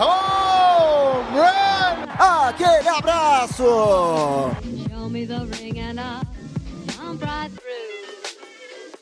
Home 0.00 1.38
run! 1.38 2.06
Aquele 2.18 2.88
abraço! 2.88 3.64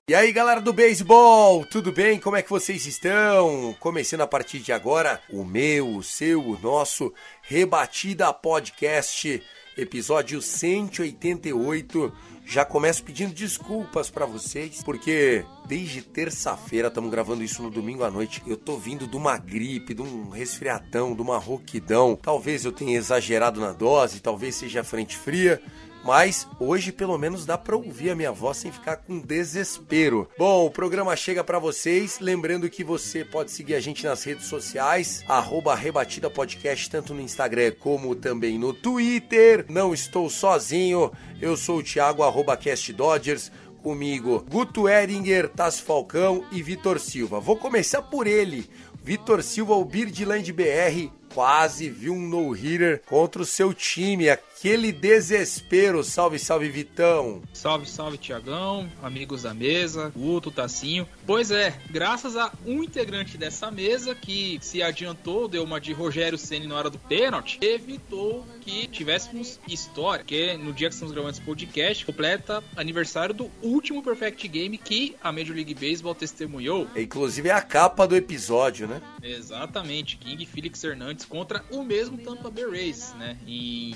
E 0.09 0.15
aí 0.15 0.33
galera 0.33 0.59
do 0.59 0.73
beisebol, 0.73 1.67
tudo 1.67 1.93
bem? 1.93 2.19
Como 2.19 2.35
é 2.35 2.43
que 2.43 2.49
vocês 2.49 2.87
estão? 2.87 3.77
Começando 3.79 4.23
a 4.23 4.27
partir 4.27 4.59
de 4.61 4.73
agora 4.73 5.21
o 5.31 5.45
meu, 5.45 5.97
o 5.97 6.03
seu, 6.03 6.43
o 6.43 6.59
nosso 6.59 7.13
Rebatida 7.43 8.33
Podcast, 8.33 9.43
episódio 9.77 10.41
188. 10.41 12.11
Já 12.51 12.65
começo 12.65 13.05
pedindo 13.05 13.35
desculpas 13.35 14.09
pra 14.09 14.25
vocês, 14.25 14.83
porque 14.83 15.45
desde 15.67 16.01
terça-feira 16.01 16.89
estamos 16.89 17.11
gravando 17.11 17.43
isso 17.45 17.63
no 17.63 17.71
domingo 17.71 18.05
à 18.05 18.11
noite. 18.11 18.43
Eu 18.47 18.57
tô 18.57 18.79
vindo 18.79 19.07
de 19.07 19.19
uma 19.19 19.37
gripe, 19.37 19.93
de 19.93 20.01
um 20.01 20.31
resfriadão, 20.31 21.15
de 21.15 21.21
uma 21.21 21.37
rouquidão. 21.37 22.17
Talvez 22.17 22.65
eu 22.65 22.73
tenha 22.73 22.97
exagerado 22.97 23.61
na 23.61 23.75
dose, 23.75 24.21
talvez 24.21 24.55
seja 24.55 24.83
frente 24.83 25.15
fria. 25.15 25.61
Mas 26.09 26.49
hoje 26.59 26.91
pelo 26.91 27.19
menos 27.19 27.45
dá 27.45 27.59
para 27.59 27.77
ouvir 27.77 28.09
a 28.09 28.15
minha 28.15 28.33
voz 28.33 28.57
sem 28.57 28.73
ficar 28.73 28.97
com 28.97 29.19
desespero. 29.19 30.27
Bom, 30.39 30.65
o 30.65 30.71
programa 30.71 31.15
chega 31.15 31.45
para 31.45 31.59
vocês, 31.59 32.19
lembrando 32.19 32.71
que 32.71 32.83
você 32.83 33.27
pode 33.27 33.51
seguir 33.51 33.75
a 33.75 33.81
gente 33.81 34.07
nas 34.07 34.25
redes 34.25 34.47
sociais, 34.47 35.23
arroba 35.29 35.75
Rebatida 35.75 36.31
Podcast, 36.31 36.89
tanto 36.89 37.13
no 37.13 37.21
Instagram 37.21 37.73
como 37.79 38.15
também 38.15 38.59
no 38.59 38.73
Twitter. 38.73 39.67
Não 39.69 39.93
estou 39.93 40.31
sozinho, 40.31 41.13
eu 41.43 41.59
sou 41.59 41.81
o 41.81 41.83
Thiago, 41.83 42.23
arroba 42.23 42.57
Cast 42.57 42.91
Dodgers 42.91 43.53
comigo 43.83 44.47
Guto 44.51 44.89
Eringer, 44.89 45.51
Tassi 45.51 45.83
Falcão 45.83 46.43
e 46.51 46.63
Vitor 46.63 46.99
Silva. 46.99 47.39
Vou 47.39 47.59
começar 47.59 48.01
por 48.01 48.27
ele. 48.27 48.69
Vitor 49.03 49.43
Silva, 49.43 49.75
o 49.75 49.85
Birdland 49.85 50.53
BR, 50.53 51.11
quase 51.33 51.89
viu 51.89 52.13
um 52.13 52.29
no-hitter 52.29 53.01
contra 53.07 53.41
o 53.41 53.47
seu 53.47 53.73
time. 53.73 54.27
Aquele 54.59 54.91
desespero. 54.91 56.03
Salve, 56.03 56.37
salve, 56.37 56.69
Vitão. 56.69 57.41
Salve, 57.53 57.89
salve, 57.89 58.19
Tiagão, 58.19 58.91
amigos 59.01 59.43
da 59.43 59.55
mesa, 59.55 60.13
Guto, 60.17 60.51
Tacinho. 60.51 61.07
Pois 61.25 61.53
é, 61.53 61.79
graças 61.89 62.37
a 62.37 62.53
um 62.67 62.83
integrante 62.83 63.39
dessa 63.39 63.71
mesa 63.71 64.17
que 64.17 64.59
se 64.61 64.83
adiantou, 64.83 65.47
deu 65.47 65.63
uma 65.63 65.81
de 65.81 65.93
Rogério 65.93 66.37
Ceni 66.37 66.67
na 66.67 66.75
hora 66.75 66.91
do 66.91 66.99
pênalti, 66.99 67.61
evitou 67.63 68.45
que 68.61 68.89
tivéssemos 68.89 69.61
história. 69.69 70.25
Porque 70.25 70.57
no 70.57 70.73
dia 70.73 70.89
que 70.89 70.95
estamos 70.95 71.13
gravando 71.13 71.35
esse 71.35 71.43
podcast, 71.43 72.05
completa 72.05 72.61
aniversário 72.77 73.33
do 73.33 73.49
último 73.63 74.03
Perfect 74.03 74.49
Game 74.49 74.77
que 74.77 75.15
a 75.23 75.31
Major 75.31 75.55
League 75.55 75.75
Baseball 75.75 76.17
testemunhou. 76.17 76.89
Inclusive 76.97 77.49
é 77.49 77.53
a 77.53 77.63
capa 77.63 78.09
do 78.09 78.17
episódio, 78.17 78.89
né? 78.89 79.01
Exatamente, 79.23 80.17
King 80.17 80.45
Felix 80.45 80.83
Hernandes 80.83 81.25
contra 81.25 81.65
o 81.71 81.85
mesmo 81.85 82.19
Tampa 82.19 82.51
Bay 82.51 82.69
Rays, 82.69 83.15
né? 83.15 83.39
Em 83.47 83.95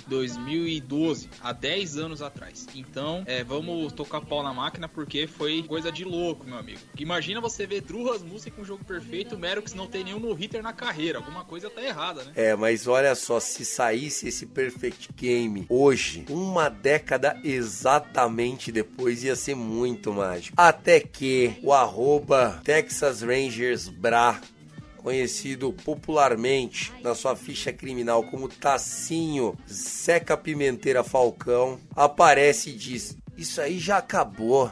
2012, 0.58 1.28
há 1.42 1.52
10 1.52 1.98
anos 1.98 2.22
atrás. 2.22 2.66
Então, 2.74 3.22
é, 3.26 3.42
vamos 3.42 3.92
tocar 3.92 4.20
pau 4.20 4.42
na 4.42 4.52
máquina 4.52 4.88
porque 4.88 5.26
foi 5.26 5.62
coisa 5.62 5.90
de 5.90 6.04
louco, 6.04 6.46
meu 6.46 6.58
amigo. 6.58 6.80
Imagina 6.98 7.40
você 7.40 7.66
ver 7.66 7.80
Drew 7.82 8.10
Rasmussen 8.10 8.52
com 8.52 8.64
jogo 8.64 8.84
perfeito, 8.84 9.34
o 9.34 9.38
Merrick 9.38 9.74
não 9.76 9.86
tem 9.86 10.04
nenhum 10.04 10.18
no-hitter 10.18 10.62
na 10.62 10.72
carreira. 10.72 11.18
Alguma 11.18 11.44
coisa 11.44 11.70
tá 11.70 11.82
errada, 11.82 12.24
né? 12.24 12.32
É, 12.34 12.54
mas 12.54 12.86
olha 12.86 13.14
só, 13.14 13.40
se 13.40 13.64
saísse 13.64 14.28
esse 14.28 14.46
Perfect 14.46 15.10
Game 15.14 15.66
hoje, 15.68 16.26
uma 16.28 16.68
década 16.68 17.40
exatamente 17.42 18.70
depois, 18.70 19.24
ia 19.24 19.36
ser 19.36 19.54
muito 19.54 20.12
mágico. 20.12 20.54
Até 20.56 21.00
que 21.00 21.54
o 21.62 21.72
arroba 21.72 22.60
Texas 22.64 23.22
Rangers 23.22 23.88
Bra 23.88 24.40
conhecido 25.02 25.72
popularmente 25.72 26.92
na 27.02 27.14
sua 27.14 27.34
ficha 27.34 27.72
criminal 27.72 28.22
como 28.24 28.48
Tacinho 28.48 29.56
Seca 29.66 30.36
Pimenteira 30.36 31.02
Falcão, 31.02 31.78
aparece 31.94 32.70
e 32.70 32.76
diz: 32.76 33.16
Isso 33.36 33.60
aí 33.60 33.78
já 33.78 33.98
acabou. 33.98 34.70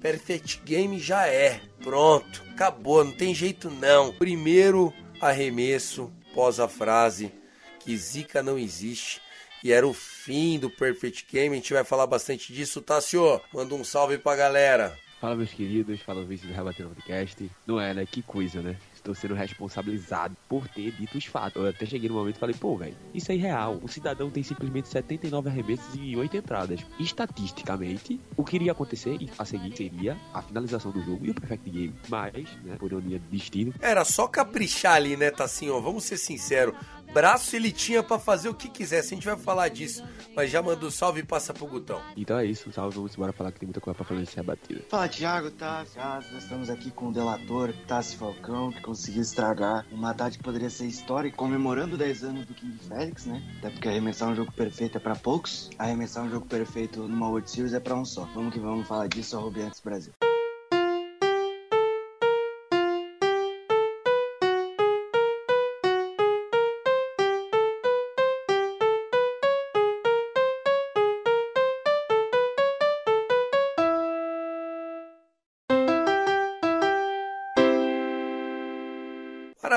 Perfect 0.00 0.62
Game 0.64 0.98
já 0.98 1.28
é. 1.28 1.60
Pronto, 1.82 2.42
acabou, 2.50 3.04
não 3.04 3.12
tem 3.12 3.34
jeito 3.34 3.70
não. 3.70 4.12
Primeiro 4.12 4.92
arremesso 5.20 6.12
pós 6.34 6.58
a 6.58 6.66
frase 6.66 7.32
que 7.80 7.96
Zica 7.96 8.42
não 8.42 8.58
existe. 8.58 9.20
E 9.62 9.70
era 9.72 9.86
o 9.86 9.92
fim 9.92 10.58
do 10.58 10.68
Perfect 10.68 11.26
Game. 11.30 11.54
A 11.54 11.58
gente 11.58 11.72
vai 11.72 11.84
falar 11.84 12.06
bastante 12.08 12.52
disso. 12.52 12.82
Tassio, 12.82 13.40
manda 13.54 13.74
um 13.76 13.84
salve 13.84 14.18
pra 14.18 14.34
galera. 14.34 14.98
Fala 15.20 15.36
meus 15.36 15.52
queridos, 15.52 16.00
fala 16.00 16.24
vice 16.24 16.48
do 16.48 16.52
Rebatendo 16.52 16.90
Podcast. 16.90 17.48
Não 17.64 17.80
é, 17.80 17.94
né? 17.94 18.04
Que 18.04 18.22
coisa, 18.22 18.60
né? 18.60 18.76
Estou 19.02 19.16
sendo 19.16 19.34
responsabilizado 19.34 20.36
por 20.48 20.68
ter 20.68 20.92
dito 20.92 21.18
os 21.18 21.24
fatos. 21.24 21.60
Eu 21.60 21.68
até 21.68 21.84
cheguei 21.84 22.08
no 22.08 22.14
momento 22.14 22.36
e 22.36 22.38
falei, 22.38 22.54
pô, 22.54 22.76
velho, 22.76 22.94
isso 23.12 23.32
é 23.32 23.34
irreal. 23.34 23.80
O 23.82 23.88
cidadão 23.88 24.30
tem 24.30 24.44
simplesmente 24.44 24.86
79 24.86 25.48
arremessos 25.48 25.92
e 25.96 26.16
8 26.16 26.36
entradas. 26.36 26.86
Estatisticamente, 27.00 28.20
o 28.36 28.44
que 28.44 28.54
iria 28.54 28.70
acontecer 28.70 29.18
a 29.36 29.44
seguir 29.44 29.76
seria 29.76 30.16
a 30.32 30.40
finalização 30.40 30.92
do 30.92 31.02
jogo 31.02 31.26
e 31.26 31.30
o 31.30 31.34
perfect 31.34 31.68
game. 31.68 31.92
Mas, 32.08 32.48
né, 32.62 32.76
por 32.78 32.92
ironia 32.92 33.18
do 33.18 33.26
destino, 33.28 33.74
Era 33.80 34.04
só 34.04 34.28
caprichar 34.28 34.94
ali, 34.94 35.16
né, 35.16 35.32
Tassinho? 35.32 35.82
Vamos 35.82 36.04
ser 36.04 36.16
sinceros. 36.16 36.76
Braço 37.12 37.54
ele 37.54 37.70
tinha 37.70 38.02
pra 38.02 38.18
fazer 38.18 38.48
o 38.48 38.54
que 38.54 38.68
quisesse. 38.68 39.12
A 39.12 39.16
gente 39.16 39.26
vai 39.26 39.36
falar 39.36 39.68
disso. 39.68 40.02
Mas 40.34 40.50
já 40.50 40.62
mandou 40.62 40.90
salve 40.90 41.20
e 41.20 41.22
passa 41.24 41.52
pro 41.52 41.66
Gutão. 41.66 42.00
então 42.16 42.38
é 42.38 42.46
isso. 42.46 42.72
Salve, 42.72 42.96
vamos 42.96 43.14
embora 43.14 43.32
falar 43.32 43.52
que 43.52 43.60
tem 43.60 43.66
muita 43.66 43.80
coisa 43.80 43.94
pra 43.94 44.04
falar 44.04 44.20
nessa 44.20 44.36
rebatida. 44.36 44.82
Fala, 44.88 45.08
Thiago, 45.08 45.50
tá? 45.50 45.84
Já, 45.94 46.22
nós 46.32 46.42
estamos 46.42 46.70
aqui 46.70 46.90
com 46.90 47.08
o 47.08 47.12
delator 47.12 47.74
Tassi 47.86 48.16
Falcão, 48.16 48.70
que 48.72 48.80
conseguiu 48.80 49.20
estragar 49.20 49.84
uma 49.92 50.12
data 50.14 50.30
que 50.36 50.42
poderia 50.42 50.70
ser 50.70 50.86
histórica, 50.86 51.36
comemorando 51.36 51.98
10 51.98 52.24
anos 52.24 52.46
do 52.46 52.54
King 52.54 52.78
Félix, 52.88 53.26
né? 53.26 53.42
Até 53.58 53.70
porque 53.70 53.88
arremessar 53.88 54.30
um 54.30 54.34
jogo 54.34 54.50
perfeito 54.52 54.96
é 54.96 55.00
pra 55.00 55.14
poucos, 55.14 55.68
arremessar 55.78 56.24
um 56.24 56.30
jogo 56.30 56.46
perfeito 56.46 57.00
numa 57.02 57.28
World 57.28 57.50
Series 57.50 57.74
é 57.74 57.80
pra 57.80 57.94
um 57.94 58.04
só. 58.06 58.24
Vamos 58.34 58.54
que 58.54 58.60
vamos 58.60 58.88
falar 58.88 59.08
disso, 59.08 59.36
arroba 59.36 59.60
antes 59.60 59.80
Brasil. 59.80 60.12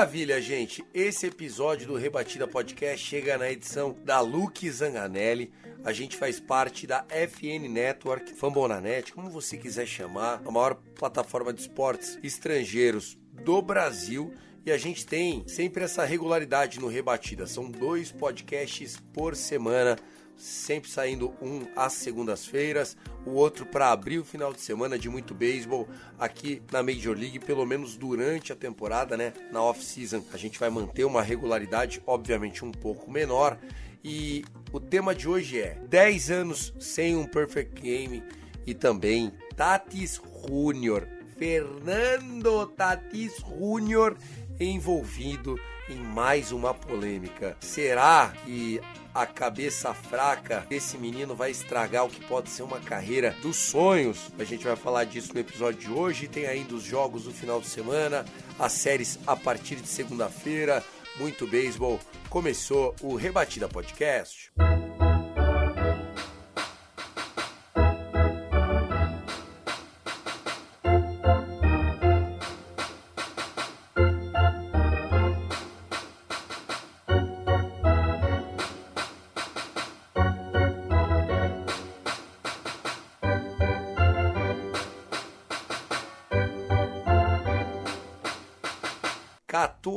Maravilha, 0.05 0.39
gente. 0.39 0.85
Esse 0.93 1.25
episódio 1.25 1.87
do 1.87 1.95
Rebatida 1.95 2.47
Podcast 2.47 3.03
chega 3.03 3.39
na 3.39 3.49
edição 3.49 3.97
da 4.05 4.19
Luke 4.19 4.69
Zanganelli. 4.69 5.51
A 5.83 5.91
gente 5.91 6.15
faz 6.15 6.39
parte 6.39 6.85
da 6.85 7.03
FN 7.09 7.67
Network, 7.67 8.35
Fambonanet, 8.35 9.11
como 9.11 9.31
você 9.31 9.57
quiser 9.57 9.87
chamar, 9.87 10.43
a 10.45 10.51
maior 10.51 10.75
plataforma 10.93 11.51
de 11.51 11.61
esportes 11.61 12.19
estrangeiros 12.21 13.17
do 13.31 13.63
Brasil. 13.63 14.31
E 14.63 14.71
a 14.71 14.77
gente 14.77 15.07
tem 15.07 15.43
sempre 15.47 15.83
essa 15.83 16.05
regularidade 16.05 16.79
no 16.79 16.87
Rebatida. 16.87 17.47
São 17.47 17.67
dois 17.71 18.11
podcasts 18.11 19.01
por 19.11 19.35
semana 19.35 19.97
sempre 20.37 20.89
saindo 20.89 21.33
um 21.41 21.67
às 21.75 21.93
segundas-feiras, 21.93 22.95
o 23.25 23.31
outro 23.31 23.65
para 23.65 23.91
abrir 23.91 24.19
o 24.19 24.25
final 24.25 24.53
de 24.53 24.61
semana 24.61 24.97
de 24.99 25.09
muito 25.09 25.33
beisebol 25.33 25.87
aqui 26.19 26.61
na 26.71 26.83
Major 26.83 27.17
League, 27.17 27.39
pelo 27.39 27.65
menos 27.65 27.95
durante 27.95 28.53
a 28.53 28.55
temporada, 28.55 29.17
né? 29.17 29.33
Na 29.51 29.61
off-season 29.61 30.23
a 30.33 30.37
gente 30.37 30.59
vai 30.59 30.69
manter 30.69 31.05
uma 31.05 31.21
regularidade, 31.21 32.01
obviamente 32.05 32.63
um 32.63 32.71
pouco 32.71 33.09
menor. 33.09 33.57
E 34.03 34.45
o 34.71 34.79
tema 34.79 35.15
de 35.15 35.27
hoje 35.27 35.59
é 35.59 35.79
10 35.87 36.29
anos 36.29 36.73
sem 36.79 37.15
um 37.15 37.25
perfect 37.25 37.81
game 37.81 38.23
e 38.65 38.73
também 38.73 39.31
Tatis 39.55 40.21
Júnior, 40.47 41.07
Fernando 41.37 42.67
Tatis 42.67 43.37
Júnior 43.37 44.15
envolvido 44.59 45.59
em 45.89 45.95
mais 45.95 46.51
uma 46.51 46.73
polêmica. 46.73 47.55
Será 47.59 48.33
que 48.45 48.81
a 49.13 49.25
cabeça 49.25 49.93
fraca 49.93 50.65
desse 50.69 50.97
menino 50.97 51.35
vai 51.35 51.51
estragar 51.51 52.05
o 52.05 52.09
que 52.09 52.23
pode 52.25 52.49
ser 52.49 52.63
uma 52.63 52.79
carreira 52.79 53.35
dos 53.41 53.55
sonhos? 53.55 54.29
A 54.37 54.43
gente 54.43 54.65
vai 54.65 54.75
falar 54.75 55.05
disso 55.05 55.33
no 55.33 55.39
episódio 55.39 55.79
de 55.79 55.91
hoje. 55.91 56.27
Tem 56.27 56.45
ainda 56.45 56.75
os 56.75 56.83
jogos 56.83 57.23
do 57.23 57.31
final 57.31 57.61
de 57.61 57.67
semana, 57.67 58.25
as 58.59 58.73
séries 58.73 59.17
a 59.25 59.35
partir 59.35 59.77
de 59.77 59.87
segunda-feira. 59.87 60.83
muito 61.17 61.47
beisebol. 61.47 61.97
Começou 62.29 62.93
o 63.01 63.15
Rebatida 63.15 63.69
Podcast. 63.69 64.51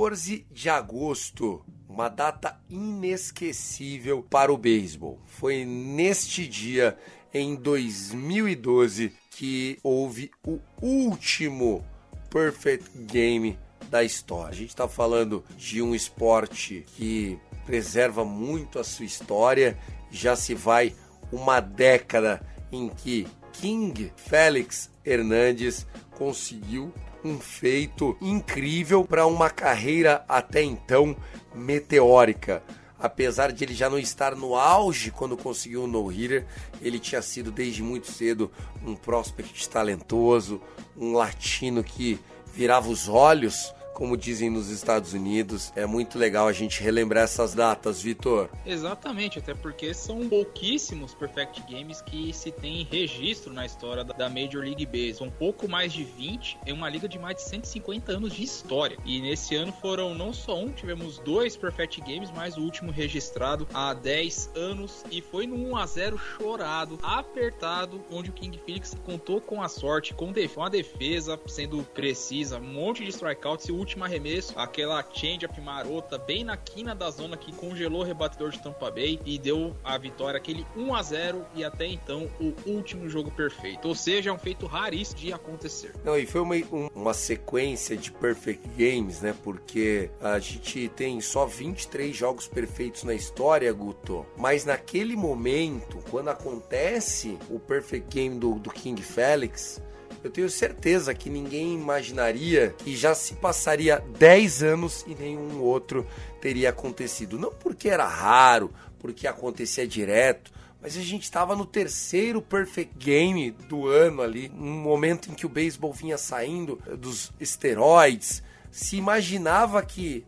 Quatorze 0.09 0.47
de 0.51 0.71
agosto, 0.71 1.63
uma 1.87 2.09
data 2.09 2.59
inesquecível 2.71 4.23
para 4.23 4.51
o 4.51 4.57
beisebol. 4.57 5.21
Foi 5.27 5.67
neste 5.67 6.49
dia, 6.49 6.97
em 7.33 7.55
2012, 7.55 9.13
que 9.31 9.79
houve 9.83 10.31
o 10.47 10.59
último 10.81 11.85
Perfect 12.31 12.89
Game 13.01 13.59
da 13.91 14.03
história. 14.03 14.49
A 14.49 14.55
gente 14.55 14.71
está 14.71 14.89
falando 14.89 15.45
de 15.59 15.83
um 15.83 15.95
esporte 15.95 16.87
que 16.97 17.39
preserva 17.67 18.25
muito 18.25 18.79
a 18.79 18.85
sua 18.85 19.05
história. 19.05 19.79
Já 20.11 20.35
se 20.35 20.55
vai 20.55 20.95
uma 21.31 21.61
década 21.61 22.41
em 22.73 22.89
que 22.89 23.27
King 23.53 24.11
Félix 24.17 24.91
Hernandes 25.05 25.87
conseguiu 26.17 26.95
um 27.25 27.38
feito 27.38 28.17
incrível 28.20 29.05
para 29.05 29.26
uma 29.26 29.50
carreira 29.50 30.25
até 30.29 30.62
então 30.62 31.17
meteórica. 31.55 32.62
Apesar 32.99 33.53
de 33.53 33.65
ele 33.65 33.75
já 33.75 33.88
não 33.88 33.99
estar 33.99 34.35
no 34.35 34.56
auge 34.56 35.12
quando 35.12 35.37
conseguiu 35.37 35.85
o 35.85 35.87
no-hitter, 35.87 36.47
ele 36.82 36.99
tinha 36.99 37.23
sido 37.23 37.53
desde 37.53 37.82
muito 37.82 38.11
cedo 38.11 38.50
um 38.85 38.97
prospect 38.97 39.69
talentoso, 39.69 40.61
um 40.97 41.12
latino 41.12 41.85
que 41.85 42.19
virava 42.53 42.88
os 42.88 43.09
olhos 43.09 43.73
como 43.99 44.17
dizem 44.17 44.49
nos 44.49 44.71
Estados 44.71 45.12
Unidos. 45.12 45.73
É 45.75 45.85
muito 45.85 46.21
legal 46.21 46.47
a 46.47 46.53
gente 46.53 46.81
relembrar 46.81 47.25
essas 47.25 47.53
datas, 47.53 48.00
Vitor. 48.00 48.49
Exatamente, 48.65 49.41
até 49.41 49.55
porque 49.55 49.93
são 49.93 50.29
pouquíssimos 50.29 51.15
Perfect 51.15 51.65
Games 51.69 52.00
que 52.00 52.33
se 52.33 52.53
tem 52.53 52.87
registro 52.89 53.53
na 53.53 53.67
história 53.67 54.05
da 54.05 54.29
Major 54.29 54.62
League 54.62 54.87
Baseball. 54.87 55.27
Um 55.27 55.33
pouco 55.33 55.69
mais 55.69 55.93
de 55.93 56.05
20 56.05 56.59
em 56.65 56.73
uma 56.73 56.89
liga 56.89 57.09
de 57.09 57.19
mais 57.19 57.39
de 57.39 57.43
150 57.43 58.12
anos 58.12 58.35
de 58.35 58.45
história. 58.45 58.97
E 59.05 59.21
nesse 59.21 59.56
ano 59.56 59.73
foram 59.73 60.15
não 60.15 60.33
só 60.33 60.56
um, 60.56 60.71
tivemos 60.71 61.19
dois 61.19 61.56
Perfect 61.56 62.00
Games, 62.03 62.31
mas 62.31 62.56
o 62.56 62.61
último 62.61 62.93
registrado 62.93 63.67
há 63.75 63.93
10 63.93 64.53
anos 64.55 65.05
e 65.11 65.21
foi 65.21 65.45
no 65.45 65.56
1 65.56 65.77
a 65.77 65.87
0 65.87 66.17
chorado, 66.17 67.00
apertado, 67.03 68.00
onde 68.12 68.31
o 68.31 68.33
King 68.33 68.61
Felix 68.65 68.97
contou 69.05 69.41
com 69.41 69.61
a 69.61 69.69
sorte, 69.69 70.15
com 70.15 70.33
uma 70.56 70.71
defesa 70.71 71.41
sendo 71.49 71.83
precisa, 71.83 72.59
um 72.59 72.75
monte 72.75 73.03
de 73.03 73.11
strikeouts 73.11 73.67
e 73.67 73.73
o 73.73 73.88
último 73.88 74.05
arremesso, 74.05 74.52
aquela 74.58 75.02
change-up 75.14 75.58
marota 75.62 76.19
bem 76.19 76.44
na 76.44 76.58
quina 76.58 76.94
da 76.94 77.11
zona 77.11 77.38
que 77.38 77.50
congelou 77.52 78.02
o 78.02 78.05
rebatedor 78.05 78.50
de 78.50 78.62
Tampa 78.62 78.90
Bay 78.90 79.19
e 79.25 79.38
deu 79.38 79.75
a 79.82 79.96
vitória, 79.96 80.37
aquele 80.37 80.67
1 80.76 80.94
a 80.94 81.02
0 81.02 81.46
e 81.55 81.64
até 81.64 81.87
então 81.87 82.29
o 82.38 82.52
último 82.67 83.08
jogo 83.08 83.31
perfeito. 83.31 83.88
Ou 83.88 83.94
seja, 83.94 84.29
é 84.29 84.32
um 84.32 84.38
feito 84.38 84.67
raríssimo 84.67 85.19
de 85.20 85.32
acontecer. 85.32 85.94
Não, 86.05 86.19
e 86.19 86.26
foi 86.26 86.43
uma, 86.43 86.55
uma 86.94 87.14
sequência 87.14 87.96
de 87.96 88.12
perfect 88.12 88.69
games, 88.76 89.23
né? 89.23 89.35
Porque 89.43 90.11
a 90.20 90.38
gente 90.38 90.90
tem 90.90 91.19
só 91.23 91.46
23 91.46 92.14
jogos 92.14 92.46
perfeitos 92.46 93.05
na 93.05 93.14
história, 93.14 93.73
Guto. 93.73 94.26
Mas 94.37 94.67
naquele 94.67 95.17
momento, 95.17 95.99
quando 96.11 96.29
acontece 96.29 97.38
o 97.49 97.58
perfect 97.58 98.14
game 98.14 98.38
do, 98.38 98.56
do 98.56 98.70
King 98.70 99.00
Felix, 99.02 99.81
eu 100.23 100.31
tenho 100.31 100.50
certeza 100.50 101.15
que 101.15 101.31
ninguém 101.31 101.75
imaginaria 101.75 102.75
que 102.79 102.97
já 102.97 103.15
se 103.15 103.35
passaria 103.35 104.03
10 104.19 104.62
anos 104.62 105.05
e 105.06 105.15
nenhum 105.15 105.61
outro 105.61 106.06
teria 106.41 106.70
acontecido. 106.70 107.38
Não 107.38 107.53
porque 107.53 107.88
era 107.88 108.06
raro, 108.06 108.73
porque 108.99 109.26
acontecia 109.26 109.87
direto, 109.87 110.53
mas 110.81 110.97
a 110.97 111.00
gente 111.00 111.23
estava 111.23 111.56
no 111.56 111.65
terceiro 111.65 112.41
perfect 112.41 112.94
game 112.97 113.50
do 113.50 113.88
ano 113.88 114.23
ali, 114.23 114.50
um 114.55 114.81
momento 114.81 115.31
em 115.31 115.35
que 115.35 115.47
o 115.47 115.49
beisebol 115.49 115.93
vinha 115.93 116.19
saindo 116.19 116.81
dos 116.99 117.32
esteroides. 117.41 118.43
Se 118.71 118.97
imaginava 118.97 119.82
que 119.82 120.25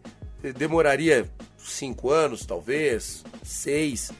demoraria 0.57 1.31
cinco 1.59 2.11
anos, 2.11 2.45
talvez, 2.47 3.25
seis 3.45 4.11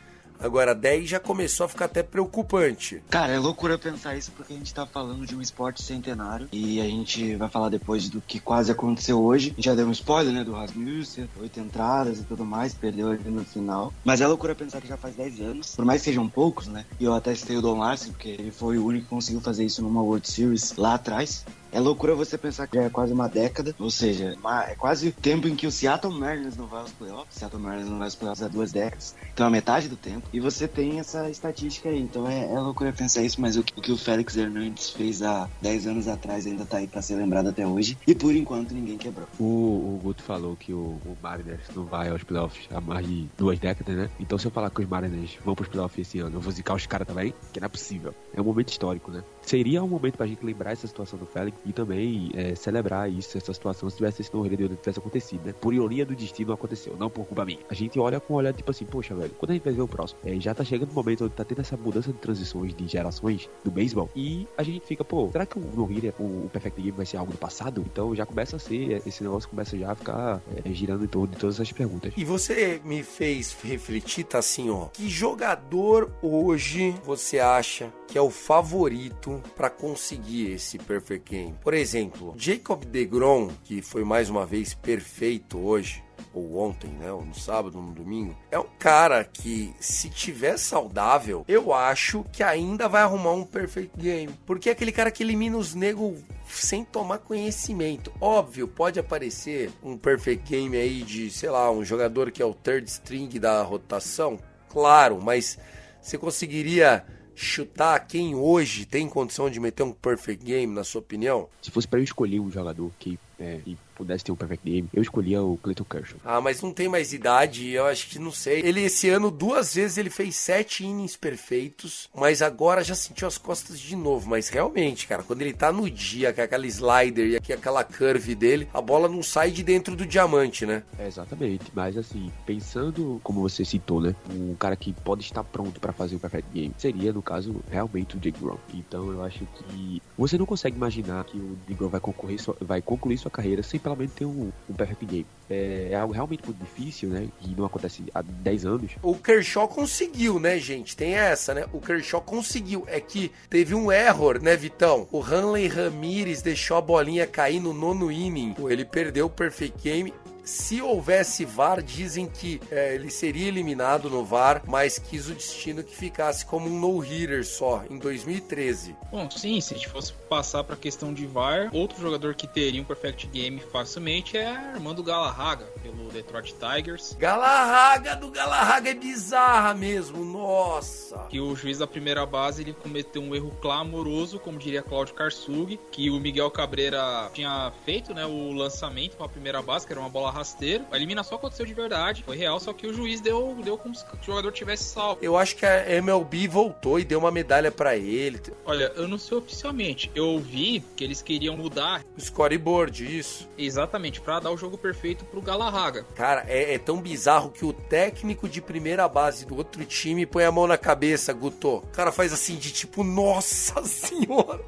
Agora, 0.41 0.75
10 0.75 1.09
já 1.09 1.21
começou 1.21 1.67
a 1.67 1.69
ficar 1.69 1.85
até 1.85 2.03
preocupante. 2.03 3.03
Cara, 3.11 3.33
é 3.33 3.39
loucura 3.39 3.79
pensar 3.79 4.17
isso 4.17 4.33
porque 4.35 4.55
a 4.55 4.57
gente 4.57 4.73
tá 4.73 4.87
falando 4.87 5.27
de 5.27 5.37
um 5.37 5.41
esporte 5.43 5.83
centenário 5.83 6.49
e 6.51 6.81
a 6.81 6.85
gente 6.85 7.37
vai 7.37 7.49
falar 7.49 7.69
depois 7.69 8.09
do 8.09 8.23
que 8.23 8.41
quase 8.41 8.73
aconteceu 8.73 9.23
hoje. 9.23 9.51
A 9.51 9.55
gente 9.57 9.65
já 9.67 9.75
deu 9.75 9.87
um 9.87 9.93
spoiler, 9.93 10.33
né, 10.33 10.43
do 10.43 10.53
Rasmussen, 10.53 11.29
oito 11.41 11.61
entradas 11.61 12.21
e 12.21 12.25
tudo 12.25 12.45
mais, 12.45 12.73
perdeu 12.73 13.11
ali 13.11 13.31
no 13.31 13.45
final. 13.45 13.93
Mas 14.03 14.23
é 14.23 14.27
loucura 14.27 14.55
pensar 14.55 14.81
que 14.81 14.89
já 14.89 14.97
faz 14.97 15.15
10 15.15 15.41
anos, 15.41 15.77
por 15.77 15.85
mais 15.85 16.01
que 16.01 16.07
sejam 16.07 16.27
poucos, 16.27 16.67
né? 16.67 16.87
E 16.99 17.05
eu 17.05 17.13
até 17.13 17.35
citei 17.35 17.57
o 17.57 17.63
Don 17.63 17.79
Larsen, 17.79 18.13
porque 18.13 18.29
ele 18.31 18.51
foi 18.51 18.79
o 18.79 18.87
único 18.87 19.05
que 19.05 19.11
conseguiu 19.11 19.43
fazer 19.43 19.65
isso 19.65 19.83
numa 19.83 20.01
World 20.01 20.27
Series 20.27 20.75
lá 20.77 20.95
atrás. 20.95 21.45
É 21.73 21.79
loucura 21.79 22.15
você 22.15 22.37
pensar 22.37 22.67
que 22.67 22.77
já 22.77 22.85
é 22.85 22.91
quase 22.91 23.13
uma 23.13 23.29
década, 23.29 23.75
ou 23.79 23.91
seja, 23.91 24.37
é 24.69 24.75
quase 24.75 25.09
o 25.09 25.13
tempo 25.13 25.47
em 25.47 25.55
que 25.55 25.67
o 25.67 25.71
Seattle 25.71 26.13
Mariners 26.13 26.57
não 26.57 26.67
vai 26.67 26.81
aos 26.81 26.93
playoffs. 26.93 27.37
Seattle 27.39 27.63
Mariners 27.63 27.89
não 27.89 27.99
vai 27.99 28.07
aos 28.07 28.15
playoffs 28.15 28.43
há 28.43 28.49
duas 28.49 28.73
décadas, 28.73 29.15
então 29.33 29.47
é 29.47 29.51
metade 29.51 29.89
do 29.89 29.97
tempo. 29.97 30.29
E 30.33 30.41
você 30.41 30.67
tem 30.67 30.99
essa 30.99 31.31
estatística 31.31 31.89
aí, 31.89 32.01
então 32.01 32.29
é, 32.29 32.53
é 32.53 32.59
loucura 32.59 32.93
pensar 32.93 33.23
isso, 33.23 33.41
mas 33.41 33.57
o, 33.57 33.61
o, 33.61 33.81
que 33.81 33.93
o 33.93 33.97
Félix 33.97 34.37
Hernandes 34.37 34.91
fez 34.91 35.23
há 35.23 35.49
10 35.63 35.87
anos 35.87 36.09
atrás 36.09 36.47
ainda 36.47 36.65
tá 36.65 36.79
aí 36.79 36.87
pra 36.87 37.03
ser 37.03 37.15
lembrado 37.15 37.49
até 37.49 37.67
hoje, 37.67 37.97
e 38.07 38.15
por 38.15 38.35
enquanto 38.35 38.73
ninguém 38.73 38.99
quebrou. 38.99 39.29
O, 39.39 39.45
o 39.45 40.01
Guto 40.03 40.23
falou 40.23 40.57
que 40.57 40.73
o, 40.73 40.99
o 41.05 41.17
Mariners 41.23 41.63
não 41.75 41.85
vai 41.85 42.09
aos 42.09 42.25
playoffs 42.25 42.69
há 42.73 42.81
mais 42.81 43.07
de 43.07 43.29
duas 43.39 43.59
décadas, 43.59 43.97
né? 43.97 44.11
Então 44.19 44.39
se 44.39 44.47
eu 44.47 44.51
falar 44.51 44.71
que 44.71 44.83
os 44.83 44.89
Mariners 44.89 45.39
vão 45.45 45.55
pros 45.55 45.69
playoffs 45.69 46.09
esse 46.09 46.19
ano, 46.19 46.37
eu 46.37 46.41
vou 46.41 46.53
zicar 46.53 46.75
os 46.75 46.87
caras 46.87 47.07
também, 47.07 47.33
que 47.53 47.61
não 47.61 47.67
é 47.67 47.69
possível. 47.69 48.15
É 48.35 48.41
um 48.41 48.45
momento 48.45 48.71
histórico, 48.71 49.11
né? 49.11 49.23
Seria 49.43 49.83
um 49.83 49.89
momento 49.89 50.17
pra 50.17 50.27
gente 50.27 50.45
lembrar 50.45 50.73
essa 50.73 50.87
situação 50.87 51.19
do 51.19 51.27
Félix 51.27 51.60
e 51.65 51.73
também 51.73 52.31
é, 52.35 52.55
celebrar 52.55 53.11
isso, 53.11 53.37
essa 53.37 53.53
situação, 53.53 53.89
se 53.89 53.97
tivesse 53.97 54.23
esse 54.23 54.31
tivesse 54.31 54.99
acontecido, 54.99 55.45
né? 55.45 55.55
Por 55.61 55.75
ironia 55.75 56.05
do 56.05 56.15
destino 56.15 56.53
aconteceu, 56.53 56.97
não 56.99 57.11
por 57.11 57.27
culpa 57.27 57.45
minha. 57.45 57.59
A 57.69 57.75
gente 57.75 57.99
olha 57.99 58.21
com 58.21 58.35
um 58.35 58.37
olhar 58.37 58.53
tipo 58.53 58.71
assim, 58.71 58.85
poxa, 58.85 59.15
velho, 59.15 59.31
quando 59.39 59.51
a 59.51 59.55
gente 59.55 59.65
vai 59.65 59.73
ver 59.73 59.83
o 59.83 59.89
próximo? 59.89 60.21
É, 60.25 60.39
já 60.41 60.55
tá 60.55 60.65
chegando 60.65 60.91
o 60.91 60.95
momento 60.95 61.25
onde 61.25 61.35
tá 61.35 61.45
tendo 61.45 61.61
essa 61.61 61.77
mudança 61.77 62.13
de 62.13 62.19
transições 62.19 62.75
de 62.75 62.87
gerações 62.87 63.49
do 63.65 63.71
beisebol 63.71 64.09
e 64.15 64.47
a 64.57 64.63
gente 64.63 64.87
fica, 64.87 65.05
pô, 65.05 65.29
será 65.33 65.47
que 65.47 65.59
o 65.59 65.63
no 65.63 65.85
o, 65.85 66.23
o 66.23 66.51
Perfect 66.53 66.81
Game 66.81 66.97
vai 66.97 67.07
ser 67.07 67.17
algo 67.17 67.33
do 67.33 67.39
passado? 67.39 67.85
Então 67.87 68.15
já 68.15 68.25
começa 68.25 68.57
a 68.57 68.59
ser, 68.59 69.03
esse 69.07 69.23
negócio 69.23 69.49
começa 69.49 69.77
já 69.77 69.93
a 69.93 69.95
ficar 69.95 70.41
é, 70.65 70.73
girando 70.73 71.05
em 71.05 71.09
torno 71.09 71.29
de 71.29 71.37
todas 71.37 71.57
essas 71.57 71.73
perguntas. 71.73 72.13
E 72.17 72.25
você 72.25 72.81
me 72.85 73.03
fez 73.03 73.57
refletir, 73.63 74.25
tá 74.25 74.39
assim, 74.39 74.71
ó, 74.71 74.87
que 74.87 75.09
jogador 75.09 76.11
hoje 76.23 76.95
você 77.05 77.39
acha 77.39 77.93
que 78.07 78.19
é 78.19 78.23
o 78.23 78.31
favorito 78.31 79.43
para 79.57 79.71
conseguir 79.71 80.53
esse 80.53 80.79
Perfect 80.79 81.31
Game? 81.31 81.50
Por 81.63 81.75
exemplo, 81.75 82.35
Jacob 82.37 82.85
DeGrom, 82.85 83.49
que 83.65 83.83
foi 83.83 84.05
mais 84.05 84.29
uma 84.31 84.47
vez 84.47 84.75
perfeito 84.75 85.59
hoje, 85.59 86.03
ou 86.33 86.59
ontem, 86.59 86.91
né? 86.91 87.11
Ou 87.13 87.25
no 87.25 87.35
sábado, 87.35 87.77
ou 87.79 87.85
no 87.85 87.93
domingo. 87.93 88.37
É 88.51 88.59
um 88.59 88.67
cara 88.79 89.25
que, 89.25 89.75
se 89.81 90.09
tiver 90.09 90.57
saudável, 90.57 91.45
eu 91.49 91.73
acho 91.73 92.25
que 92.33 92.43
ainda 92.43 92.89
vai 92.89 93.03
arrumar 93.03 93.33
um 93.33 93.45
perfect 93.45 93.99
game. 93.99 94.33
Porque 94.47 94.69
é 94.69 94.73
aquele 94.73 94.93
cara 94.93 95.11
que 95.11 95.23
elimina 95.23 95.57
os 95.57 95.75
negros 95.75 96.19
sem 96.47 96.85
tomar 96.85 97.19
conhecimento. 97.19 98.13
Óbvio, 98.21 98.67
pode 98.67 98.99
aparecer 98.99 99.71
um 99.83 99.97
perfect 99.97 100.49
game 100.49 100.77
aí 100.77 101.03
de, 101.03 101.31
sei 101.31 101.51
lá, 101.51 101.71
um 101.71 101.85
jogador 101.85 102.31
que 102.31 102.43
é 102.43 102.47
o 102.47 102.55
third 102.55 102.89
string 102.89 103.39
da 103.39 103.63
rotação. 103.63 104.39
Claro, 104.69 105.21
mas 105.21 105.59
você 106.01 106.17
conseguiria 106.17 107.05
chutar 107.41 107.99
quem 108.01 108.35
hoje 108.35 108.85
tem 108.85 109.09
condição 109.09 109.49
de 109.49 109.59
meter 109.59 109.83
um 109.83 109.93
perfect 109.93 110.45
game, 110.45 110.73
na 110.75 110.85
sua 110.85 111.01
opinião? 111.01 111.49
Se 111.63 111.71
fosse 111.71 111.89
para 111.89 111.99
eu 111.99 112.05
escolher 112.05 112.39
um 112.39 112.51
jogador 112.51 112.91
que, 112.99 113.19
é, 113.39 113.61
pudesse 114.01 114.25
ter 114.25 114.33
um 114.33 114.37
perfect 114.37 114.65
game, 114.65 114.89
eu 114.95 115.03
escolhia 115.03 115.43
o 115.43 115.59
Clayton 115.59 115.85
Kershaw. 115.85 116.19
Ah, 116.25 116.41
mas 116.41 116.63
não 116.63 116.73
tem 116.73 116.89
mais 116.89 117.13
idade, 117.13 117.71
eu 117.71 117.85
acho 117.85 118.09
que 118.09 118.19
não 118.19 118.33
sei. 118.33 118.61
Ele 118.61 118.81
esse 118.83 119.11
ano 119.11 119.31
duas 119.31 119.75
vezes 119.75 119.99
ele 119.99 120.09
fez 120.09 120.37
sete 120.37 120.85
innings 120.85 121.17
perfeitos, 121.17 122.09
mas 122.15 122.41
agora 122.41 122.83
já 122.83 122.95
sentiu 122.95 123.29
as 123.29 123.37
costas 123.37 123.79
de 123.79 123.95
novo. 123.95 124.29
Mas 124.29 124.49
realmente, 124.49 125.07
cara, 125.07 125.23
quando 125.23 125.43
ele 125.43 125.53
tá 125.53 125.71
no 125.71 125.89
dia 125.91 126.33
com 126.33 126.41
aquela 126.41 126.67
slider 126.67 127.27
e 127.29 127.37
aqui 127.37 127.53
aquela 127.53 127.85
curve 127.85 128.35
dele, 128.35 128.69
a 128.73 128.81
bola 128.81 129.09
não 129.09 129.23
sai 129.23 129.51
de 129.51 129.63
dentro 129.63 129.95
do 129.95 130.07
diamante, 130.07 130.65
né? 130.65 130.83
É, 130.99 131.07
exatamente. 131.07 131.67
Mas 131.75 131.97
assim, 131.99 132.33
pensando 132.47 133.21
como 133.23 133.41
você 133.41 133.65
citou, 133.65 134.01
né, 134.01 134.15
um 134.31 134.55
cara 134.55 134.77
que 134.77 134.93
pode 134.93 135.23
estar 135.23 135.45
pronto 135.45 135.79
para 135.79 135.93
fazer 135.93 136.17
o 136.17 136.21
perfect 136.21 136.49
game 136.53 136.75
seria 136.79 137.13
no 137.13 137.21
caso 137.21 137.63
realmente 137.71 138.17
o 138.17 138.21
Jake 138.21 138.41
Brown. 138.41 138.59
Então 138.73 139.11
eu 139.11 139.23
acho 139.23 139.47
que 139.47 140.03
você 140.17 140.39
não 140.39 140.47
consegue 140.47 140.77
imaginar 140.77 141.25
que 141.25 141.37
o 141.37 141.59
DeGrom 141.67 141.89
vai 141.89 142.01
concorrer, 142.01 142.39
vai 142.61 142.81
concluir 142.81 143.19
sua 143.19 143.31
carreira 143.31 143.63
sem 143.63 143.79
pelo 143.91 143.99
menos 143.99 144.15
ter 144.15 144.25
um, 144.25 144.53
um 144.69 144.75
perfect 144.75 145.05
game. 145.07 145.27
É, 145.49 145.89
é 145.91 145.95
algo 145.97 146.15
realmente 146.15 146.45
muito 146.45 146.59
difícil, 146.59 147.09
né? 147.09 147.29
E 147.41 147.49
não 147.49 147.65
acontece 147.65 148.05
há 148.15 148.23
10 148.23 148.67
anos. 148.67 148.93
O 149.03 149.15
Kershaw 149.17 149.67
conseguiu, 149.67 150.39
né, 150.39 150.59
gente? 150.59 150.97
Tem 150.97 151.15
essa, 151.15 151.53
né? 151.53 151.67
O 151.73 151.81
Kershaw 151.81 152.21
conseguiu. 152.21 152.85
É 152.87 153.01
que 153.01 153.33
teve 153.49 153.75
um 153.75 153.91
error, 153.91 154.41
né, 154.41 154.57
Vitão? 154.57 155.09
O 155.11 155.21
Hanley 155.21 155.67
Ramirez 155.67 156.41
deixou 156.41 156.77
a 156.77 156.81
bolinha 156.81 157.27
cair 157.27 157.61
no 157.61 157.73
nono 157.73 158.13
inning. 158.13 158.55
Ele 158.69 158.85
perdeu 158.85 159.27
o 159.27 159.31
perfect 159.31 159.83
game 159.83 160.13
se 160.51 160.83
houvesse 160.83 161.45
VAR, 161.45 161.81
dizem 161.81 162.27
que 162.27 162.61
é, 162.71 162.95
ele 162.95 163.09
seria 163.09 163.47
eliminado 163.47 164.11
no 164.11 164.25
VAR, 164.25 164.63
mas 164.67 164.99
quis 164.99 165.29
o 165.29 165.35
destino 165.35 165.83
que 165.85 165.97
ficasse 165.97 166.45
como 166.45 166.67
um 166.67 166.79
no-hitter 166.79 167.47
só 167.47 167.85
em 167.89 167.99
2013. 167.99 168.97
Bom, 169.11 169.31
sim, 169.31 169.61
se 169.61 169.75
a 169.75 169.77
gente 169.77 169.89
fosse 169.89 170.13
passar 170.29 170.65
para 170.65 170.75
a 170.75 170.79
questão 170.79 171.15
de 171.15 171.25
VAR, 171.25 171.71
outro 171.73 172.01
jogador 172.01 172.35
que 172.35 172.49
teria 172.49 172.83
um 172.83 172.85
perfect 172.85 173.29
game 173.29 173.61
facilmente 173.73 174.37
é 174.37 174.49
Armando 174.49 175.03
Galarraga, 175.03 175.67
pelo 175.83 176.11
Detroit 176.11 176.55
Tigers. 176.55 177.17
Galarraga 177.19 178.17
do 178.17 178.31
Galarraga 178.31 178.91
é 178.91 178.95
bizarra 178.95 179.75
mesmo, 179.75 180.25
nossa. 180.25 181.27
Que 181.29 181.41
o 181.41 181.55
juiz 181.57 181.79
da 181.79 181.87
primeira 181.87 182.25
base 182.27 182.63
ele 182.63 182.73
cometeu 182.73 183.23
um 183.23 183.35
erro 183.35 183.51
clamoroso, 183.61 184.39
como 184.39 184.59
diria 184.59 184.83
Cláudio 184.83 185.15
Karsug, 185.15 185.79
que 185.91 186.11
o 186.11 186.21
Miguel 186.21 186.51
Cabreira 186.51 187.31
tinha 187.33 187.73
feito, 187.85 188.15
né, 188.15 188.27
o 188.27 188.53
lançamento 188.53 189.17
para 189.17 189.27
a 189.27 189.29
primeira 189.29 189.63
base, 189.63 189.87
que 189.87 189.93
era 189.93 190.01
uma 190.01 190.09
bola 190.09 190.31
rasteiro. 190.31 190.85
A 190.91 190.97
eliminação 190.97 191.39
aconteceu 191.39 191.65
de 191.65 191.75
verdade, 191.75 192.23
foi 192.23 192.37
real, 192.37 192.61
só 192.61 192.73
que 192.73 192.87
o 192.87 192.93
juiz 192.93 193.21
deu, 193.21 193.57
deu 193.65 193.79
como 193.79 193.95
se 193.95 194.05
o 194.05 194.25
jogador 194.25 194.53
tivesse 194.53 194.85
salvo. 194.85 195.19
Eu 195.23 195.37
acho 195.37 195.57
que 195.57 195.67
a 195.67 195.91
MLB 195.97 196.47
voltou 196.49 196.99
e 196.99 197.05
deu 197.05 197.19
uma 197.19 197.31
medalha 197.31 197.71
para 197.71 197.97
ele. 197.97 198.41
Olha, 198.65 198.93
eu 198.97 199.09
não 199.09 199.19
sei 199.19 199.39
oficialmente. 199.39 200.11
Eu 200.15 200.27
ouvi 200.27 200.85
que 200.97 201.03
eles 201.03 201.23
queriam 201.23 201.57
mudar 201.57 202.05
o 202.17 202.21
scoreboard, 202.21 203.19
isso. 203.19 203.49
Exatamente, 203.57 204.21
para 204.21 204.41
dar 204.41 204.51
o 204.51 204.57
jogo 204.57 204.77
perfeito 204.77 205.25
pro 205.25 205.41
Galarraga. 205.41 205.70
Cara, 206.15 206.45
é, 206.49 206.75
é, 206.75 206.79
tão 206.79 207.01
bizarro 207.01 207.51
que 207.51 207.65
o 207.65 207.73
técnico 207.73 208.49
de 208.49 208.61
primeira 208.61 209.09
base 209.09 209.47
do 209.47 209.57
outro 209.57 209.85
time 209.85 210.27
põe 210.27 210.45
a 210.45 210.53
mão 210.53 210.67
na 210.67 210.77
cabeça, 210.77 211.33
Guto. 211.33 211.77
O 211.77 211.87
cara 211.93 212.11
faz 212.13 212.33
assim 212.33 212.57
de 212.57 212.71
tipo, 212.73 213.05
nossa 213.05 213.83
senhora. 213.87 214.61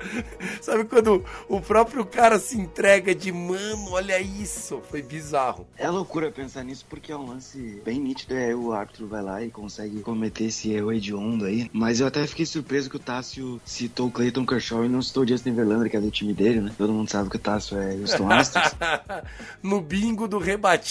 Sabe 0.61 0.85
quando 0.85 1.25
o 1.49 1.61
próprio 1.61 2.05
cara 2.05 2.39
se 2.39 2.59
entrega 2.59 3.15
de 3.15 3.33
mano, 3.33 3.93
olha 3.93 4.21
isso. 4.21 4.83
Foi 4.91 5.03
bizarro. 5.03 5.67
É 5.77 5.89
loucura 5.89 6.31
pensar 6.31 6.65
nisso 6.65 6.85
porque 6.89 7.13
é 7.13 7.17
um 7.17 7.27
lance 7.27 7.81
bem 7.85 7.99
nítido. 7.99 8.35
É, 8.35 8.55
o 8.55 8.73
árbitro 8.73 9.07
vai 9.07 9.23
lá 9.23 9.43
e 9.43 9.51
consegue 9.51 10.01
cometer 10.01 10.45
esse 10.45 10.73
erro 10.73 10.93
hediondo 10.93 11.45
aí. 11.45 11.71
Mas 11.73 12.01
eu 12.01 12.07
até 12.07 12.27
fiquei 12.27 12.47
surpreso 12.47 12.89
que 12.89 12.97
o 12.97 13.01
Tássio 13.01 13.61
citou 13.65 14.09
o 14.09 14.11
Clayton 14.11 14.47
Kershaw 14.47 14.85
e 14.85 14.89
não 14.89 15.03
citou 15.03 15.25
o 15.25 15.29
Justin 15.29 15.53
Verlander, 15.55 15.91
que 15.91 15.97
é 15.97 16.01
do 16.01 16.11
time 16.11 16.33
dele, 16.33 16.61
né? 16.61 16.73
Todo 16.77 16.93
mundo 16.93 17.11
sabe 17.11 17.29
que 17.29 17.37
o 17.37 17.39
Tássio 17.39 17.79
é 17.79 17.95
Houston 17.95 18.31
Astros. 18.31 18.75
no 19.63 19.81
bingo 19.81 20.29
do 20.29 20.39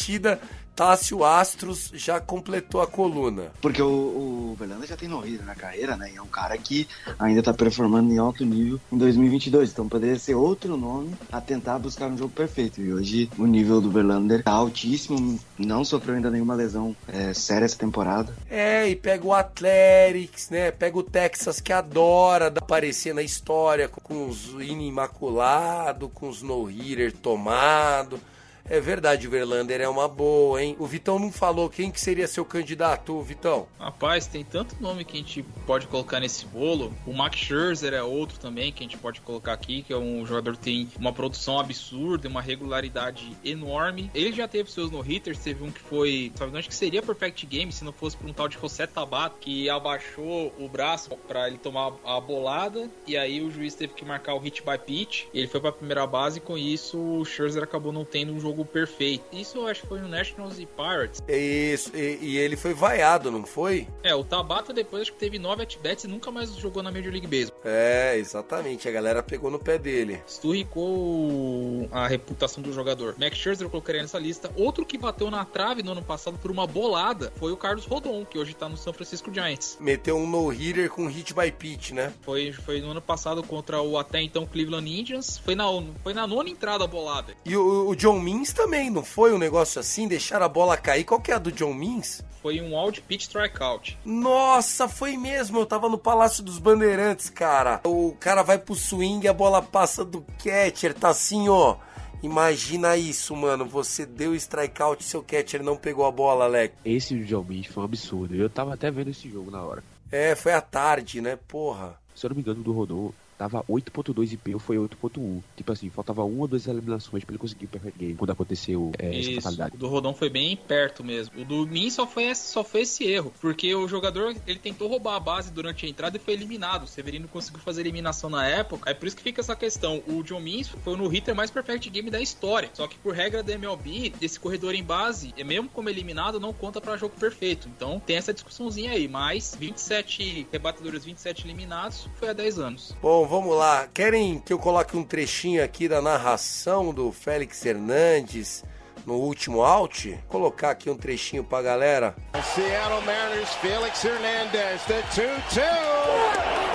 Rebatida, 0.01 0.39
Tássio 0.75 1.24
Astros 1.24 1.91
já 1.93 2.20
completou 2.20 2.81
a 2.81 2.88
coluna. 2.88 3.51
Porque 3.62 3.81
o, 3.81 3.88
o 3.88 4.55
Verlander 4.58 4.88
já 4.88 4.98
tem 4.98 5.08
morrido 5.08 5.43
na 5.43 5.53
carreira, 5.53 5.96
né? 5.96 6.12
E 6.12 6.17
é 6.17 6.22
um 6.22 6.27
cara 6.27 6.58
que 6.58 6.88
ainda 7.20 7.43
tá 7.43 7.53
performando 7.53 8.12
em 8.12 8.17
alto 8.17 8.43
nível 8.43 8.79
em 8.91 8.98
2022. 8.98 9.72
Então 9.72 9.88
poderia 9.88 10.17
ser 10.17 10.34
outro 10.34 10.75
nome 10.77 11.13
a 11.31 11.39
tentar 11.39 11.77
buscar 11.77 12.08
um 12.08 12.17
jogo 12.17 12.34
perfeito. 12.34 12.81
E 12.81 12.91
hoje 12.91 13.29
o 13.38 13.46
nível 13.46 13.79
do 13.79 13.91
Verlander 13.91 14.43
tá 14.43 14.51
altíssimo. 14.51 15.39
Não 15.58 15.86
sofreu 15.86 16.15
ainda 16.15 16.31
nenhuma 16.31 16.55
lesão 16.55 16.96
é, 17.08 17.34
séria 17.34 17.65
essa 17.65 17.77
temporada. 17.77 18.34
É, 18.50 18.89
e 18.89 18.96
pega 18.96 19.27
o 19.27 19.34
Athletics, 19.34 20.50
né? 20.50 20.72
Pega 20.72 20.98
o 20.98 21.03
Texas 21.03 21.60
que 21.60 21.74
adora 21.74 22.48
aparecer 22.48 23.13
na 23.13 23.22
história 23.22 23.88
com 23.88 24.27
os 24.27 24.48
inimaculado, 24.60 26.10
com 26.10 26.29
os 26.29 26.41
no-hitter 26.41 27.12
tomado. 27.12 28.20
É 28.65 28.80
verdade, 28.80 29.27
Verlander 29.27 29.82
é 29.82 29.89
uma 29.89 30.08
boa, 30.08 30.62
hein? 30.62 30.75
O 30.80 30.86
Vitão 30.86 31.20
não 31.20 31.32
falou 31.32 31.70
quem 31.70 31.91
que 31.91 32.00
seria 32.00 32.27
seu 32.27 32.46
candidato, 32.46 33.22
Vitão? 33.22 33.68
Rapaz, 33.80 34.27
tem 34.27 34.44
tanto 34.44 34.75
nome 34.80 35.03
que 35.03 35.18
a 35.18 35.20
gente 35.20 35.44
pode 35.65 35.88
colocar 35.88 36.20
nesse 36.20 36.46
bolo. 36.46 36.94
O 37.06 37.13
Max 37.13 37.38
Scherzer 37.38 37.94
é 37.94 38.03
outro 38.03 38.39
também 38.39 38.72
que 38.72 38.84
a 38.84 38.88
gente 38.88 38.98
pode 38.98 39.22
colocar 39.22 39.53
aqui, 39.53 39.84
que 39.84 39.91
é 39.91 39.98
um 39.98 40.25
jogador 40.25 40.53
que 40.53 40.63
tem 40.63 40.89
uma 40.98 41.12
produção 41.12 41.60
absurda, 41.60 42.27
uma 42.27 42.41
regularidade 42.41 43.36
enorme. 43.44 44.10
Ele 44.13 44.32
já 44.32 44.48
teve 44.48 44.72
seus 44.72 44.89
no-hitters, 44.91 45.39
teve 45.39 45.63
um 45.63 45.72
que 45.72 45.82
foi, 45.82 46.32
sabe, 46.36 46.58
acho 46.58 46.70
que 46.70 46.75
seria 46.75 47.01
Perfect 47.01 47.46
Game 47.46 47.72
se 47.72 47.84
não 47.84 47.91
fosse 47.91 48.15
por 48.15 48.30
um 48.30 48.34
tal 48.34 48.48
de 48.48 48.58
José 48.60 48.88
Tabato, 48.88 49.38
que 49.39 49.70
abaixou 49.70 50.53
o 50.58 50.70
braço 50.70 51.10
para 51.27 51.48
ele 51.48 51.58
tomar 51.58 51.94
a 52.06 52.20
bolada, 52.20 52.89
e 53.08 53.18
aí 53.18 53.41
o 53.41 53.51
juiz 53.51 53.75
teve 53.75 53.94
que 53.94 54.06
marcar 54.06 54.36
o 54.36 54.39
hit 54.39 54.62
by 54.62 54.77
pitch, 54.77 55.25
ele 55.34 55.48
foi 55.48 55.60
para 55.60 55.70
a 55.70 55.74
primeira 55.74 56.06
base, 56.06 56.38
e 56.38 56.41
com 56.41 56.58
isso 56.58 56.98
o 56.98 57.25
Scherzer 57.25 57.63
acabou 57.63 57.91
não 57.91 58.06
tendo 58.06 58.34
um 58.34 58.39
jogo 58.39 58.50
jogo 58.51 58.65
perfeito. 58.65 59.24
Isso 59.31 59.58
eu 59.58 59.67
acho 59.67 59.81
que 59.81 59.88
foi 59.88 60.00
no 60.00 60.08
Nationals 60.08 60.60
e 60.60 60.65
Pirates. 60.65 61.22
Isso, 61.27 61.96
e, 61.96 62.20
e 62.22 62.38
ele 62.38 62.58
foi 62.58 62.74
vaiado, 62.74 63.31
não 63.31 63.46
foi? 63.46 63.88
É, 64.03 64.13
o 64.13 64.24
Tabata 64.24 64.74
depois 64.74 65.03
acho 65.03 65.13
que 65.13 65.17
teve 65.17 65.39
nove 65.39 65.63
at-bats 65.63 66.03
e 66.03 66.08
nunca 66.08 66.29
mais 66.29 66.53
jogou 66.55 66.84
na 66.84 66.91
Major 66.91 67.12
League 67.12 67.27
Baseball. 67.27 67.60
É, 67.63 68.17
exatamente. 68.17 68.88
A 68.88 68.91
galera 68.91 69.24
pegou 69.24 69.50
no 69.50 69.58
pé 69.58 69.77
dele. 69.77 70.22
Esturricou 70.27 71.88
a 71.91 72.08
reputação 72.08 72.62
do 72.62 72.74
jogador. 72.74 73.15
Max 73.17 73.38
Scherzer 73.38 73.65
eu 73.65 73.70
colocaria 73.70 74.01
nessa 74.01 74.20
lista. 74.20 74.51
Outro 74.55 74.86
que 74.86 74.98
bateu 74.98 75.31
na 75.31 75.46
trave 75.46 75.81
no 75.81 75.93
ano 75.93 76.03
passado 76.03 76.38
por 76.38 76.51
uma 76.51 76.67
bolada 76.67 77.31
foi 77.38 77.51
o 77.51 77.58
Carlos 77.58 77.86
Rodon, 77.86 78.25
que 78.25 78.38
hoje 78.38 78.53
tá 78.53 78.67
no 78.67 78.75
São 78.75 78.91
Francisco 78.91 79.34
Giants. 79.34 79.77
Meteu 79.79 80.17
um 80.17 80.27
no-hitter 80.27 80.89
com 80.89 81.08
hit 81.08 81.34
by 81.34 81.51
pitch, 81.51 81.91
né? 81.91 82.13
Foi, 82.22 82.51
foi 82.51 82.81
no 82.81 82.91
ano 82.91 83.01
passado 83.01 83.41
contra 83.43 83.81
o 83.81 83.98
até 83.98 84.22
então 84.22 84.46
Cleveland 84.46 84.89
Indians. 84.89 85.38
Foi 85.38 85.55
na, 85.55 85.65
foi 86.03 86.13
na 86.13 86.27
nona 86.27 86.50
entrada 86.50 86.84
a 86.84 86.88
bolada. 86.88 87.34
E 87.46 87.55
o, 87.55 87.89
o 87.89 87.96
John 87.96 88.20
Means 88.41 88.53
também, 88.53 88.89
não 88.89 89.03
foi 89.03 89.31
um 89.31 89.38
negócio 89.38 89.79
assim? 89.79 90.07
Deixar 90.07 90.41
a 90.41 90.50
bola 90.50 90.75
cair. 90.75 91.03
Qual 91.03 91.21
que 91.21 91.31
é 91.31 91.36
a 91.36 91.38
do 91.38 91.51
John 91.51 91.75
Means? 91.75 92.24
Foi 92.41 92.60
um 92.60 92.75
out 92.75 93.00
pitch 93.03 93.21
strikeout. 93.21 94.00
Nossa, 94.03 94.88
foi 94.88 95.15
mesmo. 95.15 95.60
Eu 95.60 95.65
tava 95.67 95.88
no 95.88 95.95
Palácio 95.95 96.43
dos 96.43 96.57
Bandeirantes, 96.57 97.29
cara. 97.29 97.81
O 97.86 98.15
cara 98.19 98.41
vai 98.41 98.57
pro 98.57 98.74
swing, 98.74 99.27
a 99.27 99.33
bola 99.33 99.62
passa 99.62 100.03
do 100.03 100.25
catcher, 100.43 100.95
tá 100.95 101.10
assim, 101.10 101.50
ó. 101.50 101.75
Imagina 102.24 102.98
isso, 102.98 103.36
mano. 103.36 103.63
Você 103.63 104.07
deu 104.07 104.33
strikeout 104.33 105.03
e 105.03 105.05
seu 105.05 105.21
catcher 105.21 105.62
não 105.62 105.77
pegou 105.77 106.07
a 106.07 106.12
bola, 106.12 106.45
Alec. 106.45 106.74
Esse 106.83 107.13
do 107.13 107.24
John 107.24 107.43
Means 107.43 107.67
foi 107.67 107.83
um 107.83 107.86
absurdo. 107.86 108.33
Eu 108.33 108.50
tava 108.50 108.74
até 108.74 108.89
vendo 108.89 109.12
esse 109.12 109.29
jogo 109.29 109.51
na 109.51 109.62
hora. 109.62 109.83
É, 110.12 110.33
foi 110.33 110.53
à 110.53 110.62
tarde, 110.62 111.21
né? 111.21 111.38
Porra. 111.48 111.95
Se 112.15 112.25
eu 112.25 112.29
não 112.29 112.36
me 112.38 112.41
engano, 112.41 112.63
do 112.63 112.71
Rodon 112.71 113.12
tava 113.41 113.63
8.2 113.63 114.38
e 114.45 114.51
eu 114.51 114.60
foi 114.60 114.77
8.1. 114.77 115.41
Tipo 115.57 115.71
assim, 115.71 115.89
faltava 115.89 116.24
uma 116.24 116.41
ou 116.41 116.48
duas 116.48 116.67
eliminações 116.67 117.24
pra 117.24 117.33
ele 117.33 117.39
conseguir 117.39 117.65
o 117.65 117.69
perfect 117.69 117.98
game 117.98 118.13
quando 118.13 118.29
aconteceu 118.29 118.91
é, 119.00 119.17
Isso, 119.17 119.31
essa 119.31 119.41
fatalidade. 119.41 119.75
O 119.75 119.79
do 119.79 119.88
Rodon 119.88 120.13
foi 120.13 120.29
bem 120.29 120.55
perto 120.55 121.03
mesmo. 121.03 121.41
O 121.41 121.45
do 121.45 121.65
Min 121.65 121.89
só 121.89 122.05
foi, 122.05 122.25
esse, 122.25 122.51
só 122.51 122.63
foi 122.63 122.81
esse 122.81 123.03
erro, 123.03 123.33
porque 123.41 123.74
o 123.74 123.88
jogador 123.88 124.36
ele 124.45 124.60
tentou 124.60 124.88
roubar 124.88 125.15
a 125.15 125.19
base 125.19 125.51
durante 125.51 125.88
a 125.88 125.89
entrada 125.89 126.17
e 126.17 126.19
foi 126.19 126.36
eliminado. 126.36 126.83
O 126.83 126.88
Severino 126.88 127.27
conseguiu 127.27 127.60
fazer 127.62 127.81
eliminação 127.81 128.29
na 128.29 128.45
época. 128.45 128.91
É 128.91 128.93
por 128.93 129.07
isso 129.07 129.17
que 129.17 129.24
fica 129.24 129.41
essa 129.41 129.55
questão. 129.55 130.03
O 130.07 130.21
John 130.21 130.39
Means 130.39 130.67
foi 130.67 130.95
no 130.95 131.07
hitter 131.07 131.33
mais 131.33 131.50
perfect 131.50 131.89
game 131.89 132.12
da 132.12 132.21
história. 132.21 132.69
Só 132.74 132.88
que 132.88 132.98
por 133.00 133.15
regra 133.15 133.41
da 133.41 133.53
MLB, 133.53 134.13
esse 134.21 134.39
corredor 134.39 134.75
em 134.75 134.83
base, 134.83 135.33
mesmo 135.43 135.67
como 135.69 135.89
eliminado, 135.89 136.39
não 136.39 136.53
conta 136.53 136.79
para 136.79 136.95
jogo 136.95 137.15
perfeito. 137.19 137.67
Então 137.75 138.00
tem 138.00 138.17
essa 138.17 138.33
discussãozinha 138.33 138.91
aí. 138.91 139.07
Mas 139.07 139.57
27 139.60 140.48
rebatedores, 140.51 141.03
27 141.05 141.48
eliminados, 141.48 142.07
foi 142.19 142.29
há 142.29 142.33
10 142.33 142.60
anos. 142.60 142.95
Bom, 143.01 143.30
vamos 143.31 143.55
lá. 143.55 143.88
Querem 143.93 144.39
que 144.39 144.51
eu 144.51 144.59
coloque 144.59 144.97
um 144.97 145.05
trechinho 145.05 145.63
aqui 145.63 145.88
da 145.88 146.01
narração 146.01 146.93
do 146.93 147.13
Félix 147.13 147.65
Hernandes 147.65 148.61
no 149.05 149.13
último 149.13 149.63
out? 149.63 150.09
Vou 150.09 150.19
colocar 150.27 150.71
aqui 150.71 150.89
um 150.89 150.97
trechinho 150.97 151.41
pra 151.41 151.61
galera. 151.61 152.13
Seattle 152.53 153.01
Mariners, 153.03 153.53
Felix 153.61 154.03
Hernandez, 154.03 154.81
the 154.83 155.01
2-2. 155.15 156.70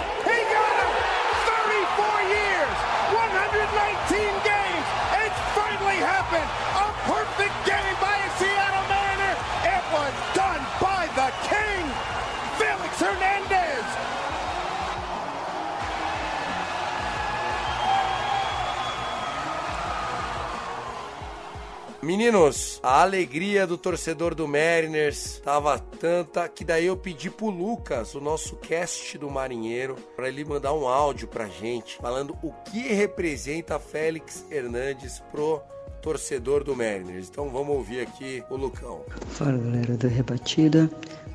Meninos, 22.06 22.78
a 22.84 23.02
alegria 23.02 23.66
do 23.66 23.76
torcedor 23.76 24.32
do 24.32 24.46
Mariners 24.46 25.40
tava 25.44 25.76
tanta 25.76 26.48
que 26.48 26.64
daí 26.64 26.86
eu 26.86 26.96
pedi 26.96 27.28
pro 27.28 27.50
Lucas, 27.50 28.14
o 28.14 28.20
nosso 28.20 28.54
cast 28.54 29.18
do 29.18 29.28
Marinheiro, 29.28 29.96
para 30.14 30.28
ele 30.28 30.44
mandar 30.44 30.72
um 30.72 30.86
áudio 30.86 31.26
pra 31.26 31.48
gente 31.48 31.96
falando 31.96 32.38
o 32.44 32.52
que 32.70 32.78
representa 32.94 33.80
Félix 33.80 34.46
Hernandes 34.52 35.20
pro 35.32 35.60
torcedor 36.00 36.62
do 36.62 36.76
Mariners. 36.76 37.28
Então 37.28 37.48
vamos 37.50 37.74
ouvir 37.74 38.02
aqui 38.02 38.40
o 38.48 38.54
Lucão. 38.54 39.00
Fala 39.30 39.58
galera 39.58 39.96
do 39.96 40.06
Rebatida, 40.06 40.88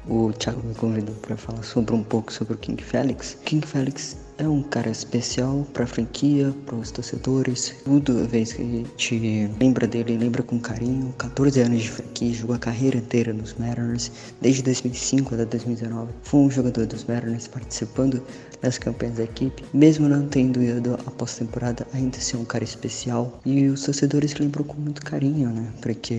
O 0.07 0.31
Thiago 0.31 0.65
me 0.65 0.73
convidou 0.73 1.15
para 1.15 1.35
falar 1.35 1.63
sobre 1.63 1.93
um 1.93 2.03
pouco 2.03 2.31
sobre 2.31 2.53
o 2.53 2.57
King 2.57 2.81
Felix. 2.81 3.37
King 3.43 3.67
Felix 3.67 4.15
é 4.41 4.48
um 4.48 4.63
cara 4.63 4.89
especial 4.89 5.67
para 5.71 5.83
a 5.83 5.88
franquia, 5.88 6.51
para 6.65 6.75
os 6.75 6.89
torcedores. 6.89 7.75
Toda 7.86 8.24
vez 8.25 8.53
que 8.53 8.62
a 8.63 8.65
gente 8.65 9.51
lembra 9.60 9.86
dele, 9.86 10.17
lembra 10.17 10.41
com 10.41 10.60
carinho. 10.60 11.13
14 11.19 11.62
anos 11.62 11.83
de 11.83 11.91
franquia, 11.91 12.33
jogou 12.33 12.55
a 12.55 12.60
carreira 12.60 12.98
inteira 12.98 13.31
nos 13.31 13.53
Mariners, 13.53 14.12
desde 14.41 14.63
2005 14.63 15.36
até 15.36 15.45
2019. 15.45 16.12
Foi 16.24 16.39
um 16.39 16.50
jogador 16.50 16.88
dos 16.88 17.03
Mariners 17.03 17.48
participando 17.48 18.21
das 18.62 18.79
campanhas 18.79 19.17
da 19.17 19.24
equipe, 19.24 19.63
mesmo 19.74 20.10
não 20.10 20.27
tendo 20.27 20.62
ido 20.62 20.95
à 20.95 21.12
pós-temporada, 21.12 21.86
ainda 21.93 22.19
ser 22.19 22.38
um 22.38 22.45
cara 22.45 22.63
especial. 22.63 23.39
E 23.45 23.67
os 23.67 23.83
torcedores 23.83 24.33
lembram 24.36 24.63
com 24.63 24.75
muito 24.81 25.03
carinho, 25.03 25.50
né? 25.50 25.67
Porque 25.81 26.17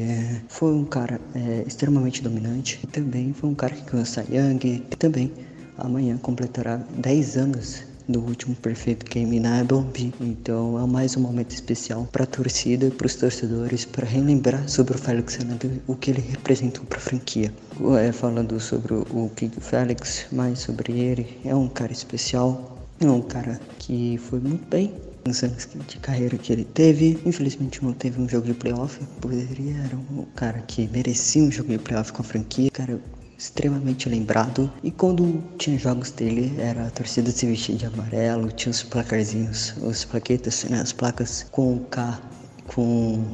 foi 0.49 0.73
um 0.73 0.85
cara 0.85 1.21
é, 1.35 1.65
extremamente 1.67 2.23
dominante. 2.23 2.79
E 2.85 2.87
também 2.87 3.33
foi 3.33 3.51
um 3.51 3.55
cara 3.55 3.75
que 3.75 3.91
ganhou 3.91 4.07
Young. 4.31 4.65
E 4.65 4.97
também 4.97 5.33
amanhã 5.77 6.17
completará 6.19 6.77
10 6.77 7.37
anos 7.37 7.92
do 8.13 8.21
último 8.21 8.55
Perfect 8.57 9.11
Game 9.11 9.41
na 9.41 9.61
MLB. 9.61 10.13
Então 10.21 10.79
é 10.79 10.87
mais 10.87 11.17
um 11.17 11.21
momento 11.21 11.53
especial 11.53 12.07
para 12.13 12.25
a 12.25 12.27
torcida 12.27 12.91
para 12.91 13.07
os 13.07 13.17
torcedores 13.17 13.85
para 13.85 14.07
relembrar 14.07 14.69
sobre 14.69 14.95
o 14.95 14.99
Felix 14.99 15.37
Hernandez, 15.39 15.81
o 15.87 15.97
que 15.97 16.11
ele 16.11 16.21
representou 16.21 16.85
para 16.85 16.99
a 16.99 17.01
franquia. 17.01 17.53
É, 17.99 18.13
falando 18.13 18.61
sobre 18.61 18.95
o 18.95 19.31
King 19.35 19.57
Felix, 19.61 20.27
mais 20.31 20.61
sobre 20.61 20.93
ele, 20.93 21.39
é 21.45 21.55
um 21.55 21.69
cara 21.69 21.93
especial, 21.93 22.87
é 23.01 23.07
um 23.07 23.23
cara 23.23 23.59
que 23.79 24.19
foi 24.19 24.39
muito 24.39 24.69
bem 24.69 24.95
nos 25.25 25.43
anos 25.43 25.69
de 25.89 25.97
carreira 25.99 26.37
que 26.37 26.53
ele 26.53 26.65
teve. 26.65 27.19
Infelizmente 27.25 27.83
não 27.83 27.93
teve 27.93 28.21
um 28.21 28.29
jogo 28.29 28.47
de 28.47 28.55
playoff, 28.55 29.01
poderia 29.21 29.77
era 29.79 29.97
um 29.97 30.25
cara 30.37 30.61
que 30.61 30.87
merecia 30.89 31.43
um 31.43 31.51
jogo 31.51 31.71
de 31.71 31.79
playoff 31.79 32.13
com 32.13 32.23
a 32.23 32.25
franquia. 32.25 32.71
Cara, 32.71 33.01
extremamente 33.43 34.09
lembrado. 34.09 34.71
E 34.85 34.91
quando 34.91 35.43
tinha 35.59 35.77
jogos 35.77 36.11
dele, 36.13 36.55
era 36.59 36.87
a 36.87 36.91
torcida 36.91 37.31
se 37.33 37.45
vestia 37.47 37.75
de 37.75 37.87
amarelo, 37.87 38.53
tinha 38.53 38.71
os 38.71 38.85
placarzinhos, 38.85 39.75
os 39.83 40.05
plaquetas, 40.05 40.65
né, 40.65 40.81
as 40.81 40.93
placas 40.93 41.45
com 41.51 41.75
o 41.75 41.81
K, 41.81 42.21
com 42.69 43.25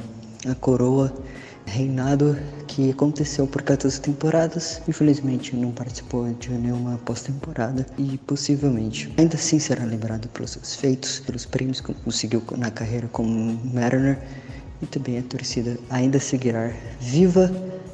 a 0.49 0.55
coroa. 0.55 1.13
Reinado 1.67 2.35
que 2.67 2.89
aconteceu 2.89 3.45
por 3.45 3.61
14 3.61 4.01
temporadas, 4.01 4.81
infelizmente 4.87 5.55
não 5.55 5.71
participou 5.71 6.27
de 6.33 6.49
nenhuma 6.49 6.97
pós-temporada 7.05 7.85
e 7.95 8.17
possivelmente 8.25 9.13
ainda 9.17 9.35
assim 9.35 9.59
será 9.59 9.83
lembrado 9.83 10.27
pelos 10.29 10.51
seus 10.51 10.75
feitos, 10.75 11.19
pelos 11.19 11.45
prêmios 11.45 11.79
que 11.79 11.93
conseguiu 11.93 12.41
na 12.57 12.71
carreira 12.71 13.07
como 13.09 13.59
Mariner 13.71 14.19
e 14.81 14.87
também 14.87 15.19
a 15.19 15.21
torcida 15.21 15.77
ainda 15.91 16.19
seguirá 16.19 16.71
viva 16.99 17.51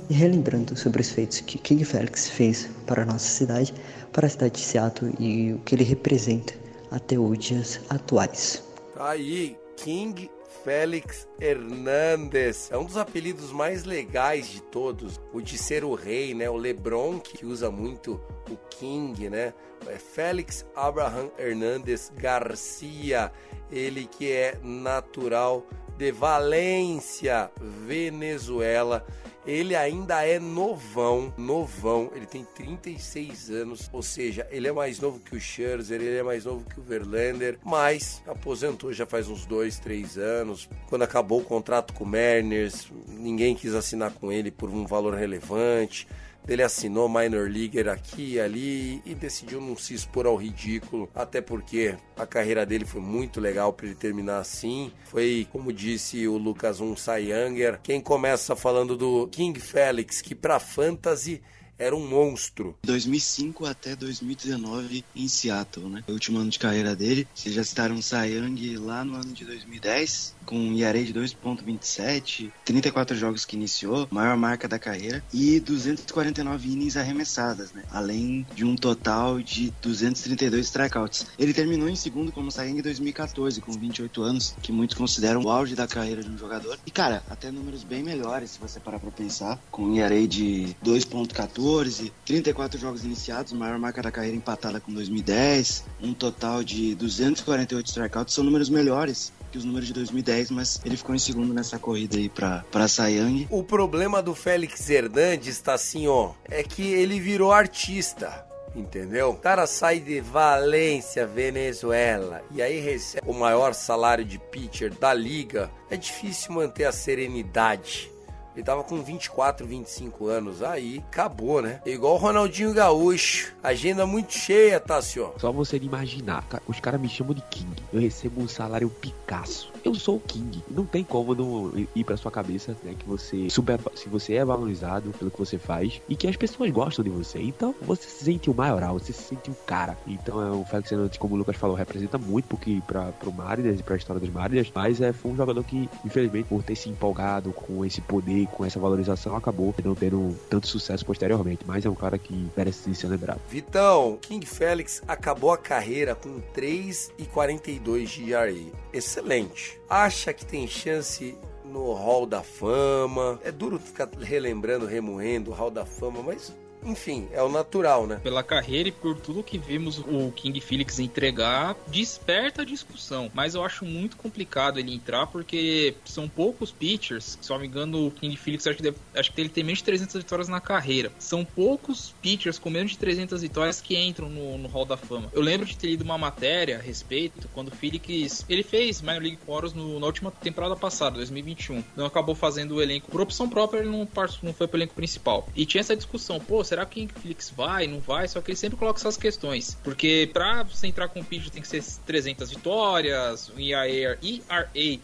e 0.09 0.13
relembrando 0.13 0.77
sobre 0.77 1.01
os 1.01 1.09
feitos 1.09 1.39
que 1.41 1.57
King 1.57 1.83
Felix 1.83 2.29
fez 2.29 2.69
para 2.85 3.03
a 3.03 3.05
nossa 3.05 3.27
cidade, 3.27 3.73
para 4.11 4.27
a 4.27 4.29
cidade 4.29 4.55
de 4.55 4.61
Seattle 4.61 5.13
e 5.19 5.53
o 5.53 5.59
que 5.59 5.75
ele 5.75 5.83
representa 5.83 6.53
até 6.91 7.17
os 7.17 7.37
dias 7.37 7.79
atuais. 7.89 8.63
Tá 8.93 9.09
aí, 9.11 9.57
King 9.77 10.29
Félix 10.63 11.27
Hernandes. 11.39 12.71
É 12.71 12.77
um 12.77 12.85
dos 12.85 12.97
apelidos 12.97 13.51
mais 13.51 13.83
legais 13.83 14.49
de 14.49 14.61
todos. 14.61 15.21
O 15.31 15.39
de 15.39 15.57
ser 15.57 15.83
o 15.83 15.93
rei, 15.93 16.33
né? 16.33 16.49
O 16.49 16.57
LeBron, 16.57 17.19
que 17.19 17.45
usa 17.45 17.69
muito 17.69 18.19
o 18.49 18.57
King, 18.69 19.29
né? 19.29 19.53
É 19.87 19.97
Félix 19.97 20.65
Abraham 20.75 21.29
Hernandes 21.37 22.11
Garcia. 22.15 23.31
Ele 23.71 24.07
que 24.07 24.31
é 24.31 24.57
natural 24.63 25.67
de 25.97 26.11
Valência, 26.11 27.51
Venezuela. 27.85 29.05
Ele 29.45 29.75
ainda 29.75 30.25
é 30.25 30.39
novão, 30.39 31.33
novão. 31.37 32.11
Ele 32.15 32.25
tem 32.25 32.43
36 32.55 33.49
anos, 33.51 33.89
ou 33.93 34.01
seja, 34.01 34.47
ele 34.49 34.67
é 34.67 34.71
mais 34.71 34.99
novo 34.99 35.19
que 35.19 35.35
o 35.35 35.39
Scherzer, 35.39 36.01
ele 36.01 36.17
é 36.17 36.23
mais 36.23 36.45
novo 36.45 36.65
que 36.65 36.79
o 36.79 36.83
Verlander, 36.83 37.59
mas 37.63 38.23
aposentou 38.27 38.91
já 38.91 39.05
faz 39.05 39.27
uns 39.29 39.45
dois, 39.45 39.77
três 39.77 40.17
anos. 40.17 40.67
Quando 40.87 41.03
acabou 41.03 41.41
o 41.41 41.45
contrato 41.45 41.93
com 41.93 42.03
o 42.03 42.07
Mariners, 42.07 42.91
ninguém 43.07 43.55
quis 43.55 43.75
assinar 43.75 44.11
com 44.11 44.31
ele 44.31 44.49
por 44.49 44.69
um 44.69 44.85
valor 44.85 45.13
relevante. 45.13 46.07
Ele 46.47 46.61
assinou 46.61 47.09
minor 47.09 47.49
leaguer 47.49 47.87
aqui 47.87 48.33
e 48.33 48.39
ali 48.39 49.01
e 49.05 49.15
decidiu 49.15 49.59
não 49.59 49.75
se 49.75 49.93
expor 49.93 50.25
ao 50.25 50.35
ridículo, 50.35 51.09
até 51.13 51.41
porque 51.41 51.95
a 52.15 52.25
carreira 52.25 52.65
dele 52.65 52.85
foi 52.85 53.01
muito 53.01 53.41
legal 53.41 53.73
para 53.73 53.87
ele 53.87 53.95
terminar 53.95 54.39
assim. 54.39 54.91
Foi, 55.05 55.47
como 55.51 55.73
disse 55.73 56.27
o 56.27 56.37
Lucas, 56.37 56.79
um 56.79 56.95
Cy 56.95 57.31
Younger. 57.31 57.79
Quem 57.81 57.99
começa 57.99 58.55
falando 58.55 58.95
do 58.95 59.27
King 59.27 59.59
Felix, 59.59 60.21
que 60.21 60.35
para 60.35 60.59
fantasy 60.59 61.41
era 61.77 61.95
um 61.95 62.07
monstro. 62.07 62.75
2005 62.83 63.65
até 63.65 63.95
2019 63.95 65.03
em 65.15 65.27
Seattle, 65.27 65.89
né? 65.89 66.03
O 66.07 66.13
último 66.13 66.39
ano 66.39 66.49
de 66.49 66.59
carreira 66.59 66.95
dele. 66.95 67.27
Vocês 67.33 67.53
já 67.53 67.63
citaram 67.63 67.95
Young 67.95 68.77
lá 68.77 69.03
no 69.03 69.15
ano 69.15 69.33
de 69.33 69.45
2010, 69.45 70.35
com 70.45 70.57
um 70.57 70.77
ERA 70.77 71.03
de 71.03 71.13
2.27, 71.13 72.51
34 72.63 73.15
jogos 73.15 73.45
que 73.45 73.55
iniciou, 73.55 74.07
maior 74.09 74.37
marca 74.37 74.67
da 74.67 74.79
carreira, 74.79 75.23
e 75.33 75.59
249 75.59 76.71
innings 76.71 76.97
arremessadas, 76.97 77.71
né? 77.73 77.83
Além 77.91 78.45
de 78.55 78.63
um 78.63 78.75
total 78.75 79.41
de 79.41 79.73
232 79.81 80.67
strikeouts. 80.67 81.25
Ele 81.37 81.53
terminou 81.53 81.89
em 81.89 81.95
segundo 81.95 82.31
como 82.31 82.51
Young 82.51 82.79
em 82.79 82.81
2014, 82.81 83.61
com 83.61 83.71
28 83.71 84.21
anos, 84.21 84.55
que 84.61 84.71
muitos 84.71 84.97
consideram 84.97 85.41
o 85.43 85.49
auge 85.49 85.75
da 85.75 85.87
carreira 85.87 86.23
de 86.23 86.29
um 86.29 86.37
jogador. 86.37 86.79
E, 86.85 86.91
cara, 86.91 87.23
até 87.29 87.51
números 87.51 87.83
bem 87.83 88.03
melhores, 88.03 88.51
se 88.51 88.59
você 88.59 88.79
parar 88.79 88.99
pra 88.99 89.11
pensar, 89.11 89.59
com 89.71 89.83
um 89.83 89.97
ERA 89.97 90.27
de 90.27 90.75
2.14, 90.83 91.64
14, 91.65 92.13
34 92.23 92.79
jogos 92.79 93.03
iniciados, 93.03 93.51
maior 93.51 93.79
marca 93.79 93.99
da 93.99 94.11
carreira 94.11 94.37
empatada 94.37 94.79
com 94.79 94.93
2010, 94.93 95.83
um 95.99 96.13
total 96.13 96.63
de 96.63 96.93
248 96.93 97.87
strikeouts, 97.87 98.35
são 98.35 98.43
números 98.43 98.69
melhores 98.69 99.33
que 99.51 99.57
os 99.57 99.65
números 99.65 99.87
de 99.87 99.93
2010, 99.93 100.51
mas 100.51 100.79
ele 100.85 100.95
ficou 100.95 101.15
em 101.15 101.17
segundo 101.17 101.55
nessa 101.55 101.79
corrida 101.79 102.17
aí 102.17 102.29
pra, 102.29 102.63
pra 102.71 102.87
Sayang. 102.87 103.47
O 103.49 103.63
problema 103.63 104.21
do 104.21 104.35
Félix 104.35 104.87
Hernandes 104.91 105.59
tá 105.59 105.73
assim, 105.73 106.07
ó, 106.07 106.33
é 106.45 106.61
que 106.61 106.83
ele 106.83 107.19
virou 107.19 107.51
artista. 107.51 108.45
Entendeu? 108.75 109.29
O 109.29 109.37
cara 109.37 109.65
sai 109.65 110.01
de 110.01 110.19
Valência, 110.19 111.25
Venezuela, 111.25 112.43
e 112.51 112.61
aí 112.61 112.79
recebe 112.79 113.27
o 113.27 113.33
maior 113.33 113.73
salário 113.73 114.25
de 114.25 114.37
pitcher 114.37 114.93
da 114.93 115.13
liga. 115.13 115.71
É 115.89 115.95
difícil 115.95 116.51
manter 116.51 116.83
a 116.83 116.91
serenidade 116.91 118.11
ele 118.55 118.63
tava 118.63 118.83
com 118.83 119.01
24, 119.01 119.65
25 119.67 120.27
anos. 120.27 120.63
Aí 120.63 121.03
acabou, 121.09 121.61
né? 121.61 121.81
Igual 121.85 122.13
o 122.13 122.17
Ronaldinho 122.17 122.73
Gaúcho. 122.73 123.53
Agenda 123.61 124.05
muito 124.05 124.33
cheia, 124.33 124.79
Tassio. 124.79 125.33
Só 125.37 125.51
você 125.51 125.77
imaginar. 125.77 126.45
Os 126.67 126.79
caras 126.79 127.01
me 127.01 127.09
chamam 127.09 127.33
de 127.33 127.41
King. 127.43 127.83
Eu 127.91 127.99
recebo 127.99 128.41
um 128.41 128.47
salário 128.47 128.89
Picasso 128.89 129.74
eu 129.85 129.93
sou 129.93 130.15
o 130.15 130.19
King. 130.19 130.63
Não 130.69 130.83
tem 130.83 131.03
como 131.03 131.35
não 131.35 131.71
ir 131.95 132.03
pra 132.03 132.17
sua 132.17 132.31
cabeça, 132.31 132.75
né? 132.83 132.95
Que 132.97 133.05
você 133.05 133.49
super, 133.49 133.79
se 133.93 134.09
você 134.09 134.33
é 134.33 134.43
valorizado 134.43 135.11
pelo 135.11 135.29
que 135.29 135.37
você 135.37 135.59
faz 135.59 136.01
e 136.09 136.15
que 136.15 136.27
as 136.27 136.35
pessoas 136.35 136.71
gostam 136.71 137.03
de 137.03 137.11
você. 137.11 137.39
Então 137.39 137.73
você 137.81 138.03
se 138.03 138.25
sente 138.25 138.49
o 138.49 138.53
maioral, 138.53 138.97
você 138.97 139.13
se 139.13 139.21
sente 139.21 139.51
o 139.51 139.55
cara. 139.65 139.95
Então 140.07 140.41
é 140.41 140.49
o 140.49 140.65
Felix 140.65 140.91
Hernandes, 140.91 141.17
como 141.19 141.35
o 141.35 141.37
Lucas 141.37 141.55
falou, 141.55 141.75
representa 141.75 142.17
muito 142.17 142.45
porque 142.45 142.81
para 142.87 143.11
pro 143.11 143.31
Mariners 143.31 143.79
e 143.79 143.83
pra 143.83 143.95
história 143.95 144.19
dos 144.19 144.29
Mariners, 144.29 144.71
mas 144.73 144.99
é, 144.99 145.13
foi 145.13 145.31
um 145.31 145.35
jogador 145.35 145.63
que, 145.63 145.87
infelizmente, 146.03 146.47
por 146.47 146.63
ter 146.63 146.75
se 146.75 146.89
empolgado 146.89 147.53
com 147.53 147.85
esse 147.85 148.01
poder, 148.01 148.47
com 148.47 148.65
essa 148.65 148.79
valorização, 148.79 149.35
acabou 149.35 149.73
não 149.83 149.93
tendo 149.93 150.35
tanto 150.49 150.67
sucesso 150.67 151.05
posteriormente. 151.05 151.63
Mas 151.65 151.85
é 151.85 151.89
um 151.89 151.95
cara 151.95 152.17
que 152.17 152.47
merece 152.57 152.93
ser 152.95 153.07
lembrado. 153.07 153.39
Vitão, 153.49 154.17
King 154.19 154.45
Felix 154.45 155.03
acabou 155.07 155.51
a 155.51 155.57
carreira 155.57 156.15
com 156.15 156.41
3,42 156.55 158.05
de 158.05 158.33
ERA. 158.33 158.55
Excelente 158.95 159.77
acha 159.89 160.33
que 160.33 160.45
tem 160.45 160.65
chance 160.67 161.37
no 161.65 161.91
Hall 161.91 162.25
da 162.25 162.41
Fama. 162.41 163.37
É 163.43 163.51
duro 163.51 163.77
ficar 163.77 164.09
relembrando, 164.21 164.85
remoendo 164.85 165.51
o 165.51 165.53
Hall 165.53 165.69
da 165.69 165.85
Fama, 165.85 166.23
mas 166.23 166.55
enfim, 166.85 167.27
é 167.31 167.41
o 167.41 167.49
natural, 167.49 168.05
né? 168.05 168.19
Pela 168.21 168.43
carreira 168.43 168.89
e 168.89 168.91
por 168.91 169.17
tudo 169.17 169.43
que 169.43 169.57
vimos 169.57 169.99
o 169.99 170.31
King 170.31 170.61
Felix 170.61 170.99
entregar, 170.99 171.75
desperta 171.87 172.61
a 172.61 172.65
discussão. 172.65 173.29
Mas 173.33 173.55
eu 173.55 173.63
acho 173.63 173.83
muito 173.83 174.15
complicado 174.15 174.79
ele 174.79 174.93
entrar 174.93 175.27
porque 175.27 175.95
são 176.05 176.29
poucos 176.29 176.71
pitchers. 176.71 177.37
Se 177.41 177.49
não 177.49 177.59
me 177.59 177.67
engano, 177.67 178.07
o 178.07 178.11
King 178.11 178.37
Felix 178.37 178.67
acho 178.67 178.77
que, 178.77 178.83
deve, 178.83 178.97
acho 179.15 179.33
que 179.33 179.41
ele 179.41 179.49
tem 179.49 179.63
menos 179.63 179.79
de 179.79 179.85
300 179.85 180.15
vitórias 180.15 180.47
na 180.47 180.61
carreira. 180.61 181.11
São 181.17 181.43
poucos 181.43 182.13
pitchers 182.21 182.59
com 182.59 182.69
menos 182.69 182.91
de 182.91 182.97
300 182.99 183.41
vitórias 183.41 183.81
que 183.81 183.97
entram 183.97 184.29
no, 184.29 184.57
no 184.57 184.67
Hall 184.67 184.85
da 184.85 184.95
Fama. 184.95 185.29
Eu 185.33 185.41
lembro 185.41 185.65
de 185.65 185.75
ter 185.75 185.87
lido 185.87 186.03
uma 186.03 186.17
matéria 186.17 186.77
a 186.77 186.81
respeito 186.81 187.49
quando 187.53 187.69
o 187.69 187.75
Felix 187.75 188.45
ele 188.47 188.63
fez 188.63 189.01
Minor 189.01 189.21
League 189.21 189.39
Chorus 189.45 189.73
no, 189.73 189.99
na 189.99 190.05
última 190.05 190.29
temporada 190.29 190.75
passada, 190.75 191.15
2021. 191.15 191.83
Não 191.95 192.05
acabou 192.05 192.35
fazendo 192.35 192.75
o 192.75 192.81
elenco 192.81 193.09
por 193.09 193.21
opção 193.21 193.49
própria, 193.49 193.79
ele 193.79 193.89
não, 193.89 194.07
não 194.43 194.53
foi 194.53 194.67
pro 194.67 194.77
elenco 194.77 194.93
principal. 194.93 195.47
E 195.55 195.65
tinha 195.65 195.81
essa 195.81 195.95
discussão, 195.95 196.39
pô, 196.39 196.63
se 196.63 196.74
será 196.75 196.85
que 196.85 197.05
o 197.05 197.19
Felix 197.21 197.49
vai, 197.49 197.87
não 197.87 198.01
vai? 198.01 198.27
Só 198.27 198.41
que 198.41 198.51
ele 198.51 198.57
sempre 198.57 198.77
coloca 198.77 198.99
essas 198.99 199.15
questões. 199.15 199.77
Porque 199.81 200.29
pra 200.33 200.63
você 200.63 200.87
entrar 200.87 201.07
com 201.07 201.21
o 201.21 201.23
pitch 201.23 201.47
tem 201.47 201.61
que 201.61 201.67
ser 201.67 201.81
300 202.05 202.49
vitórias, 202.49 203.49
um 203.49 203.59
ERA, 203.59 204.19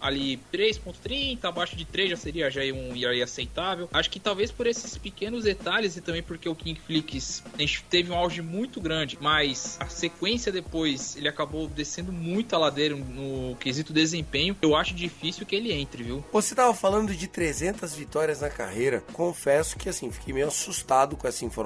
ali 0.01 0.39
3.30, 0.51 1.45
abaixo 1.45 1.77
de 1.77 1.85
3 1.85 2.09
já 2.09 2.17
seria 2.17 2.51
já 2.51 2.61
um 2.73 2.93
ERA 2.95 3.23
aceitável. 3.23 3.89
Acho 3.93 4.09
que 4.09 4.19
talvez 4.19 4.51
por 4.51 4.67
esses 4.67 4.97
pequenos 4.97 5.45
detalhes 5.45 5.95
e 5.95 6.01
também 6.01 6.21
porque 6.21 6.49
o 6.49 6.55
King 6.55 6.79
Felix 6.85 7.41
teve 7.89 8.11
um 8.11 8.15
auge 8.15 8.41
muito 8.41 8.81
grande, 8.81 9.17
mas 9.21 9.77
a 9.79 9.87
sequência 9.87 10.51
depois 10.51 11.15
ele 11.15 11.29
acabou 11.29 11.67
descendo 11.67 12.11
muito 12.11 12.53
a 12.53 12.59
ladeira 12.59 12.95
no 12.95 13.55
quesito 13.55 13.93
desempenho. 13.93 14.57
Eu 14.61 14.75
acho 14.75 14.93
difícil 14.93 15.45
que 15.45 15.55
ele 15.55 15.71
entre, 15.71 16.03
viu? 16.03 16.25
Você 16.33 16.53
tava 16.53 16.73
falando 16.73 17.15
de 17.15 17.27
300 17.27 17.95
vitórias 17.95 18.41
na 18.41 18.49
carreira. 18.49 19.01
Confesso 19.13 19.77
que 19.77 19.87
assim, 19.87 20.11
fiquei 20.11 20.33
meio 20.33 20.47
assustado 20.47 21.15
com 21.15 21.27
essa 21.27 21.45
informação, 21.45 21.60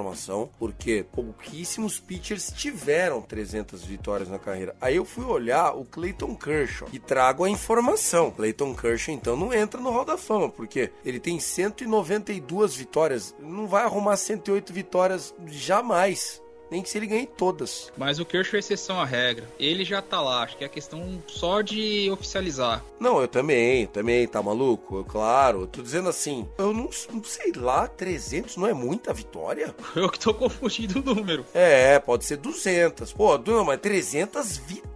porque 0.60 1.06
pouquíssimos 1.12 2.00
pitchers 2.00 2.52
tiveram 2.56 3.22
300 3.22 3.84
vitórias 3.84 4.30
na 4.30 4.40
carreira. 4.40 4.76
Aí 4.82 4.96
eu 4.96 5.06
fui 5.06 5.26
olhar 5.26 5.74
o 5.74 5.86
Clayton 5.86 6.36
Kershaw 6.36 6.88
e 6.92 7.00
trago 7.00 7.44
a 7.44 7.50
informação. 7.50 8.32
Clayton 8.32 8.74
Kershaw 8.76 9.14
então 9.14 9.36
não 9.36 9.54
entra 9.54 9.80
no 9.80 9.92
Hall 9.92 10.06
da 10.06 10.18
Fama, 10.18 10.50
porque 10.50 10.92
ele 11.04 11.20
tem 11.20 11.40
192 11.40 12.76
vitórias, 12.76 13.36
não 13.40 13.68
vai 13.68 13.84
arrumar 13.84 14.18
108 14.18 14.74
vitórias 14.74 15.34
jamais 15.48 16.42
nem 16.76 16.84
que 16.84 16.90
se 16.90 16.98
ele 16.98 17.08
ganhe 17.08 17.26
todas. 17.26 17.92
Mas 17.98 18.20
o 18.20 18.26
Kershaw 18.26 18.58
é 18.58 18.60
exceção 18.60 19.00
à 19.00 19.06
regra. 19.06 19.48
Ele 19.58 19.86
já 19.86 20.02
tá 20.02 20.22
lá, 20.22 20.44
acho 20.44 20.58
que 20.58 20.64
é 20.64 20.70
questão 20.70 21.24
só 21.26 21.62
de 21.62 22.10
oficializar. 22.12 22.84
Não, 23.00 23.22
eu 23.22 23.28
também, 23.28 23.88
também, 23.88 24.28
tá 24.28 24.44
maluco? 24.44 24.98
Eu, 24.98 25.06
claro, 25.06 25.62
eu 25.62 25.68
tô 25.68 25.82
dizendo 25.82 26.10
assim, 26.10 26.48
eu 26.58 26.74
não, 26.74 26.90
não, 27.14 27.24
sei 27.24 27.54
lá, 27.54 27.88
300 27.88 28.58
não 28.58 28.68
é 28.68 28.74
muita 28.74 29.14
vitória? 29.14 29.74
Eu 29.96 30.10
que 30.10 30.20
tô 30.20 30.34
confundindo 30.34 31.00
o 31.00 31.16
número. 31.16 31.46
É, 31.54 31.98
pode 32.00 32.26
ser 32.26 32.38
200. 32.38 33.14
Pô, 33.14 33.38
não, 33.38 33.64
mas 33.64 33.80
300 33.80 34.58
vitórias? 34.58 34.95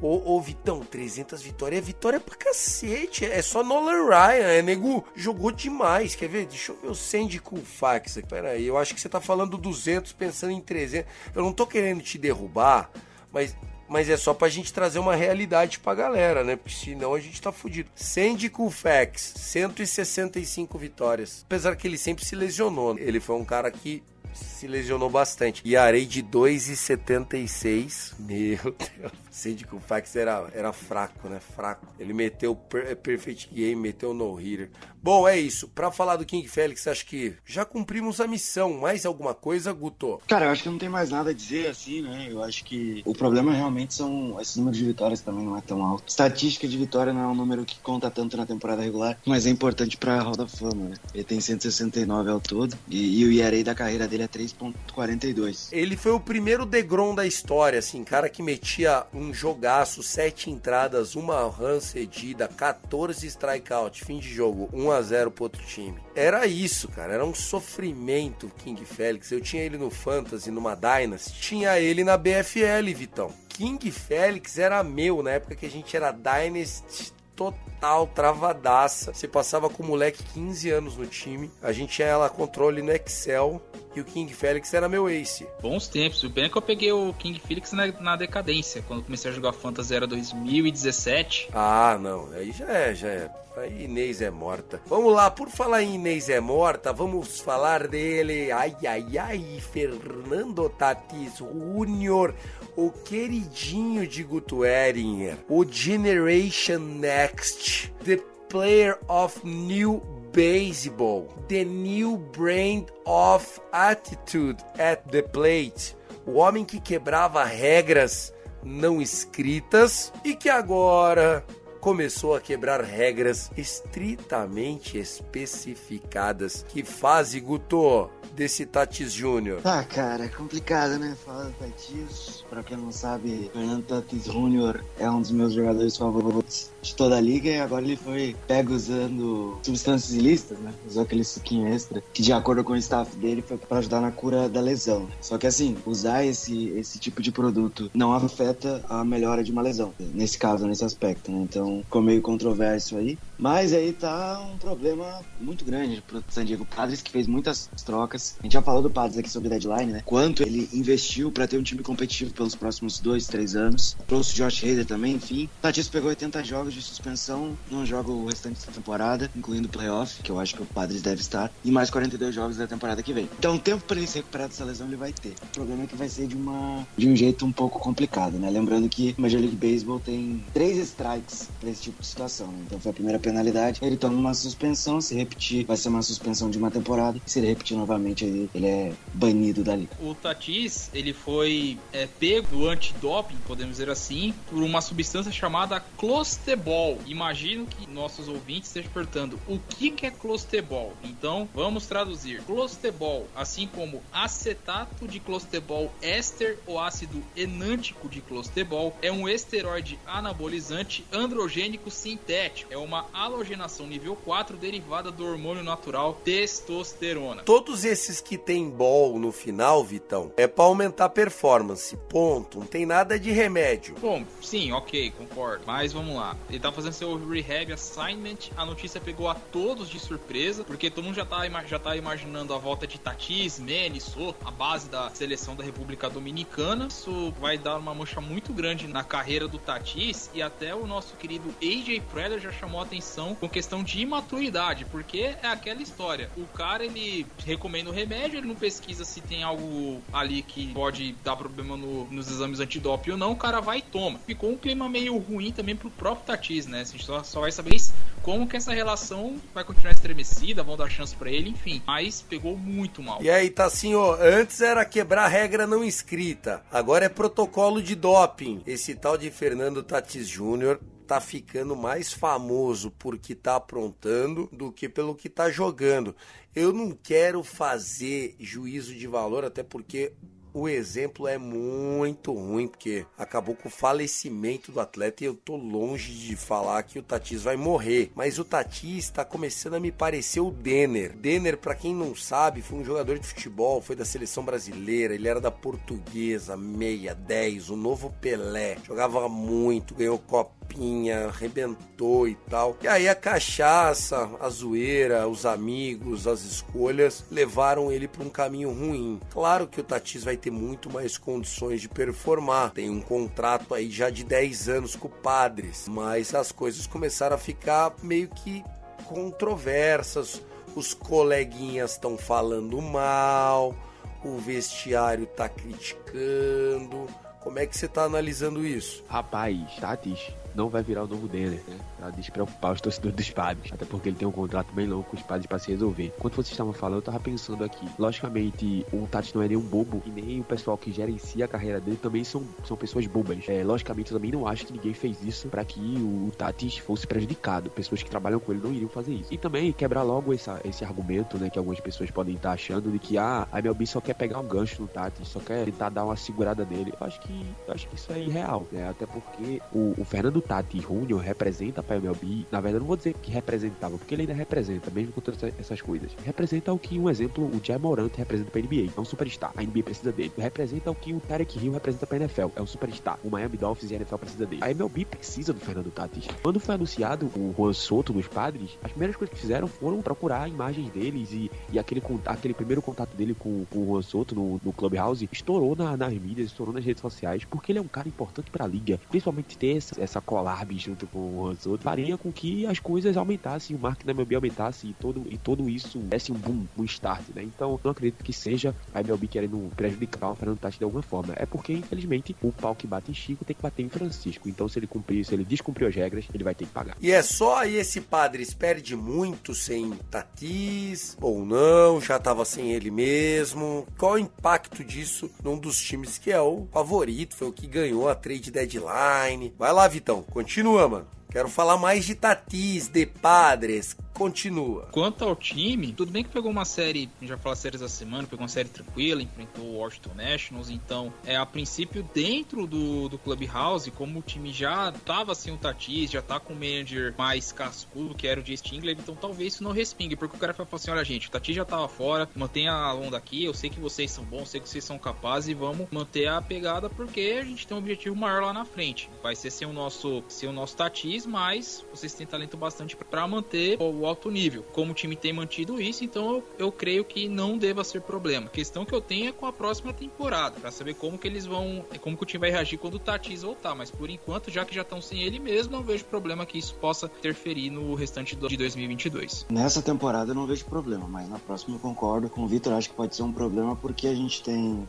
Ô, 0.00 0.34
ô, 0.34 0.40
Vitão, 0.40 0.80
300 0.80 1.40
vitórias 1.40 1.82
é 1.82 1.84
vitória 1.84 2.20
pra 2.20 2.34
cacete. 2.34 3.24
É 3.24 3.40
só 3.40 3.62
Nolan 3.62 4.06
Ryan, 4.06 4.48
é 4.48 4.62
nego 4.62 5.04
jogou 5.14 5.50
demais. 5.50 6.14
Quer 6.14 6.28
ver? 6.28 6.46
Deixa 6.46 6.72
eu 6.72 6.78
ver 6.80 6.88
o 6.88 6.94
Sandy 6.94 7.38
Koufax 7.38 8.18
aqui. 8.18 8.28
Pera 8.28 8.50
aí, 8.50 8.66
eu 8.66 8.76
acho 8.76 8.94
que 8.94 9.00
você 9.00 9.08
tá 9.08 9.20
falando 9.20 9.56
200 9.56 10.12
pensando 10.12 10.50
em 10.50 10.60
300. 10.60 11.10
Eu 11.34 11.42
não 11.42 11.52
tô 11.52 11.66
querendo 11.66 12.02
te 12.02 12.18
derrubar, 12.18 12.90
mas 13.32 13.56
mas 13.88 14.08
é 14.08 14.16
só 14.16 14.32
pra 14.32 14.48
gente 14.48 14.72
trazer 14.72 14.98
uma 14.98 15.14
realidade 15.14 15.78
pra 15.78 15.94
galera, 15.94 16.42
né? 16.42 16.56
Porque 16.56 16.74
senão 16.74 17.14
a 17.14 17.20
gente 17.20 17.40
tá 17.40 17.52
fudido. 17.52 17.90
Sandy 17.94 18.48
Koufax, 18.48 19.34
165 19.36 20.78
vitórias. 20.78 21.44
Apesar 21.46 21.76
que 21.76 21.86
ele 21.86 21.98
sempre 21.98 22.24
se 22.24 22.34
lesionou. 22.34 22.98
Ele 22.98 23.20
foi 23.20 23.36
um 23.36 23.44
cara 23.44 23.70
que 23.70 24.02
se 24.32 24.66
lesionou 24.66 25.10
bastante. 25.10 25.62
E 25.64 25.76
arei 25.76 26.06
de 26.06 26.22
2,76. 26.22 28.14
Meu 28.18 28.74
Deus. 28.98 29.23
Síndico 29.34 29.80
Fax 29.80 30.14
era, 30.14 30.48
era 30.54 30.72
fraco, 30.72 31.28
né? 31.28 31.40
Fraco. 31.40 31.88
Ele 31.98 32.12
meteu 32.12 32.54
per 32.54 32.96
Perfect 32.96 33.52
Game, 33.52 33.74
meteu 33.74 34.14
no 34.14 34.40
hitter. 34.40 34.70
Bom, 35.02 35.26
é 35.26 35.38
isso. 35.38 35.66
Para 35.68 35.90
falar 35.90 36.16
do 36.16 36.24
King 36.24 36.46
Félix, 36.46 36.86
acho 36.86 37.04
que 37.04 37.34
já 37.44 37.64
cumprimos 37.64 38.20
a 38.20 38.28
missão. 38.28 38.78
Mais 38.78 39.04
alguma 39.04 39.34
coisa, 39.34 39.72
Guto? 39.72 40.20
Cara, 40.28 40.46
eu 40.46 40.50
acho 40.50 40.62
que 40.62 40.68
não 40.68 40.78
tem 40.78 40.88
mais 40.88 41.10
nada 41.10 41.30
a 41.30 41.32
dizer 41.34 41.66
assim, 41.66 42.00
né? 42.00 42.28
Eu 42.30 42.44
acho 42.44 42.64
que 42.64 43.02
o 43.04 43.12
problema 43.12 43.52
realmente 43.52 43.92
são 43.92 44.40
esse 44.40 44.56
número 44.56 44.76
de 44.76 44.84
vitórias 44.84 45.20
também 45.20 45.44
não 45.44 45.58
é 45.58 45.60
tão 45.60 45.82
alto. 45.82 46.08
Estatística 46.08 46.68
de 46.68 46.78
vitória 46.78 47.12
não 47.12 47.20
é 47.22 47.26
um 47.26 47.34
número 47.34 47.64
que 47.64 47.78
conta 47.80 48.08
tanto 48.10 48.36
na 48.36 48.46
temporada 48.46 48.82
regular, 48.82 49.18
mas 49.26 49.46
é 49.46 49.50
importante 49.50 49.96
para 49.96 50.14
a 50.14 50.22
Roda 50.22 50.46
Fama, 50.46 50.90
né? 50.90 50.94
Ele 51.12 51.24
tem 51.24 51.40
169 51.40 52.30
ao 52.30 52.40
todo 52.40 52.78
e, 52.88 53.20
e 53.20 53.26
o 53.26 53.32
ERA 53.32 53.64
da 53.64 53.74
carreira 53.74 54.06
dele 54.06 54.22
é 54.22 54.28
3.42. 54.28 55.70
Ele 55.72 55.96
foi 55.96 56.12
o 56.12 56.20
primeiro 56.20 56.64
Degrom 56.64 57.14
da 57.16 57.26
história, 57.26 57.80
assim, 57.80 58.04
cara 58.04 58.28
que 58.28 58.42
metia 58.42 59.04
um 59.12 59.23
um 59.24 59.34
jogaço, 59.34 60.02
sete 60.02 60.50
entradas, 60.50 61.14
uma 61.14 61.42
run 61.42 61.80
cedida, 61.80 62.46
14 62.46 63.26
strikeout, 63.26 64.04
fim 64.04 64.18
de 64.18 64.32
jogo, 64.32 64.68
1 64.72 64.90
a 64.90 65.02
0 65.02 65.30
pro 65.30 65.44
outro 65.44 65.64
time. 65.64 65.98
Era 66.14 66.46
isso, 66.46 66.88
cara, 66.88 67.14
era 67.14 67.24
um 67.24 67.34
sofrimento 67.34 68.52
King 68.58 68.84
Félix. 68.84 69.30
Eu 69.30 69.40
tinha 69.40 69.62
ele 69.62 69.78
no 69.78 69.90
Fantasy, 69.90 70.50
numa 70.50 70.74
Dynasty, 70.74 71.40
tinha 71.40 71.78
ele 71.80 72.04
na 72.04 72.16
BFL, 72.16 72.94
Vitão. 72.94 73.32
King 73.48 73.90
Félix 73.90 74.58
era 74.58 74.82
meu 74.82 75.22
na 75.22 75.32
época 75.32 75.54
que 75.54 75.66
a 75.66 75.70
gente 75.70 75.96
era 75.96 76.12
Dynasty 76.12 77.12
total, 77.34 78.06
travadaça. 78.08 79.12
Você 79.12 79.28
passava 79.28 79.68
com 79.68 79.82
o 79.82 79.86
moleque 79.86 80.22
15 80.34 80.70
anos 80.70 80.96
no 80.96 81.06
time. 81.06 81.50
A 81.62 81.72
gente 81.72 81.94
tinha 81.94 82.08
ela 82.08 82.30
controle 82.30 82.82
no 82.82 82.92
Excel. 82.92 83.60
E 83.94 84.00
o 84.00 84.04
King 84.04 84.32
Felix 84.32 84.72
era 84.74 84.88
meu 84.88 85.08
ace. 85.08 85.46
Bons 85.60 85.86
tempos. 85.86 86.22
O 86.22 86.28
bem 86.28 86.44
é 86.44 86.48
que 86.48 86.56
eu 86.56 86.62
peguei 86.62 86.92
o 86.92 87.12
King 87.14 87.40
Felix 87.40 87.72
na, 87.72 87.86
na 88.00 88.16
decadência. 88.16 88.82
Quando 88.86 89.04
comecei 89.04 89.30
a 89.30 89.34
jogar 89.34 89.52
Fantasy 89.52 89.94
era 89.94 90.06
2017. 90.06 91.48
Ah, 91.52 91.98
não. 92.00 92.30
Aí 92.32 92.52
já 92.52 92.66
é, 92.66 92.94
já 92.94 93.08
é. 93.08 93.30
Aí 93.56 93.84
Inês 93.84 94.20
é 94.20 94.30
morta. 94.30 94.80
Vamos 94.86 95.14
lá, 95.14 95.30
por 95.30 95.48
falar 95.48 95.82
em 95.82 95.94
Inês 95.94 96.28
é 96.28 96.40
morta, 96.40 96.92
vamos 96.92 97.40
falar 97.40 97.86
dele. 97.86 98.50
Ai, 98.50 98.74
ai, 98.84 99.16
ai, 99.16 99.62
Fernando 99.72 100.68
Tatis 100.70 101.36
Júnior, 101.36 102.34
o 102.76 102.90
queridinho 102.90 104.08
de 104.08 104.24
Guto 104.24 104.64
Eringer, 104.64 105.36
o 105.48 105.64
Generation 105.64 106.78
Next, 106.78 107.92
the 108.04 108.16
player 108.48 108.98
of 109.08 109.40
new 109.46 110.13
baseball, 110.34 111.28
the 111.48 111.64
new 111.64 112.18
brand 112.36 112.90
of 113.06 113.60
attitude 113.72 114.58
at 114.78 115.08
the 115.10 115.22
plate, 115.22 115.96
o 116.26 116.34
homem 116.34 116.64
que 116.64 116.80
quebrava 116.80 117.44
regras 117.44 118.34
não 118.62 119.00
escritas 119.00 120.12
e 120.24 120.34
que 120.34 120.48
agora 120.48 121.44
começou 121.80 122.34
a 122.34 122.40
quebrar 122.40 122.82
regras 122.82 123.50
estritamente 123.56 124.98
especificadas. 124.98 126.64
Que 126.68 126.82
fase, 126.82 127.38
Guto, 127.38 128.10
desse 128.34 128.66
Tatis 128.66 129.12
Júnior? 129.12 129.60
Ah, 129.64 129.82
cara, 129.84 130.24
é 130.24 130.28
complicado, 130.28 130.98
né? 130.98 131.16
Falar 131.24 131.44
do 131.44 131.52
Tatis. 131.52 132.44
Pra 132.50 132.62
quem 132.62 132.76
não 132.76 132.92
sabe, 132.92 133.50
Fernando 133.52 133.84
Tatis 133.84 134.24
Júnior 134.24 134.84
é 134.98 135.08
um 135.10 135.20
dos 135.20 135.30
meus 135.30 135.52
jogadores 135.54 135.96
favoritos 135.96 136.70
de 136.82 136.94
toda 136.94 137.16
a 137.16 137.20
liga 137.20 137.48
e 137.48 137.60
agora 137.60 137.84
ele 137.84 137.96
foi 137.96 138.36
pego 138.46 138.74
usando 138.74 139.58
substâncias 139.62 140.12
ilícitas, 140.12 140.58
né? 140.58 140.72
Usou 140.86 141.02
aquele 141.02 141.24
suquinho 141.24 141.66
extra 141.68 142.02
que, 142.12 142.22
de 142.22 142.32
acordo 142.32 142.62
com 142.62 142.72
o 142.72 142.76
staff 142.76 143.16
dele, 143.16 143.42
foi 143.42 143.56
para 143.56 143.78
ajudar 143.78 144.00
na 144.00 144.10
cura 144.10 144.48
da 144.48 144.60
lesão. 144.60 145.08
Só 145.20 145.38
que, 145.38 145.46
assim, 145.46 145.76
usar 145.86 146.24
esse, 146.24 146.68
esse 146.70 146.98
tipo 146.98 147.22
de 147.22 147.32
produto 147.32 147.90
não 147.94 148.12
afeta 148.12 148.84
a 148.88 149.04
melhora 149.04 149.42
de 149.42 149.52
uma 149.52 149.62
lesão, 149.62 149.94
nesse 149.98 150.38
caso, 150.38 150.66
nesse 150.66 150.84
aspecto, 150.84 151.30
né? 151.30 151.38
Então, 151.38 151.80
ficou 151.84 152.02
meio 152.02 152.20
controverso 152.20 152.96
aí. 152.96 153.18
Mas 153.38 153.72
aí 153.72 153.92
tá 153.92 154.40
um 154.40 154.58
problema 154.58 155.20
muito 155.40 155.64
grande 155.64 156.02
pro 156.06 156.22
San 156.28 156.44
Diego 156.44 156.64
Padres, 156.64 157.02
que 157.02 157.10
fez 157.10 157.26
muitas 157.26 157.68
trocas. 157.84 158.36
A 158.40 158.42
gente 158.42 158.52
já 158.52 158.62
falou 158.62 158.82
do 158.82 158.90
Padres 158.90 159.18
aqui 159.18 159.28
sobre 159.28 159.48
deadline, 159.48 159.92
né? 159.92 160.02
Quanto 160.04 160.42
ele 160.42 160.68
investiu 160.72 161.30
para 161.30 161.46
ter 161.46 161.58
um 161.58 161.62
time 161.62 161.82
competitivo 161.82 162.32
pelos 162.32 162.54
próximos 162.54 163.00
dois, 163.00 163.26
três 163.26 163.56
anos. 163.56 163.96
Trouxe 164.06 164.32
o 164.32 164.36
Josh 164.36 164.64
Hader 164.64 164.86
também, 164.86 165.14
enfim. 165.14 165.48
Tatis 165.60 165.88
pegou 165.88 166.08
80 166.08 166.42
jogos 166.44 166.74
de 166.74 166.82
suspensão, 166.82 167.56
não 167.70 167.84
joga 167.84 168.10
o 168.10 168.26
restante 168.26 168.64
da 168.66 168.72
temporada, 168.72 169.30
incluindo 169.36 169.68
o 169.68 169.70
playoff, 169.70 170.22
que 170.22 170.30
eu 170.30 170.38
acho 170.38 170.54
que 170.54 170.62
o 170.62 170.66
Padres 170.66 171.02
deve 171.02 171.20
estar, 171.20 171.50
e 171.64 171.70
mais 171.70 171.90
42 171.90 172.34
jogos 172.34 172.56
da 172.56 172.66
temporada 172.66 173.02
que 173.02 173.12
vem. 173.12 173.28
Então, 173.38 173.56
o 173.56 173.58
tempo 173.58 173.84
para 173.84 173.98
ele 173.98 174.06
se 174.06 174.18
recuperar 174.18 174.48
dessa 174.48 174.64
lesão 174.64 174.86
ele 174.86 174.96
vai 174.96 175.12
ter. 175.12 175.34
O 175.42 175.46
problema 175.52 175.84
é 175.84 175.86
que 175.86 175.96
vai 175.96 176.08
ser 176.08 176.26
de 176.26 176.36
uma 176.36 176.86
de 176.96 177.08
um 177.08 177.16
jeito 177.16 177.44
um 177.44 177.52
pouco 177.52 177.78
complicado, 177.78 178.38
né? 178.38 178.50
Lembrando 178.50 178.88
que 178.88 179.14
Major 179.18 179.40
League 179.40 179.56
Baseball 179.56 180.00
tem 180.00 180.44
três 180.52 180.78
strikes 180.78 181.48
para 181.60 181.70
esse 181.70 181.82
tipo 181.82 182.00
de 182.00 182.06
situação. 182.06 182.46
Né? 182.48 182.58
Então, 182.66 182.80
foi 182.80 182.90
a 182.90 182.94
primeira 182.94 183.18
penalidade. 183.24 183.80
Ele 183.82 183.96
toma 183.96 184.14
uma 184.14 184.34
suspensão, 184.34 185.00
se 185.00 185.14
repetir, 185.14 185.64
vai 185.64 185.76
ser 185.76 185.88
uma 185.88 186.02
suspensão 186.02 186.50
de 186.50 186.58
uma 186.58 186.70
temporada. 186.70 187.18
Se 187.24 187.38
ele 187.38 187.48
repetir 187.48 187.76
novamente, 187.76 188.24
ele, 188.24 188.50
ele 188.54 188.66
é 188.66 188.92
banido 189.14 189.64
da 189.64 189.74
liga. 189.74 189.92
O 190.00 190.14
Tatis, 190.14 190.90
ele 190.92 191.14
foi 191.14 191.78
é, 191.92 192.06
pego 192.06 192.44
do 192.48 192.68
antidoping, 192.68 193.36
podemos 193.46 193.72
dizer 193.72 193.88
assim, 193.88 194.34
por 194.48 194.62
uma 194.62 194.80
substância 194.80 195.32
chamada 195.32 195.80
clostebol. 195.96 196.98
Imagino 197.06 197.66
que 197.66 197.88
nossos 197.90 198.28
ouvintes 198.28 198.68
estejam 198.68 198.90
perguntando 198.92 199.38
o 199.48 199.58
que, 199.58 199.90
que 199.90 200.06
é 200.06 200.10
clostebol. 200.10 200.92
Então, 201.02 201.48
vamos 201.54 201.86
traduzir. 201.86 202.42
Clostebol, 202.42 203.26
assim 203.34 203.66
como 203.66 204.02
acetato 204.12 205.08
de 205.08 205.18
clostebol 205.18 205.92
éster 206.02 206.58
ou 206.66 206.78
ácido 206.78 207.22
enântico 207.36 208.08
de 208.08 208.20
clostebol, 208.20 208.96
é 209.00 209.10
um 209.10 209.28
esteroide 209.28 209.98
anabolizante 210.06 211.04
androgênico 211.12 211.90
sintético. 211.90 212.72
É 212.72 212.76
uma 212.76 213.06
halogenação 213.14 213.86
nível 213.86 214.16
4 214.16 214.56
derivada 214.56 215.10
do 215.10 215.24
hormônio 215.24 215.62
natural 215.62 216.18
testosterona. 216.24 217.44
Todos 217.44 217.84
esses 217.84 218.20
que 218.20 218.36
tem 218.36 218.68
ball 218.68 219.18
no 219.18 219.30
final, 219.30 219.84
Vitão, 219.84 220.32
é 220.36 220.48
pra 220.48 220.64
aumentar 220.64 221.04
a 221.04 221.08
performance. 221.08 221.96
Ponto. 222.08 222.58
Não 222.58 222.66
tem 222.66 222.84
nada 222.84 223.18
de 223.18 223.30
remédio. 223.30 223.94
Bom, 224.00 224.24
sim, 224.42 224.72
ok, 224.72 225.12
concordo. 225.12 225.62
Mas 225.64 225.92
vamos 225.92 226.16
lá. 226.16 226.36
Ele 226.50 226.58
tá 226.58 226.72
fazendo 226.72 226.92
seu 226.92 227.28
rehab 227.28 227.72
assignment. 227.72 228.50
A 228.56 228.66
notícia 228.66 229.00
pegou 229.00 229.28
a 229.28 229.34
todos 229.34 229.88
de 229.88 230.00
surpresa, 230.00 230.64
porque 230.64 230.90
todo 230.90 231.04
mundo 231.04 231.14
já 231.14 231.24
tá, 231.24 231.46
já 231.66 231.78
tá 231.78 231.96
imaginando 231.96 232.52
a 232.52 232.58
volta 232.58 232.86
de 232.86 232.98
Tatis, 232.98 233.60
Manny, 233.60 234.00
Soto, 234.00 234.36
a 234.44 234.50
base 234.50 234.88
da 234.88 235.08
seleção 235.10 235.54
da 235.54 235.62
República 235.62 236.10
Dominicana. 236.10 236.88
Isso 236.88 237.32
vai 237.40 237.56
dar 237.56 237.78
uma 237.78 237.94
mancha 237.94 238.20
muito 238.20 238.52
grande 238.52 238.88
na 238.88 239.04
carreira 239.04 239.46
do 239.46 239.58
Tatis 239.58 240.30
e 240.34 240.42
até 240.42 240.74
o 240.74 240.86
nosso 240.86 241.14
querido 241.16 241.54
AJ 241.62 242.02
Preller 242.10 242.40
já 242.40 242.50
chamou 242.50 242.80
a 242.80 242.84
atenção 242.84 243.03
com 243.38 243.48
questão 243.48 243.82
de 243.82 244.00
imaturidade, 244.00 244.84
porque 244.86 245.34
é 245.42 245.46
aquela 245.46 245.82
história. 245.82 246.30
O 246.36 246.46
cara 246.46 246.84
ele 246.84 247.26
recomenda 247.44 247.90
o 247.90 247.92
remédio, 247.92 248.38
ele 248.38 248.48
não 248.48 248.54
pesquisa 248.54 249.04
se 249.04 249.20
tem 249.20 249.42
algo 249.42 250.02
ali 250.12 250.42
que 250.42 250.72
pode 250.72 251.14
dar 251.22 251.36
problema 251.36 251.76
no, 251.76 252.04
nos 252.06 252.30
exames 252.30 252.60
antidoping 252.60 253.12
ou 253.12 253.16
não, 253.16 253.32
o 253.32 253.36
cara 253.36 253.60
vai 253.60 253.78
e 253.78 253.82
toma. 253.82 254.18
Ficou 254.26 254.50
um 254.50 254.56
clima 254.56 254.88
meio 254.88 255.16
ruim 255.18 255.52
também 255.52 255.76
pro 255.76 255.90
próprio 255.90 256.26
Tatis, 256.26 256.66
né? 256.66 256.80
A 256.80 256.84
gente 256.84 257.04
só, 257.04 257.22
só 257.22 257.40
vai 257.40 257.52
saber 257.52 257.74
como 258.22 258.48
que 258.48 258.56
essa 258.56 258.72
relação 258.72 259.36
vai 259.52 259.64
continuar 259.64 259.92
estremecida, 259.92 260.62
vão 260.62 260.76
dar 260.76 260.88
chance 260.88 261.14
para 261.14 261.30
ele, 261.30 261.50
enfim. 261.50 261.82
Mas 261.86 262.22
pegou 262.22 262.56
muito 262.56 263.02
mal. 263.02 263.22
E 263.22 263.28
aí, 263.28 263.50
tá 263.50 263.66
assim, 263.66 263.94
ó, 263.94 264.16
antes 264.20 264.60
era 264.60 264.84
quebrar 264.84 265.28
regra 265.28 265.66
não 265.66 265.84
escrita, 265.84 266.62
agora 266.70 267.04
é 267.04 267.08
protocolo 267.08 267.82
de 267.82 267.94
doping. 267.94 268.62
Esse 268.66 268.94
tal 268.94 269.18
de 269.18 269.30
Fernando 269.30 269.82
Tatis 269.82 270.28
Júnior 270.28 270.80
tá 271.04 271.20
ficando 271.20 271.76
mais 271.76 272.12
famoso 272.12 272.90
porque 272.98 273.34
tá 273.34 273.56
aprontando 273.56 274.48
do 274.50 274.72
que 274.72 274.88
pelo 274.88 275.14
que 275.14 275.28
tá 275.28 275.50
jogando. 275.50 276.16
Eu 276.54 276.72
não 276.72 276.92
quero 276.92 277.42
fazer 277.42 278.34
juízo 278.38 278.94
de 278.94 279.06
valor, 279.06 279.44
até 279.44 279.62
porque 279.62 280.12
o 280.54 280.68
exemplo 280.68 281.26
é 281.26 281.36
muito 281.36 282.32
ruim, 282.32 282.68
porque 282.68 283.04
acabou 283.18 283.56
com 283.56 283.68
o 283.68 283.72
falecimento 283.72 284.70
do 284.70 284.78
atleta 284.78 285.24
e 285.24 285.26
eu 285.26 285.34
tô 285.34 285.56
longe 285.56 286.14
de 286.14 286.36
falar 286.36 286.80
que 286.84 286.96
o 286.96 287.02
Tatis 287.02 287.42
vai 287.42 287.56
morrer. 287.56 288.12
Mas 288.14 288.38
o 288.38 288.44
Tatis 288.44 289.06
está 289.06 289.24
começando 289.24 289.74
a 289.74 289.80
me 289.80 289.90
parecer 289.90 290.38
o 290.38 290.52
Denner. 290.52 291.16
Denner, 291.16 291.58
para 291.58 291.74
quem 291.74 291.92
não 291.92 292.14
sabe, 292.14 292.62
foi 292.62 292.78
um 292.78 292.84
jogador 292.84 293.18
de 293.18 293.26
futebol, 293.26 293.82
foi 293.82 293.96
da 293.96 294.04
seleção 294.04 294.44
brasileira, 294.44 295.16
ele 295.16 295.26
era 295.26 295.40
da 295.40 295.50
portuguesa, 295.50 296.56
meia, 296.56 297.16
10, 297.16 297.70
o 297.70 297.76
novo 297.76 298.14
Pelé. 298.20 298.78
Jogava 298.84 299.28
muito, 299.28 299.96
ganhou 299.96 300.20
copinha, 300.64 301.26
arrebentou 301.26 302.26
e 302.26 302.34
tal. 302.34 302.76
E 302.82 302.88
aí 302.88 303.08
a 303.08 303.14
cachaça, 303.14 304.30
a 304.40 304.48
zoeira, 304.48 305.28
os 305.28 305.46
amigos, 305.46 306.26
as 306.26 306.42
escolhas 306.42 307.24
levaram 307.30 307.92
ele 307.92 308.08
para 308.08 308.24
um 308.24 308.30
caminho 308.30 308.70
ruim. 308.70 309.20
Claro 309.30 309.66
que 309.66 309.80
o 309.80 309.84
Tatis 309.84 310.24
vai 310.24 310.36
ter 310.36 310.50
muito 310.50 310.90
mais 310.90 311.16
condições 311.16 311.80
de 311.80 311.88
performar. 311.88 312.70
Tem 312.70 312.90
um 312.90 313.00
contrato 313.00 313.74
aí 313.74 313.90
já 313.90 314.10
de 314.10 314.24
10 314.24 314.68
anos 314.68 314.96
com 314.96 315.08
o 315.08 315.10
Padres, 315.10 315.86
mas 315.88 316.34
as 316.34 316.50
coisas 316.50 316.86
começaram 316.86 317.36
a 317.36 317.38
ficar 317.38 317.94
meio 318.02 318.28
que 318.28 318.64
controversas. 319.06 320.42
Os 320.74 320.92
coleguinhas 320.92 321.92
estão 321.92 322.18
falando 322.18 322.80
mal, 322.82 323.76
o 324.24 324.38
vestiário 324.38 325.26
tá 325.26 325.48
criticando. 325.48 327.06
Como 327.40 327.58
é 327.58 327.66
que 327.66 327.76
você 327.76 327.86
tá 327.86 328.04
analisando 328.04 328.66
isso? 328.66 329.04
Rapaz, 329.06 329.56
Tatis 329.78 330.32
não 330.54 330.68
vai 330.68 330.82
virar 330.82 331.04
o 331.04 331.08
novo 331.08 331.28
Denner, 331.28 331.62
né? 331.66 331.76
Pra 331.98 332.10
despreocupar 332.10 332.72
os 332.72 332.80
torcedores 332.80 333.16
dos 333.16 333.30
padres. 333.30 333.72
Até 333.72 333.84
porque 333.84 334.08
ele 334.08 334.16
tem 334.16 334.26
um 334.26 334.32
contrato 334.32 334.72
bem 334.74 334.86
longo 334.86 335.04
com 335.04 335.16
os 335.16 335.22
padres 335.22 335.46
pra 335.46 335.58
se 335.58 335.70
resolver. 335.70 336.12
Enquanto 336.16 336.34
vocês 336.34 336.50
estavam 336.50 336.72
falando, 336.72 336.98
eu 336.98 337.02
tava 337.02 337.20
pensando 337.20 337.64
aqui. 337.64 337.86
Logicamente, 337.98 338.86
o 338.92 339.06
Tati 339.06 339.34
não 339.34 339.42
é 339.42 339.48
nenhum 339.48 339.60
bobo 339.60 340.02
e 340.06 340.10
nem 340.10 340.40
o 340.40 340.44
pessoal 340.44 340.78
que 340.78 340.92
gerencia 340.92 341.44
a 341.44 341.48
carreira 341.48 341.80
dele 341.80 341.96
também 341.96 342.24
são, 342.24 342.44
são 342.64 342.76
pessoas 342.76 343.06
bobas. 343.06 343.44
É, 343.48 343.64
logicamente, 343.64 344.12
eu 344.12 344.18
também 344.18 344.32
não 344.32 344.46
acho 344.46 344.66
que 344.66 344.72
ninguém 344.72 344.94
fez 344.94 345.22
isso 345.22 345.48
para 345.48 345.64
que 345.64 345.80
o 345.80 346.30
Tati 346.36 346.80
fosse 346.80 347.06
prejudicado. 347.06 347.70
Pessoas 347.70 348.02
que 348.02 348.10
trabalham 348.10 348.38
com 348.38 348.52
ele 348.52 348.60
não 348.62 348.72
iriam 348.72 348.88
fazer 348.88 349.12
isso. 349.12 349.32
E 349.32 349.38
também 349.38 349.72
quebrar 349.72 350.02
logo 350.02 350.32
essa, 350.32 350.60
esse 350.64 350.84
argumento, 350.84 351.38
né, 351.38 351.50
que 351.50 351.58
algumas 351.58 351.80
pessoas 351.80 352.10
podem 352.10 352.36
estar 352.36 352.52
achando 352.52 352.90
de 352.90 352.98
que 352.98 353.18
ah, 353.18 353.48
a 353.50 353.58
MLB 353.58 353.86
só 353.86 354.00
quer 354.00 354.14
pegar 354.14 354.38
um 354.38 354.46
gancho 354.46 354.82
no 354.82 354.88
Tati, 354.88 355.26
só 355.26 355.40
quer 355.40 355.64
tentar 355.64 355.88
dar 355.88 356.04
uma 356.04 356.16
segurada 356.16 356.64
nele. 356.64 356.92
Eu 356.98 357.06
acho 357.06 357.20
que, 357.20 357.46
eu 357.66 357.74
acho 357.74 357.88
que 357.88 357.96
isso 357.96 358.12
é 358.12 358.20
irreal, 358.20 358.66
né? 358.70 358.88
Até 358.88 359.06
porque 359.06 359.60
o, 359.72 359.94
o 359.98 360.04
Fernando 360.04 360.43
Tati 360.46 360.80
Júnior 360.80 361.20
representa 361.20 361.82
para 361.82 361.96
MLB, 361.96 362.46
na 362.50 362.60
verdade, 362.60 362.76
eu 362.76 362.80
não 362.80 362.86
vou 362.86 362.96
dizer 362.96 363.14
que 363.14 363.30
representava, 363.30 363.96
porque 363.98 364.14
ele 364.14 364.22
ainda 364.22 364.34
representa, 364.34 364.90
mesmo 364.90 365.12
com 365.12 365.20
todas 365.20 365.42
essas 365.58 365.80
coisas. 365.80 366.10
Representa 366.24 366.72
o 366.72 366.78
que, 366.78 366.98
um 366.98 367.08
exemplo, 367.08 367.44
o 367.44 367.60
Jay 367.62 367.78
Morant 367.78 368.12
representa 368.16 368.50
para 368.50 368.60
NBA, 368.60 368.92
é 368.96 369.00
um 369.00 369.04
superstar. 369.04 369.52
A 369.56 369.62
NBA 369.62 369.82
precisa 369.82 370.12
dele. 370.12 370.32
Representa 370.36 370.90
o 370.90 370.94
que 370.94 371.12
o 371.12 371.20
Tarek 371.20 371.58
Hill 371.58 371.72
representa 371.72 372.06
para 372.06 372.18
NFL, 372.18 372.48
é 372.56 372.62
um 372.62 372.66
superstar. 372.66 373.18
O 373.24 373.30
Miami 373.30 373.56
Dolphins 373.56 373.90
e 373.90 373.94
a 373.94 373.96
NFL 373.96 374.16
precisa 374.16 374.46
dele. 374.46 374.62
A 374.62 374.70
MLB 374.70 375.04
precisa 375.04 375.52
do 375.52 375.60
Fernando 375.60 375.90
Tatis. 375.90 376.26
Quando 376.42 376.60
foi 376.60 376.74
anunciado 376.74 377.26
o 377.26 377.54
Juan 377.56 377.72
Soto 377.72 378.12
nos 378.12 378.28
Padres, 378.28 378.78
as 378.82 378.90
primeiras 378.90 379.16
coisas 379.16 379.34
que 379.34 379.40
fizeram 379.40 379.66
foram 379.66 380.02
procurar 380.02 380.48
imagens 380.48 380.90
deles 380.90 381.32
e, 381.32 381.50
e 381.72 381.78
aquele, 381.78 382.02
aquele 382.26 382.54
primeiro 382.54 382.82
contato 382.82 383.16
dele 383.16 383.34
com, 383.34 383.64
com 383.70 383.78
o 383.80 383.86
Juan 383.86 384.02
Soto 384.02 384.34
no, 384.34 384.60
no 384.62 384.72
Clubhouse 384.72 385.28
estourou 385.32 385.74
na, 385.76 385.96
nas 385.96 386.12
mídias, 386.12 386.48
estourou 386.48 386.74
nas 386.74 386.84
redes 386.84 387.00
sociais, 387.00 387.44
porque 387.44 387.72
ele 387.72 387.78
é 387.78 387.82
um 387.82 387.88
cara 387.88 388.08
importante 388.08 388.50
para 388.50 388.64
a 388.64 388.68
liga. 388.68 389.00
Principalmente 389.08 389.56
ter 389.56 389.76
essa, 389.76 390.00
essa 390.00 390.20
collab 390.34 390.76
junto 390.76 391.06
com 391.06 391.18
o 391.18 391.44
Juan 391.44 391.54
Soto 391.54 391.84
faria 391.84 392.18
com 392.18 392.32
que 392.32 392.66
as 392.66 392.80
coisas 392.80 393.16
aumentassem, 393.16 393.76
o 393.76 393.78
marketing 393.78 394.06
da 394.06 394.12
MLB 394.12 394.34
aumentasse 394.34 394.88
e 394.88 394.92
todo, 394.94 395.24
e 395.30 395.38
todo 395.38 395.68
isso 395.68 395.98
desse 395.98 396.32
um 396.32 396.34
boom, 396.34 396.66
um 396.76 396.84
start, 396.84 397.22
né? 397.32 397.42
Então, 397.44 397.78
não 397.84 397.92
acredito 397.92 398.24
que 398.24 398.32
seja 398.32 398.74
a 398.92 399.00
MLB 399.00 399.28
querendo 399.28 399.70
prejudicar 399.76 400.32
o 400.32 400.34
Fernando 400.34 400.58
Tatis 400.58 400.78
de 400.78 400.84
alguma 400.84 401.02
forma. 401.02 401.34
É 401.36 401.46
porque, 401.46 401.72
infelizmente, 401.72 402.34
o 402.42 402.50
pau 402.50 402.74
que 402.74 402.84
bate 402.84 403.12
em 403.12 403.14
Chico 403.14 403.44
tem 403.44 403.54
que 403.54 403.62
bater 403.62 403.84
em 403.84 403.88
Francisco. 403.88 404.48
Então, 404.48 404.68
se 404.68 404.78
ele 404.78 404.88
cumprir, 404.88 405.24
se 405.24 405.34
ele 405.34 405.44
descumprir 405.44 405.88
as 405.88 405.94
regras, 405.94 406.24
ele 406.34 406.42
vai 406.42 406.54
ter 406.54 406.66
que 406.66 406.72
pagar. 406.72 406.96
E 407.00 407.12
é 407.12 407.22
só 407.22 407.58
aí 407.58 407.76
esse 407.76 408.00
Padres 408.00 408.52
perde 408.52 408.96
muito 408.96 409.54
sem 409.54 409.92
Tatis 410.10 411.16
ou 411.20 411.44
não, 411.44 412.00
já 412.00 412.18
tava 412.18 412.44
sem 412.44 412.72
ele 412.72 412.90
mesmo. 412.90 413.86
Qual 413.96 414.14
o 414.14 414.18
impacto 414.18 414.82
disso 414.82 415.30
num 415.44 415.58
dos 415.58 415.80
times 415.80 416.18
que 416.18 416.32
é 416.32 416.40
o 416.40 416.66
favorito, 416.72 417.36
foi 417.36 417.48
o 417.48 417.52
que 417.52 417.68
ganhou 417.68 418.08
a 418.08 418.16
trade 418.16 418.50
deadline? 418.50 419.54
Vai 419.56 419.72
lá, 419.72 419.86
Vitão, 419.86 420.23
continua, 420.24 420.88
mano. 420.88 421.06
Quero 421.34 421.48
falar 421.48 421.76
mais 421.76 422.04
de 422.04 422.14
Tatis, 422.14 422.86
de 422.86 423.06
Padres. 423.06 423.96
Continua. 424.14 424.86
Quanto 424.92 425.24
ao 425.24 425.34
time, 425.34 425.92
tudo 425.92 426.12
bem 426.12 426.22
que 426.22 426.30
pegou 426.30 426.48
uma 426.48 426.64
série, 426.64 427.10
já 427.20 427.36
falou 427.36 427.56
séries 427.56 427.80
da 427.80 427.88
semana, 427.88 428.28
pegou 428.28 428.44
uma 428.44 428.48
série 428.48 428.68
tranquila, 428.68 429.20
enfrentou 429.20 429.64
o 429.64 429.78
Washington 429.78 430.14
Nationals, 430.14 430.70
então, 430.70 431.12
é 431.26 431.36
a 431.36 431.44
princípio, 431.44 432.08
dentro 432.14 432.64
do, 432.64 433.08
do 433.08 433.18
Clubhouse, 433.18 433.90
como 433.90 434.20
o 434.20 434.22
time 434.22 434.52
já 434.52 434.92
tava 435.04 435.34
sem 435.34 435.52
o 435.52 435.56
Tatis, 435.56 436.12
já 436.12 436.22
tá 436.22 436.38
com 436.38 436.52
o 436.52 436.56
manager 436.56 437.12
mais 437.18 437.50
cascudo, 437.50 438.14
que 438.14 438.28
era 438.28 438.40
o 438.40 438.46
Jay 438.46 438.56
Stingler, 438.56 438.96
então 438.96 439.16
talvez 439.16 439.54
isso 439.54 439.64
não 439.64 439.72
respingue, 439.72 440.14
porque 440.14 440.36
o 440.36 440.38
cara 440.38 440.52
vai 440.52 440.64
falar 440.64 440.80
assim, 440.80 440.90
olha 440.92 441.04
gente, 441.04 441.26
o 441.26 441.30
Tatis 441.32 441.56
já 441.56 441.64
tava 441.64 441.88
fora, 441.88 442.28
mantenha 442.36 442.70
a 442.70 442.94
onda 442.94 443.16
aqui, 443.16 443.44
eu 443.44 443.52
sei 443.52 443.68
que 443.68 443.80
vocês 443.80 444.12
são 444.12 444.22
bons, 444.22 444.50
sei 444.50 444.60
que 444.60 444.68
vocês 444.68 444.84
são 444.84 444.96
capazes 444.96 445.48
e 445.48 445.54
vamos 445.54 445.88
manter 445.90 446.28
a 446.28 446.40
pegada, 446.40 446.88
porque 446.88 447.38
a 447.40 447.44
gente 447.44 447.66
tem 447.66 447.76
um 447.76 447.80
objetivo 447.80 448.14
maior 448.14 448.42
lá 448.42 448.52
na 448.52 448.64
frente. 448.64 449.10
Vai 449.20 449.34
ser 449.34 449.50
ser 449.50 449.66
o 449.66 449.72
nosso, 449.72 450.22
ser 450.28 450.46
o 450.46 450.52
nosso 450.52 450.76
Tatis, 450.76 451.23
mas 451.26 451.84
vocês 451.90 452.12
têm 452.14 452.26
talento 452.26 452.56
bastante 452.56 452.96
para 452.96 453.26
manter 453.26 453.80
o 453.80 454.06
alto 454.06 454.30
nível. 454.30 454.64
Como 454.72 454.92
o 454.92 454.94
time 454.94 455.16
tem 455.16 455.32
mantido 455.32 455.80
isso, 455.80 456.04
então 456.04 456.30
eu, 456.30 456.44
eu 456.58 456.72
creio 456.72 457.04
que 457.04 457.28
não 457.28 457.56
deva 457.58 457.84
ser 457.84 458.00
problema. 458.00 458.46
A 458.46 458.50
questão 458.50 458.84
que 458.84 458.94
eu 458.94 459.00
tenho 459.00 459.28
é 459.28 459.32
com 459.32 459.46
a 459.46 459.52
próxima 459.52 459.92
temporada, 459.92 460.58
para 460.60 460.70
saber 460.70 460.94
como 460.94 461.18
que 461.18 461.26
eles 461.26 461.46
vão, 461.46 461.84
como 462.00 462.16
que 462.16 462.22
o 462.22 462.26
time 462.26 462.40
vai 462.40 462.50
reagir 462.50 462.78
quando 462.78 462.94
o 462.94 462.98
Tatis 462.98 463.42
voltar. 463.42 463.74
Mas 463.74 463.90
por 463.90 464.10
enquanto, 464.10 464.50
já 464.50 464.64
que 464.64 464.74
já 464.74 464.82
estão 464.82 465.00
sem 465.00 465.22
ele 465.22 465.38
mesmo, 465.38 465.72
não 465.72 465.82
vejo 465.82 466.04
problema 466.04 466.46
que 466.46 466.58
isso 466.58 466.74
possa 466.74 467.06
interferir 467.06 467.70
no 467.70 467.94
restante 467.94 468.36
de 468.36 468.56
2022. 468.56 469.46
Nessa 469.50 469.82
temporada 469.82 470.30
eu 470.30 470.34
não 470.34 470.46
vejo 470.46 470.64
problema, 470.64 471.06
mas 471.08 471.28
na 471.28 471.38
próxima 471.38 471.76
eu 471.76 471.80
concordo 471.80 472.28
com 472.28 472.42
o 472.42 472.46
Vitor. 472.46 472.72
Acho 472.72 472.90
que 472.90 472.94
pode 472.94 473.14
ser 473.14 473.22
um 473.22 473.32
problema 473.32 473.76
porque 473.76 474.06
a 474.06 474.14
gente 474.14 474.42
tem 474.42 474.88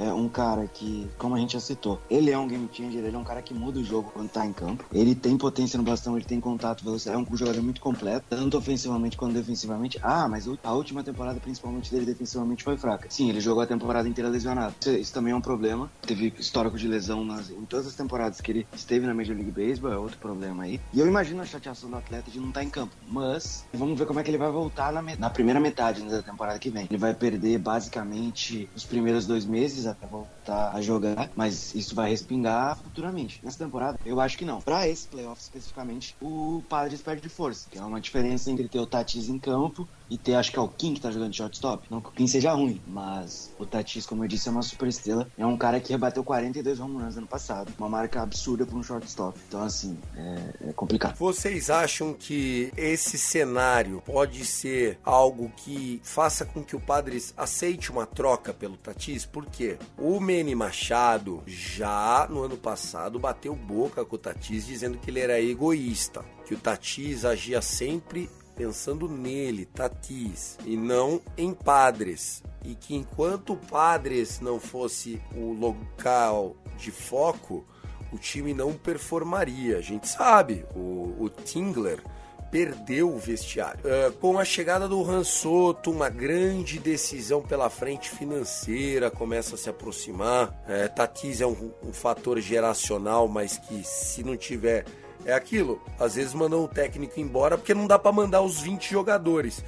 é 0.00 0.12
um 0.12 0.28
cara 0.28 0.66
que, 0.66 1.08
como 1.18 1.34
a 1.34 1.38
gente 1.38 1.52
já 1.52 1.60
citou, 1.60 2.00
ele 2.08 2.30
é 2.30 2.38
um 2.38 2.48
game 2.48 2.68
changer, 2.72 3.04
ele 3.04 3.14
é 3.14 3.18
um 3.18 3.24
cara 3.24 3.42
que 3.42 3.52
muda 3.52 3.78
o 3.78 3.84
jogo 3.84 4.10
quando 4.12 4.30
tá 4.30 4.46
em 4.46 4.52
campo. 4.52 4.84
Ele 4.92 5.14
tem 5.14 5.36
potência 5.36 5.76
no 5.76 5.84
bastão, 5.84 6.16
ele 6.16 6.24
tem 6.24 6.40
contato, 6.40 6.82
velocidade, 6.82 7.16
é 7.16 7.20
um 7.20 7.36
jogador 7.36 7.62
muito 7.62 7.80
completo, 7.80 8.24
tanto 8.30 8.56
ofensivamente 8.56 9.16
quanto 9.16 9.34
defensivamente. 9.34 9.98
Ah, 10.02 10.26
mas 10.26 10.48
a 10.64 10.72
última 10.72 11.04
temporada, 11.04 11.38
principalmente 11.38 11.92
dele 11.92 12.06
defensivamente, 12.06 12.64
foi 12.64 12.78
fraca. 12.78 13.08
Sim, 13.10 13.28
ele 13.28 13.40
jogou 13.40 13.62
a 13.62 13.66
temporada 13.66 14.08
inteira 14.08 14.30
lesionado. 14.30 14.74
Isso, 14.80 14.90
isso 14.90 15.12
também 15.12 15.32
é 15.32 15.36
um 15.36 15.40
problema. 15.40 15.90
Teve 16.00 16.32
histórico 16.38 16.78
de 16.78 16.88
lesão 16.88 17.22
nas, 17.22 17.50
em 17.50 17.64
todas 17.66 17.86
as 17.86 17.94
temporadas 17.94 18.40
que 18.40 18.50
ele 18.50 18.66
esteve 18.74 19.06
na 19.06 19.12
Major 19.12 19.36
League 19.36 19.50
Baseball, 19.50 19.92
é 19.92 19.98
outro 19.98 20.18
problema 20.18 20.62
aí. 20.62 20.80
E 20.94 21.00
eu 21.00 21.06
imagino 21.06 21.42
a 21.42 21.46
chateação 21.46 21.90
do 21.90 21.96
atleta 21.96 22.30
de 22.30 22.40
não 22.40 22.48
estar 22.48 22.60
tá 22.60 22.64
em 22.64 22.70
campo. 22.70 22.94
Mas 23.06 23.66
vamos 23.74 23.98
ver 23.98 24.06
como 24.06 24.18
é 24.18 24.22
que 24.22 24.30
ele 24.30 24.38
vai 24.38 24.50
voltar 24.50 24.92
na, 24.92 25.02
na 25.02 25.28
primeira 25.28 25.60
metade 25.60 26.02
da 26.02 26.22
temporada 26.22 26.58
que 26.58 26.70
vem. 26.70 26.86
Ele 26.88 26.98
vai 26.98 27.12
perder 27.12 27.58
basicamente 27.58 28.68
os 28.74 28.84
primeiros 28.84 29.26
dois 29.26 29.44
meses 29.44 29.89
até 29.90 30.06
voltar 30.40 30.74
a 30.74 30.80
jogar, 30.80 31.30
mas 31.36 31.74
isso 31.74 31.94
vai 31.94 32.10
respingar 32.10 32.76
futuramente. 32.78 33.40
Nessa 33.42 33.58
temporada, 33.58 33.98
eu 34.04 34.20
acho 34.20 34.38
que 34.38 34.44
não. 34.44 34.60
Para 34.60 34.88
esse 34.88 35.06
playoff 35.06 35.40
especificamente, 35.40 36.16
o 36.20 36.62
Padres 36.68 37.02
perde 37.02 37.28
força, 37.28 37.68
que 37.70 37.78
é 37.78 37.82
uma 37.82 38.00
diferença 38.00 38.50
entre 38.50 38.68
ter 38.68 38.78
o 38.78 38.86
Tatis 38.86 39.28
em 39.28 39.38
campo 39.38 39.86
e 40.08 40.18
ter, 40.18 40.34
acho 40.34 40.50
que 40.50 40.58
é 40.58 40.62
o 40.62 40.68
Kim 40.68 40.94
que 40.94 41.00
tá 41.00 41.10
jogando 41.10 41.34
shortstop. 41.34 41.86
Não 41.90 42.00
que 42.00 42.08
o 42.08 42.12
Kim 42.12 42.26
seja 42.26 42.52
ruim, 42.52 42.80
mas 42.86 43.54
o 43.58 43.64
Tatis, 43.64 44.06
como 44.06 44.24
eu 44.24 44.28
disse, 44.28 44.48
é 44.48 44.50
uma 44.50 44.62
super 44.62 44.88
estrela. 44.88 45.28
É 45.38 45.46
um 45.46 45.56
cara 45.56 45.78
que 45.78 45.92
rebateu 45.92 46.24
42 46.24 46.80
home 46.80 47.00
runs 47.00 47.16
ano 47.16 47.26
passado. 47.26 47.72
Uma 47.78 47.88
marca 47.88 48.20
absurda 48.20 48.66
para 48.66 48.76
um 48.76 48.82
shortstop. 48.82 49.38
Então, 49.46 49.62
assim, 49.62 49.96
é, 50.16 50.70
é 50.70 50.72
complicado. 50.72 51.16
Vocês 51.16 51.70
acham 51.70 52.12
que 52.12 52.72
esse 52.76 53.16
cenário 53.16 54.02
pode 54.04 54.44
ser 54.44 54.98
algo 55.04 55.52
que 55.56 56.00
faça 56.02 56.44
com 56.44 56.64
que 56.64 56.74
o 56.74 56.80
Padres 56.80 57.32
aceite 57.36 57.92
uma 57.92 58.06
troca 58.06 58.52
pelo 58.52 58.76
Tatis? 58.76 59.24
Por 59.24 59.46
quê? 59.46 59.78
O 59.96 60.18
Manny 60.40 60.54
Machado 60.54 61.42
já 61.46 62.26
no 62.30 62.42
ano 62.42 62.56
passado 62.56 63.18
bateu 63.18 63.54
boca 63.54 64.06
com 64.06 64.16
o 64.16 64.18
Tatis 64.18 64.64
dizendo 64.64 64.96
que 64.96 65.10
ele 65.10 65.20
era 65.20 65.38
egoísta, 65.38 66.24
que 66.46 66.54
o 66.54 66.58
Tatis 66.58 67.26
agia 67.26 67.60
sempre 67.60 68.30
pensando 68.56 69.06
nele, 69.06 69.66
Tatis, 69.66 70.56
e 70.64 70.78
não 70.78 71.20
em 71.36 71.52
Padres. 71.52 72.42
E 72.64 72.74
que 72.74 72.94
enquanto 72.94 73.54
Padres 73.54 74.40
não 74.40 74.58
fosse 74.58 75.20
o 75.36 75.52
local 75.52 76.56
de 76.78 76.90
foco, 76.90 77.62
o 78.10 78.16
time 78.16 78.54
não 78.54 78.72
performaria. 78.72 79.76
A 79.76 79.82
gente 79.82 80.08
sabe, 80.08 80.64
o, 80.74 81.16
o 81.20 81.28
Tingler 81.28 82.02
perdeu 82.50 83.08
o 83.08 83.18
vestiário. 83.18 83.80
Uh, 83.84 84.12
com 84.12 84.38
a 84.38 84.44
chegada 84.44 84.88
do 84.88 85.02
Han 85.08 85.24
Soto, 85.24 85.90
uma 85.90 86.08
grande 86.08 86.78
decisão 86.78 87.40
pela 87.42 87.70
frente 87.70 88.10
financeira 88.10 89.10
começa 89.10 89.54
a 89.54 89.58
se 89.58 89.70
aproximar. 89.70 90.62
É, 90.68 90.88
Tatis 90.88 91.40
é 91.40 91.46
um, 91.46 91.70
um 91.82 91.92
fator 91.92 92.40
geracional, 92.40 93.28
mas 93.28 93.58
que 93.58 93.82
se 93.84 94.22
não 94.24 94.36
tiver 94.36 94.84
é 95.24 95.32
aquilo. 95.32 95.80
Às 95.98 96.14
vezes 96.14 96.34
mandam 96.34 96.64
o 96.64 96.68
técnico 96.68 97.20
embora 97.20 97.56
porque 97.56 97.74
não 97.74 97.86
dá 97.86 97.98
para 97.98 98.12
mandar 98.12 98.42
os 98.42 98.60
20 98.60 98.90
jogadores. 98.90 99.64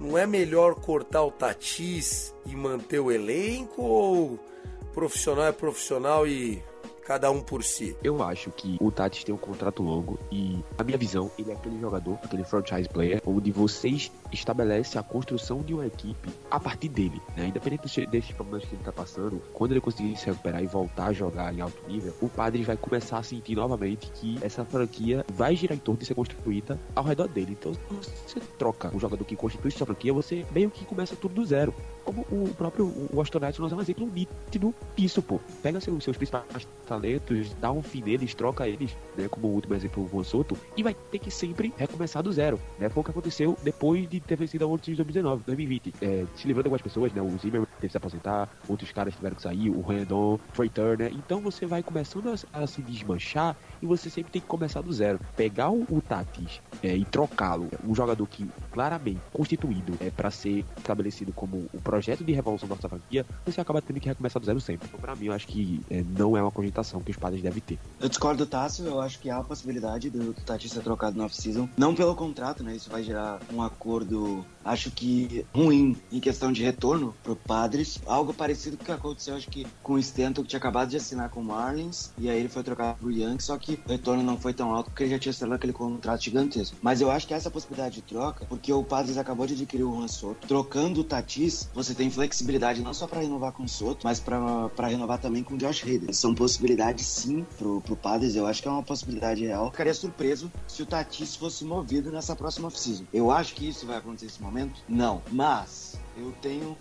Não 0.00 0.18
é 0.18 0.26
melhor 0.26 0.74
cortar 0.74 1.22
o 1.22 1.30
Tatis 1.30 2.34
e 2.46 2.56
manter 2.56 2.98
o 2.98 3.12
elenco 3.12 3.82
ou 3.82 4.40
profissional 4.92 5.46
é 5.46 5.52
profissional 5.52 6.26
e 6.26 6.62
cada 7.04 7.30
um 7.30 7.40
por 7.40 7.62
si. 7.62 7.96
Eu 8.02 8.22
acho 8.22 8.50
que 8.50 8.76
o 8.80 8.90
Tatis 8.90 9.24
tem 9.24 9.34
um 9.34 9.38
contrato 9.38 9.82
longo 9.82 10.18
e, 10.30 10.58
a 10.76 10.82
minha 10.82 10.98
visão, 10.98 11.30
ele 11.38 11.50
é 11.50 11.54
aquele 11.54 11.78
jogador, 11.78 12.18
aquele 12.22 12.44
franchise 12.44 12.88
player, 12.88 13.20
onde 13.26 13.52
vocês 13.52 14.10
estabelecem 14.32 14.98
a 14.98 15.02
construção 15.02 15.60
de 15.60 15.74
uma 15.74 15.86
equipe 15.86 16.30
a 16.50 16.58
partir 16.58 16.88
dele, 16.88 17.20
né? 17.36 17.46
Independente 17.46 18.06
desses 18.06 18.32
problemas 18.32 18.66
que 18.66 18.74
ele 18.74 18.82
tá 18.82 18.92
passando, 18.92 19.40
quando 19.52 19.72
ele 19.72 19.80
conseguir 19.80 20.16
se 20.16 20.26
recuperar 20.26 20.62
e 20.62 20.66
voltar 20.66 21.06
a 21.06 21.12
jogar 21.12 21.54
em 21.54 21.60
alto 21.60 21.86
nível, 21.86 22.14
o 22.20 22.28
Padre 22.28 22.62
vai 22.62 22.76
começar 22.76 23.18
a 23.18 23.22
sentir 23.22 23.54
novamente 23.54 24.10
que 24.12 24.38
essa 24.42 24.64
franquia 24.64 25.24
vai 25.32 25.54
girar 25.54 25.76
em 25.76 25.80
torno 25.80 26.00
de 26.00 26.06
ser 26.06 26.14
construída 26.14 26.78
ao 26.94 27.04
redor 27.04 27.28
dele. 27.28 27.56
Então, 27.58 27.72
você 28.26 28.40
troca 28.58 28.94
o 28.94 28.98
jogador 28.98 29.24
que 29.24 29.36
constitui 29.36 29.70
sua 29.70 29.86
franquia, 29.86 30.12
você 30.12 30.44
meio 30.52 30.70
que 30.70 30.84
começa 30.84 31.14
tudo 31.14 31.34
do 31.34 31.44
zero. 31.44 31.74
Como 32.04 32.22
o 32.30 32.54
próprio 32.54 32.86
o 32.86 33.16
nos 33.62 33.72
é 33.72 33.74
um 33.74 33.80
exemplo 33.80 34.06
nítido 34.06 34.74
disso, 34.96 35.22
pô. 35.22 35.40
Pega 35.62 35.80
seus, 35.80 36.04
seus 36.04 36.16
principais 36.16 36.66
talentos, 36.86 37.54
dá 37.54 37.72
um 37.72 37.82
fim 37.82 38.02
neles, 38.02 38.34
troca 38.34 38.68
eles, 38.68 38.96
né? 39.16 39.28
Como 39.28 39.48
o 39.48 39.50
último 39.52 39.74
exemplo, 39.74 40.04
o 40.04 40.08
Juan 40.08 40.24
Soto, 40.24 40.56
e 40.76 40.82
vai 40.82 40.94
ter 40.94 41.18
que 41.18 41.30
sempre 41.30 41.72
recomeçar 41.76 42.22
do 42.22 42.32
zero, 42.32 42.60
né? 42.78 42.88
Foi 42.88 43.00
o 43.00 43.04
que 43.04 43.10
aconteceu 43.10 43.56
depois 43.62 44.08
de 44.08 44.20
ter 44.20 44.36
vencido 44.36 44.64
a 44.64 44.66
World 44.66 44.84
Series 44.84 44.98
2019, 44.98 45.44
2020. 45.44 45.94
É, 46.00 46.26
se 46.36 46.46
livrando 46.46 46.68
algumas 46.68 46.82
pessoas, 46.82 47.12
né? 47.12 47.22
O 47.22 47.30
Zimmer 47.38 47.66
teve 47.80 47.86
que 47.86 47.88
se 47.88 47.96
aposentar, 47.96 48.48
outros 48.68 48.92
caras 48.92 49.14
tiveram 49.14 49.36
que 49.36 49.42
sair, 49.42 49.70
o 49.70 49.80
Randon, 49.80 50.38
Trey 50.54 50.68
Turner. 50.68 51.12
Então 51.14 51.40
você 51.40 51.66
vai 51.66 51.82
começando 51.82 52.28
a, 52.28 52.62
a, 52.62 52.66
se 52.66 52.82
desmanchar 52.82 53.56
e 53.84 53.86
você 53.86 54.08
sempre 54.08 54.32
tem 54.32 54.40
que 54.40 54.48
começar 54.48 54.80
do 54.80 54.92
zero. 54.92 55.20
Pegar 55.36 55.70
o, 55.70 55.82
o 55.90 56.00
Tatis 56.00 56.60
é, 56.82 56.96
e 56.96 57.04
trocá-lo, 57.04 57.68
um 57.86 57.94
jogador 57.94 58.26
que 58.26 58.48
claramente 58.72 59.20
constituído 59.32 59.94
é 60.00 60.10
para 60.10 60.30
ser 60.30 60.64
estabelecido 60.76 61.32
como 61.32 61.68
o 61.72 61.80
projeto 61.80 62.24
de 62.24 62.32
revolução 62.32 62.66
da 62.66 62.74
nossa 62.74 62.88
franquia, 62.88 63.26
você 63.44 63.60
acaba 63.60 63.82
tendo 63.82 64.00
que 64.00 64.08
recomeçar 64.08 64.40
do 64.40 64.46
zero 64.46 64.60
sempre. 64.60 64.88
Então, 64.88 64.98
pra 64.98 65.14
mim, 65.14 65.26
eu 65.26 65.32
acho 65.34 65.46
que 65.46 65.82
é, 65.90 66.02
não 66.02 66.36
é 66.36 66.42
uma 66.42 66.50
cogitação 66.50 67.00
que 67.00 67.10
os 67.10 67.16
padres 67.16 67.42
devem 67.42 67.60
ter. 67.60 67.78
Eu 68.00 68.08
discordo 68.08 68.44
do 68.44 68.48
Tássio, 68.48 68.86
eu 68.86 69.00
acho 69.00 69.20
que 69.20 69.28
há 69.28 69.38
a 69.38 69.44
possibilidade 69.44 70.08
do, 70.08 70.32
do 70.32 70.40
Tati 70.40 70.68
ser 70.68 70.82
trocado 70.82 71.16
no 71.18 71.24
off-season. 71.24 71.68
Não 71.76 71.94
pelo 71.94 72.14
contrato, 72.14 72.64
né? 72.64 72.74
Isso 72.74 72.90
vai 72.90 73.02
gerar 73.02 73.40
um 73.52 73.62
acordo, 73.62 74.44
acho 74.64 74.90
que 74.90 75.44
ruim 75.54 75.96
em 76.10 76.20
questão 76.20 76.52
de 76.52 76.62
retorno 76.62 77.14
pro 77.22 77.36
Padres. 77.36 78.00
Algo 78.06 78.32
parecido 78.32 78.76
com 78.76 78.82
o 78.82 78.86
que 78.86 78.92
aconteceu, 78.92 79.36
acho 79.36 79.48
que 79.48 79.66
com 79.82 79.94
o 79.94 79.98
Stanton, 79.98 80.42
que 80.42 80.48
tinha 80.48 80.58
acabado 80.58 80.90
de 80.90 80.96
assinar 80.96 81.28
com 81.30 81.40
o 81.40 81.44
Marlins, 81.44 82.10
e 82.18 82.28
aí 82.28 82.38
ele 82.38 82.48
foi 82.48 82.62
trocado 82.62 82.98
pro 82.98 83.10
Yankees, 83.10 83.46
só 83.46 83.56
que 83.58 83.78
o 83.86 83.88
retorno 83.88 84.22
não 84.22 84.38
foi 84.38 84.52
tão 84.52 84.74
alto 84.74 84.90
porque 84.90 85.04
ele 85.04 85.10
já 85.10 85.18
tinha 85.18 85.30
assinado 85.30 85.54
aquele 85.54 85.72
contrato 85.72 86.22
gigantesco. 86.22 86.76
Mas 86.82 87.00
eu 87.00 87.10
acho 87.10 87.26
que 87.26 87.34
essa 87.34 87.50
possibilidade 87.50 87.96
de 87.96 88.02
troca, 88.02 88.44
porque 88.46 88.72
o 88.72 88.82
Padres 88.82 89.16
acabou 89.18 89.46
de 89.46 89.54
adquirir 89.54 89.84
o 89.84 89.94
Juan 89.94 90.08
Soto, 90.08 90.46
trocando 90.46 91.00
o 91.00 91.04
Tatis, 91.04 91.68
você 91.74 91.94
tem 91.94 92.10
flexibilidade 92.10 92.82
não 92.82 92.94
só 92.94 93.06
para 93.06 93.20
renovar 93.20 93.52
com 93.52 93.64
o 93.64 93.68
Soto, 93.68 94.00
mas 94.04 94.20
para 94.20 94.88
renovar 94.88 95.18
também 95.18 95.42
com 95.42 95.54
o 95.54 95.58
Josh 95.58 95.82
Hader. 95.82 96.14
São 96.14 96.34
possibilidades 96.34 96.64
possibilidade 96.64 97.04
sim 97.04 97.46
pro, 97.58 97.80
pro 97.80 97.96
Padres, 97.96 98.36
eu 98.36 98.46
acho 98.46 98.62
que 98.62 98.68
é 98.68 98.70
uma 98.70 98.82
possibilidade 98.82 99.44
real. 99.44 99.70
Ficaria 99.70 99.94
surpreso 99.94 100.50
se 100.66 100.82
o 100.82 100.86
Tatis 100.86 101.36
fosse 101.36 101.64
movido 101.64 102.10
nessa 102.10 102.34
próxima 102.34 102.68
off-season. 102.68 103.04
Eu 103.12 103.30
acho 103.30 103.54
que 103.54 103.68
isso 103.68 103.86
vai 103.86 103.96
acontecer 103.96 104.26
nesse 104.26 104.42
momento? 104.42 104.53
Não. 104.88 105.22
Mas 105.30 105.98
eu 106.16 106.32
tenho 106.40 106.76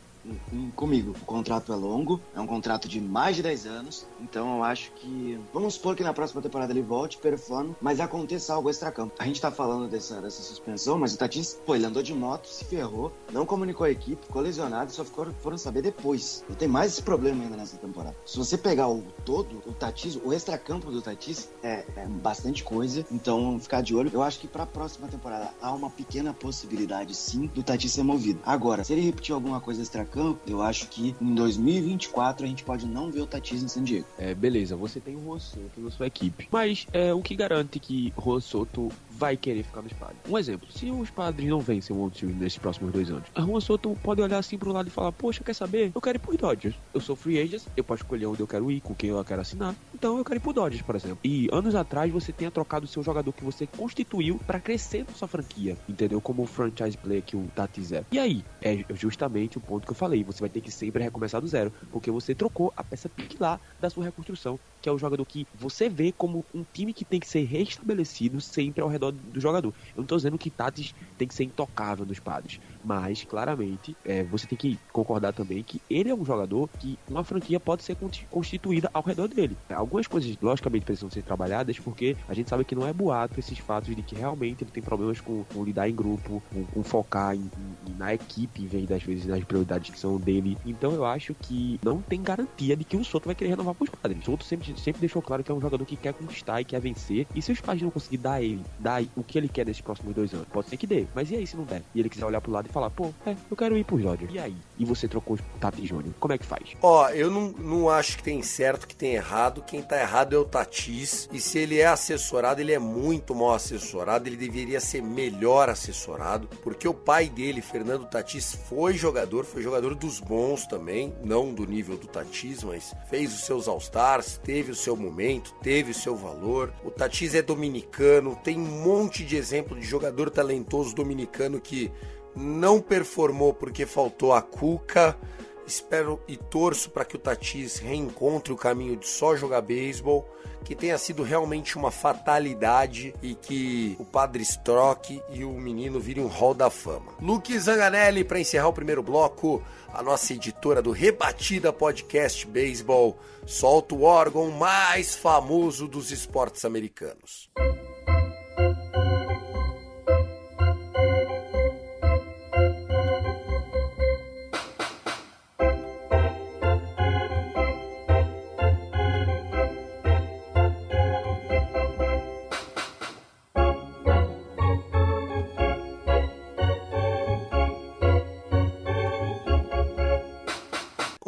comigo. 0.76 1.16
O 1.22 1.26
contrato 1.26 1.74
é 1.74 1.76
longo, 1.76 2.20
é 2.36 2.40
um 2.40 2.48
contrato 2.48 2.88
de 2.88 3.00
mais 3.00 3.36
de 3.36 3.44
10 3.44 3.66
anos, 3.66 4.06
então 4.22 4.58
eu 4.58 4.64
acho 4.64 4.92
que. 4.94 5.40
Vamos 5.54 5.76
supor 5.76 5.96
que 5.96 6.04
na 6.04 6.14
próxima 6.14 6.42
temporada 6.42 6.72
ele 6.72 6.82
volte, 6.82 7.18
performe, 7.18 7.76
mas 7.82 8.00
aconteça 8.00 8.54
algo 8.54 8.70
extra-campo. 8.70 9.14
A 9.20 9.26
gente 9.26 9.42
tá 9.42 9.52
falando 9.52 9.90
dessa, 9.90 10.22
dessa 10.22 10.42
suspensão, 10.42 10.98
mas 10.98 11.14
o 11.14 11.18
Tatis, 11.18 11.60
pô, 11.66 11.76
ele 11.76 11.86
andou 11.86 12.02
de 12.02 12.14
moto, 12.14 12.48
se 12.48 12.66
ferrou, 12.66 13.12
não 13.32 13.46
comunicou 13.46 13.86
a 13.86 13.92
equipe, 13.92 14.26
ficou 14.26 14.42
lesionado 14.42 14.92
e 14.92 14.94
só 14.94 15.04
ficou, 15.04 15.28
foram 15.42 15.58
saber 15.58 15.82
depois. 15.82 16.44
E 16.50 16.54
tem 16.54 16.68
mais 16.68 16.94
esse 16.94 17.02
problema 17.02 17.44
ainda 17.44 17.58
nessa 17.58 17.78
temporada. 17.78 18.16
Se 18.26 18.38
você 18.38 18.58
pegar 18.58 18.90
o 18.90 19.04
todo, 19.26 19.62
o 19.66 19.74
Tatis, 19.74 20.16
o 20.24 20.34
extra-campo 20.34 20.92
do 20.92 21.02
Tatis 21.02 21.50
é, 21.62 21.86
é 21.96 22.06
bastante 22.06 22.64
coisa, 22.64 23.06
então 23.12 23.60
ficar 23.60 23.82
de 23.82 23.96
olho. 23.96 24.10
Eu 24.14 24.24
acho 24.24 24.40
que 24.40 24.48
pra 24.48 24.66
próxima 24.66 25.08
temporada 25.08 25.52
há 25.62 25.72
uma 25.72 25.90
pequena 25.90 26.34
possibilidade, 26.34 27.16
sim, 27.16 27.48
do 27.48 27.64
Tatis 27.64 27.92
ser 27.92 28.04
movido. 28.04 28.40
Agora, 28.46 28.84
se 28.84 28.94
ele 28.94 29.02
repetir 29.02 29.34
alguma 29.34 29.60
coisa 29.60 29.82
extra 29.82 30.06
campo, 30.14 30.40
eu 30.48 30.62
acho 30.62 30.88
que 30.90 31.16
em 31.20 31.34
2024 31.34 32.46
a 32.46 32.48
gente 32.48 32.64
pode 32.64 32.86
não 32.86 33.12
ver 33.12 33.22
o 33.22 33.28
Tatis 33.28 33.64
em 33.64 33.68
San 33.68 33.84
Diego. 33.84 34.06
É, 34.20 34.36
beleza, 34.36 34.76
você 34.76 35.00
tem 35.00 35.16
o 35.16 35.24
Juan 35.24 35.40
Soto 35.40 35.82
na 35.82 35.90
sua 35.90 36.06
equipe. 36.06 36.48
Mas 36.52 36.88
é, 36.94 37.12
o 37.12 37.22
que 37.22 37.36
garante 37.36 37.80
que 37.80 38.14
Juan 38.24 38.40
Soto 38.40 38.90
vai 39.18 39.38
querer 39.38 39.64
ficar 39.64 39.82
nos 39.82 39.94
padres? 39.94 40.18
Um 40.28 40.38
exemplo, 40.38 40.72
se 40.72 40.90
os 40.92 41.10
padres 41.10 41.48
não 41.48 41.60
vencem 41.60 41.96
o 41.96 42.12
Series 42.14 42.38
nesses 42.38 42.58
próximos 42.58 42.92
dois 42.92 43.10
anos, 43.10 43.24
a 43.34 43.42
Juan 43.42 43.60
Soto 43.60 43.96
pode 44.04 44.22
olhar 44.22 44.38
assim 44.38 44.58
pro 44.58 44.72
lado 44.72 44.88
e 44.88 44.92
falar, 44.92 45.12
poxa, 45.12 45.44
quer 45.44 45.54
saber? 45.54 45.92
Eu 45.96 46.02
quero 46.02 46.18
ir 46.18 46.20
pro 46.20 46.38
Dodgers. 46.38 46.76
Eu 46.94 47.02
sou 47.02 47.16
free 47.16 47.40
agent, 47.40 47.64
eu 47.76 47.84
posso 47.84 48.04
escolher 48.04 48.26
onde 48.26 48.42
eu 48.42 48.48
quero 48.48 48.70
ir, 48.72 48.82
com 48.82 48.94
quem 48.94 49.10
eu 49.10 49.24
quero 49.24 49.42
assinar. 49.42 49.76
Então 49.94 50.18
eu 50.18 50.24
quero 50.24 50.38
ir 50.38 50.42
pro 50.42 50.54
Dodgers, 50.54 50.82
por 50.82 50.96
exemplo. 50.96 51.20
E 51.24 51.48
anos 51.52 51.76
atrás 51.76 52.12
você 52.12 52.32
tenha 52.32 52.52
trocado 52.52 52.86
o 52.86 52.88
seu 52.88 53.04
jogador 53.04 53.32
que 53.32 53.44
você 53.44 53.68
constituiu 53.68 54.40
para 54.46 54.60
crescer 54.60 55.06
na 55.08 55.14
sua 55.14 55.28
franquia, 55.28 55.78
entendeu? 55.88 56.20
Como 56.20 56.44
o 56.44 56.48
franchise 56.48 56.98
player 56.98 57.24
que 57.24 57.36
o 57.36 57.48
Tatis 57.56 57.92
é. 57.92 58.04
E 58.12 58.20
aí, 58.20 58.44
é 58.62 58.86
justamente 58.94 59.58
o 59.58 59.62
ponto 59.62 59.86
que 59.86 59.92
eu 59.92 59.96
falei. 59.96 60.24
Você 60.24 60.40
vai 60.40 60.50
ter 60.50 60.62
que 60.62 60.72
sempre 60.72 61.04
recomeçar 61.04 61.42
do 61.42 61.48
zero, 61.48 61.72
porque 61.92 62.12
você 62.12 62.34
trocou 62.34 62.74
a 62.76 62.84
peça 62.84 63.10
pilar 63.10 63.60
da 63.80 63.90
sua 63.90 64.06
reconstrução, 64.06 64.60
que 64.82 64.90
é 64.90 64.92
o 64.92 64.98
jogador 64.98 65.26
que 65.26 65.48
você 65.54 65.90
vê 65.90 66.12
como 66.12 66.46
um 66.54 66.64
time 66.64 66.94
que 66.94 67.06
tem 67.06 67.20
que 67.20 67.28
ser 67.28 67.44
restabelecido 67.44 68.42
sempre 68.42 68.82
ao 68.82 68.90
redor 68.90 69.03
do 69.12 69.40
jogador. 69.40 69.70
Eu 69.70 69.98
não 69.98 70.04
estou 70.04 70.18
dizendo 70.18 70.38
que 70.38 70.50
Tatis 70.50 70.94
tem 71.18 71.28
que 71.28 71.34
ser 71.34 71.44
intocável 71.44 72.06
nos 72.06 72.20
padres, 72.20 72.60
mas 72.84 73.24
claramente 73.24 73.96
é, 74.06 74.24
você 74.24 74.48
tem 74.48 74.58
que 74.58 74.80
concordar 74.92 75.34
também 75.34 75.64
que 75.64 75.82
ele 75.90 76.10
é 76.10 76.16
um 76.16 76.26
jogador 76.26 76.70
que 76.80 76.98
uma 77.08 77.24
franquia 77.24 77.60
pode 77.60 77.84
ser 77.84 77.98
constituída 78.30 78.90
ao 78.94 79.04
redor 79.04 79.28
dele. 79.28 79.58
Algumas 79.70 80.08
coisas, 80.08 80.38
logicamente, 80.42 80.86
precisam 80.86 81.10
ser 81.10 81.24
trabalhadas, 81.24 81.80
porque 81.80 82.16
a 82.28 82.34
gente 82.34 82.50
sabe 82.50 82.66
que 82.66 82.76
não 82.76 82.88
é 82.88 82.94
boato 82.94 83.40
esses 83.40 83.58
fatos 83.60 83.96
de 83.96 84.02
que 84.02 84.16
realmente 84.16 84.64
ele 84.64 84.72
tem 84.72 84.84
problemas 84.84 85.20
com, 85.22 85.44
com 85.44 85.64
lidar 85.64 85.90
em 85.90 85.96
grupo, 85.96 86.42
com, 86.52 86.64
com 86.66 86.84
focar 86.84 87.36
em, 87.36 87.50
em, 87.88 87.94
na 87.98 88.14
equipe 88.14 88.62
em 88.62 88.68
vez 88.68 88.88
das 88.88 89.04
vezes 89.04 89.26
nas 89.26 89.44
prioridades 89.44 89.90
que 89.90 90.00
são 90.00 90.18
dele. 90.20 90.58
Então 90.66 90.92
eu 90.92 91.06
acho 91.06 91.34
que 91.34 91.80
não 91.84 92.02
tem 92.02 92.22
garantia 92.22 92.76
de 92.76 92.84
que 92.84 92.98
o 92.98 93.04
Soto 93.04 93.26
vai 93.26 93.36
querer 93.36 93.52
renovar 93.52 93.74
para 93.74 93.84
os 93.84 93.90
padres. 93.90 94.22
O 94.22 94.26
Soto 94.26 94.44
sempre, 94.44 94.80
sempre 94.80 95.00
deixou 95.00 95.22
claro 95.22 95.44
que 95.44 95.52
é 95.52 95.56
um 95.56 95.62
jogador 95.62 95.86
que 95.86 95.96
quer 95.96 96.14
conquistar 96.14 96.62
e 96.62 96.66
quer 96.66 96.80
vencer. 96.80 97.28
E 97.34 97.42
se 97.42 97.52
os 97.52 97.62
padres 97.62 97.84
não 97.84 97.92
conseguir 97.92 98.18
dar 98.18 98.42
ele, 98.42 98.64
dar 98.80 98.93
o 99.16 99.24
que 99.24 99.38
ele 99.38 99.48
quer 99.48 99.66
nesses 99.66 99.82
próximos 99.82 100.14
dois 100.16 100.34
anos, 100.34 100.48
pode 100.52 100.70
ser 100.70 100.78
que 100.78 100.88
dê. 100.88 101.06
Mas 101.14 101.32
e 101.32 101.36
aí 101.36 101.48
se 101.48 101.56
não 101.56 101.64
der? 101.64 101.82
E 101.94 102.00
ele 102.00 102.10
quiser 102.10 102.26
olhar 102.26 102.42
pro 102.42 102.52
lado 102.52 102.68
e 102.68 102.72
falar, 102.72 102.90
pô, 102.90 103.14
é, 103.26 103.36
eu 103.50 103.58
quero 103.58 103.78
ir 103.78 103.84
pro 103.84 103.98
Dodgers. 103.98 104.34
E 104.34 104.40
aí? 104.40 104.56
E 104.78 104.86
você 104.86 105.08
trocou 105.08 105.38
o 105.38 105.60
Tati 105.60 105.86
Júnior. 105.86 106.14
Como 106.20 106.34
é 106.34 106.38
que 106.38 106.46
faz? 106.46 106.64
Ó, 106.82 107.10
eu 107.10 107.32
não, 107.32 107.50
não 107.52 107.90
acho 107.90 108.18
que 108.18 108.24
tem 108.24 108.42
certo, 108.42 108.88
que 108.88 108.96
tem 108.96 109.14
errado. 109.14 109.64
Quem 109.66 109.82
tá 109.82 110.00
errado 110.00 110.36
é 110.36 110.38
o 110.38 110.46
Tatis. 110.46 111.30
E 111.32 111.40
se 111.40 111.60
ele 111.60 111.80
é 111.80 111.86
assessorado, 111.86 112.62
ele 112.62 112.74
é 112.74 112.80
muito 112.80 113.34
mal 113.36 113.54
assessorado. 113.54 114.28
Ele 114.28 114.36
deveria 114.36 114.80
ser 114.80 115.02
melhor 115.02 115.70
assessorado. 115.70 116.48
Porque 116.64 116.88
o 116.88 116.94
pai 116.94 117.30
dele, 117.30 117.62
Fernando 117.62 118.06
Tatis, 118.06 118.54
foi 118.68 118.94
jogador, 118.94 119.46
foi 119.46 119.62
jogador 119.62 119.96
dos 119.96 120.20
bons 120.20 120.66
também. 120.66 121.14
Não 121.24 121.54
do 121.54 121.66
nível 121.66 121.98
do 121.98 122.08
Tatis, 122.08 122.64
mas 122.64 122.94
fez 123.10 123.34
os 123.34 123.46
seus 123.46 123.68
All-Stars, 123.68 124.40
teve 124.44 124.72
o 124.72 124.76
seu 124.76 124.96
momento, 124.96 125.54
teve 125.62 125.92
o 125.92 125.96
seu 125.96 126.16
valor. 126.16 126.74
O 126.84 126.92
Tatis 126.92 127.36
é 127.36 127.42
dominicano, 127.42 128.36
tem 128.44 128.58
monte 128.84 129.24
de 129.24 129.38
exemplo 129.38 129.80
de 129.80 129.86
jogador 129.86 130.30
talentoso 130.30 130.94
dominicano 130.94 131.62
que 131.62 131.92
não 132.36 132.82
performou 132.82 133.54
porque 133.54 133.86
faltou 133.86 134.34
a 134.34 134.42
Cuca. 134.42 135.18
Espero 135.66 136.20
e 136.28 136.36
torço 136.36 136.90
para 136.90 137.06
que 137.06 137.16
o 137.16 137.20
Tatis 137.20 137.78
reencontre 137.78 138.52
o 138.52 138.58
caminho 138.58 138.98
de 138.98 139.08
só 139.08 139.34
jogar 139.34 139.62
beisebol, 139.62 140.28
que 140.66 140.76
tenha 140.76 140.98
sido 140.98 141.24
realmente 141.24 141.78
uma 141.78 141.90
fatalidade 141.90 143.14
e 143.22 143.34
que 143.34 143.96
o 143.98 144.04
Padre 144.04 144.44
Stroke 144.44 145.22
e 145.32 145.46
o 145.46 145.54
menino 145.54 146.02
virem 146.02 146.26
um 146.26 146.28
hall 146.28 146.54
da 146.54 146.70
fama. 146.70 147.14
Luke 147.22 147.58
Zanganelli, 147.58 148.26
para 148.26 148.42
encerrar 148.42 148.68
o 148.68 148.74
primeiro 148.74 149.02
bloco, 149.02 149.64
a 149.94 150.04
nossa 150.04 150.34
editora 150.34 150.82
do 150.82 150.92
Rebatida 150.92 151.72
Podcast 151.72 152.46
Baseball, 152.46 153.18
solta 153.46 153.96
o 153.96 154.04
órgão 154.04 154.52
mais 154.52 155.16
famoso 155.16 155.88
dos 155.88 156.12
esportes 156.12 156.66
americanos. 156.66 157.50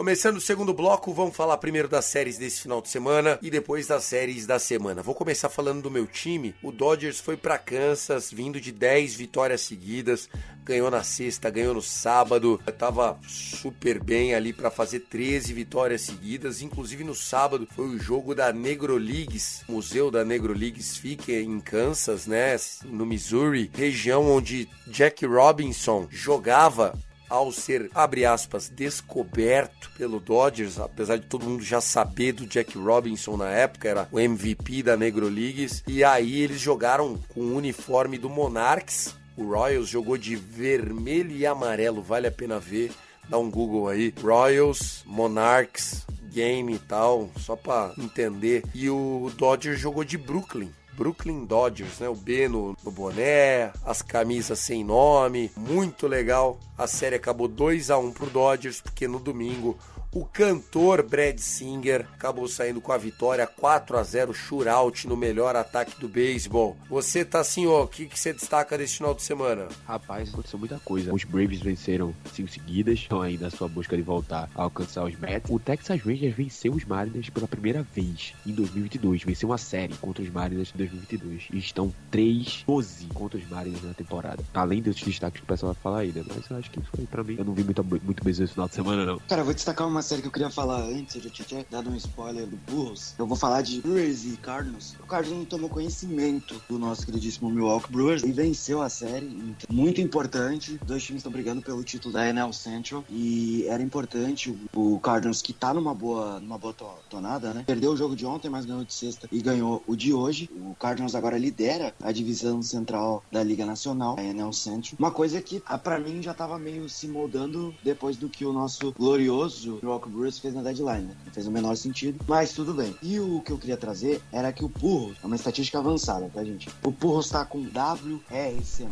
Começando 0.06 0.38
o 0.38 0.42
segundo 0.42 0.72
bloco, 0.72 1.12
vamos 1.12 1.36
falar 1.36 1.58
primeiro 1.58 1.88
das 1.88 2.06
séries 2.06 2.38
desse 2.38 2.62
final 2.62 2.80
de 2.80 2.90
semana 2.90 3.40
e 3.42 3.50
depois 3.50 3.88
das 3.88 4.04
séries 4.04 4.46
da 4.46 4.60
semana. 4.60 5.02
Vou 5.02 5.16
começar 5.16 5.50
falando 5.50 5.82
do 5.82 5.90
meu 5.90 6.06
time. 6.06 6.54
O 6.62 6.72
Dodgers 6.72 7.20
foi 7.20 7.36
para 7.36 7.58
Kansas, 7.58 8.32
vindo 8.32 8.62
de 8.62 8.72
10 8.72 9.16
vitórias 9.16 9.62
seguidas, 9.62 10.30
ganhou 10.64 10.92
na 10.92 11.02
sexta, 11.02 11.50
ganhou 11.50 11.74
no 11.74 11.82
sábado. 11.82 12.62
Tava 12.78 13.20
super 13.28 14.00
bem 14.00 14.36
ali 14.36 14.54
para 14.54 14.70
fazer 14.70 15.00
13 15.00 15.52
vitórias 15.54 16.02
seguidas. 16.02 16.62
Inclusive 16.62 17.04
no 17.04 17.16
sábado 17.16 17.68
foi 17.76 17.88
o 17.88 17.98
jogo 17.98 18.36
da 18.36 18.54
Negro 18.54 18.98
Leagues, 18.98 19.64
Museu 19.68 20.12
da 20.12 20.24
Negro 20.24 20.54
Leagues 20.54 20.96
fica 20.96 21.32
em 21.32 21.60
Kansas, 21.60 22.28
né, 22.28 22.56
no 22.84 23.08
Missouri, 23.08 23.72
região 23.74 24.30
onde 24.30 24.70
Jack 24.86 25.26
Robinson 25.26 26.08
jogava 26.12 26.94
ao 27.30 27.52
ser, 27.52 27.90
abre 27.94 28.26
aspas, 28.26 28.70
descoberto 28.70 29.90
pelo 29.98 30.20
Dodgers, 30.20 30.80
apesar 30.80 31.18
de 31.18 31.26
todo 31.26 31.46
mundo 31.46 31.64
já 31.64 31.82
saber 31.82 32.34
do 32.34 32.46
Jack 32.46 32.78
Robinson 32.78 33.38
na 33.38 33.50
época, 33.50 33.90
era 33.90 34.08
o 34.12 34.20
MVP 34.20 34.84
da 34.84 34.96
Negro 34.96 35.28
Leagues, 35.28 35.84
e 35.88 36.04
aí 36.04 36.42
eles 36.42 36.60
jogaram 36.60 37.20
com 37.34 37.42
o 37.42 37.56
uniforme 37.56 38.18
do 38.18 38.30
Monarchs, 38.30 39.16
o 39.38 39.54
Royals 39.54 39.90
jogou 39.90 40.18
de 40.18 40.36
vermelho 40.36 41.36
e 41.36 41.46
amarelo, 41.46 42.02
vale 42.02 42.28
a 42.28 42.32
pena 42.32 42.60
ver, 42.60 42.92
dá 43.28 43.38
um 43.38 43.50
Google 43.50 43.90
aí, 43.90 44.14
Royals, 44.22 45.04
Monarchs, 45.06 46.06
game 46.32 46.76
e 46.76 46.80
tal, 46.80 47.30
só 47.40 47.56
para 47.56 47.94
entender, 47.98 48.64
e 48.74 48.90
o 48.90 49.32
Dodgers 49.38 49.80
jogou 49.80 50.04
de 50.04 50.18
Brooklyn, 50.18 50.72
Brooklyn 50.96 51.46
Dodgers, 51.46 52.00
né? 52.00 52.10
O 52.10 52.16
B 52.16 52.48
no, 52.48 52.76
no, 52.84 52.92
boné, 52.92 53.72
as 53.86 54.02
camisas 54.02 54.60
sem 54.60 54.84
nome, 54.84 55.52
muito 55.56 56.08
legal. 56.08 56.58
A 56.78 56.88
série 56.88 57.16
acabou 57.16 57.48
2 57.48 57.92
a 57.92 57.98
1 57.98 58.12
pro 58.12 58.30
Dodgers, 58.30 58.82
porque 58.82 59.08
no 59.08 59.20
domingo 59.20 59.78
o 60.16 60.24
cantor 60.24 61.04
Brad 61.04 61.38
Singer 61.40 62.08
acabou 62.14 62.48
saindo 62.48 62.80
com 62.80 62.94
a 62.94 62.98
vitória 62.98 63.46
4 63.46 63.98
a 63.98 64.02
0 64.04 64.34
shootout 64.34 65.10
no 65.10 65.18
melhor 65.18 65.58
ataque 65.58 66.00
do 66.00 66.08
beisebol. 66.08 66.78
Você 66.90 67.26
tá 67.26 67.42
assim, 67.42 67.68
ó, 67.68 67.84
o 67.84 67.88
que, 67.88 68.06
que 68.06 68.18
você 68.18 68.32
destaca 68.32 68.78
desse 68.78 68.96
final 68.96 69.14
de 69.14 69.22
semana? 69.22 69.68
Rapaz, 69.86 70.30
aconteceu 70.30 70.58
muita 70.58 70.80
coisa. 70.80 71.14
Os 71.14 71.26
Braves 71.26 71.60
venceram 71.60 72.16
cinco 72.34 72.50
seguidas, 72.50 73.00
estão 73.00 73.22
aí 73.22 73.38
na 73.38 73.50
sua 73.50 73.68
busca 73.68 73.98
de 73.98 74.04
voltar 74.04 74.50
a 74.56 74.64
alcançar 74.64 75.04
os 75.04 75.20
Mets. 75.20 75.52
O 75.52 75.60
Texas 75.60 76.02
Rangers 76.02 76.34
venceu 76.34 76.72
os 76.72 76.86
Mariners 76.86 77.30
pela 77.30 77.48
primeira 77.48 77.84
vez 77.84 78.34
em 78.48 78.54
2022. 78.54 79.24
Venceu 79.24 79.50
uma 79.50 79.58
série 79.58 79.96
contra 79.96 80.24
os 80.24 80.30
Mariners 80.30 80.72
em 80.74 80.78
2022. 80.78 81.48
E 81.52 81.58
estão 81.58 81.94
3-12 82.14 83.12
contra 83.14 83.38
os 83.38 83.50
Mariners 83.50 83.84
na 83.84 83.94
temporada. 83.94 84.42
Além 84.54 84.82
desses 84.82 85.04
destaques 85.04 85.42
que 85.42 85.44
o 85.44 85.48
pessoal 85.48 85.74
vai 85.74 85.84
falar 85.84 86.00
aí, 86.00 86.14
né? 86.14 86.24
Mas 86.26 86.50
eu 86.50 86.56
acho 86.56 86.72
que 86.72 86.80
foi 86.80 87.06
pra 87.06 87.22
mim. 87.22 87.36
Eu 87.38 87.44
não 87.44 87.54
vi 87.54 87.66
muito, 87.66 87.84
muito 87.84 88.24
bem 88.24 88.32
esse 88.32 88.48
final 88.48 88.70
de 88.70 88.76
semana, 88.76 89.04
não. 89.04 89.20
Cara, 89.28 89.42
eu 89.42 89.46
vou 89.46 89.54
destacar 89.54 89.86
uma 89.86 90.05
série 90.06 90.22
que 90.22 90.28
eu 90.28 90.32
queria 90.32 90.52
falar 90.52 90.82
antes, 90.82 91.16
eu 91.16 91.22
já 91.24 91.30
tinha 91.32 91.66
dado 91.70 91.90
um 91.90 91.96
spoiler 91.96 92.46
do 92.46 92.56
Burros. 92.58 93.16
Eu 93.18 93.26
vou 93.26 93.36
falar 93.36 93.64
de 93.64 93.82
Brewers 93.82 94.24
e 94.24 94.38
Cardinals. 94.38 94.96
O 95.00 95.08
Cardinals 95.08 95.48
tomou 95.48 95.68
conhecimento 95.68 96.62
do 96.70 96.78
nosso 96.78 97.04
queridíssimo 97.06 97.50
Milwaukee 97.50 97.92
Brewers 97.92 98.24
e 98.24 98.32
venceu 98.32 98.84
a 98.84 98.90
série. 98.90 99.26
Então, 99.26 99.76
muito 99.76 100.00
importante. 100.00 100.80
Dois 100.86 101.04
times 101.04 101.22
estão 101.22 101.32
brigando 101.32 101.62
pelo 101.64 101.84
título 101.84 102.14
da 102.14 102.28
NL 102.28 102.54
Central 102.54 103.04
e 103.10 103.66
era 103.68 103.82
importante 103.82 104.56
o 104.76 105.00
Cardinals 105.00 105.42
que 105.42 105.52
tá 105.52 105.74
numa 105.74 105.94
boa, 105.96 106.40
numa 106.40 106.60
boa 106.60 106.74
tonada, 107.10 107.52
né? 107.52 107.64
Perdeu 107.66 107.92
o 107.92 107.98
jogo 107.98 108.16
de 108.16 108.28
ontem, 108.28 108.48
mas 108.48 108.64
ganhou 108.64 108.86
de 108.86 108.94
sexta 108.94 109.28
e 109.32 109.42
ganhou 109.42 109.84
o 109.88 109.96
de 109.96 110.14
hoje. 110.14 110.50
O 110.56 110.76
Cardinals 110.76 111.16
agora 111.16 111.38
lidera 111.38 111.96
a 112.00 112.12
divisão 112.12 112.62
central 112.62 113.24
da 113.32 113.42
Liga 113.42 113.66
Nacional, 113.66 114.16
a 114.20 114.24
NL 114.24 114.54
Central. 114.54 114.98
Uma 115.00 115.12
coisa 115.12 115.42
que 115.42 115.64
ah, 115.66 115.80
para 115.80 116.00
mim 116.00 116.22
já 116.22 116.34
tava 116.34 116.60
meio 116.60 116.88
se 116.88 117.08
moldando 117.08 117.74
depois 117.84 118.18
do 118.18 118.30
que 118.30 118.46
o 118.46 118.54
nosso 118.54 118.92
glorioso 118.92 119.80
Milwaukee 119.82 119.95
Brewers 120.00 120.40
fez 120.40 120.54
na 120.54 120.62
deadline, 120.62 121.06
né? 121.06 121.16
Não 121.26 121.34
fez 121.34 121.48
o 121.48 121.52
menor 121.52 121.76
sentido, 121.76 122.20
mas 122.28 122.54
tudo 122.54 122.74
bem. 122.74 122.96
E 123.02 123.20
o 123.20 123.42
que 123.42 123.52
eu 123.52 123.58
queria 123.58 123.78
trazer 123.78 124.22
era 124.32 124.52
que 124.52 124.64
o 124.64 124.70
Purros, 124.70 125.18
é 125.24 125.26
uma 125.26 125.36
estatística 125.36 125.80
avançada, 125.80 126.30
tá, 126.34 126.44
gente? 126.44 126.70
O 126.84 126.92
Purros 126.92 127.30
tá 127.30 127.46
com 127.46 127.60
WRC+, 127.60 128.88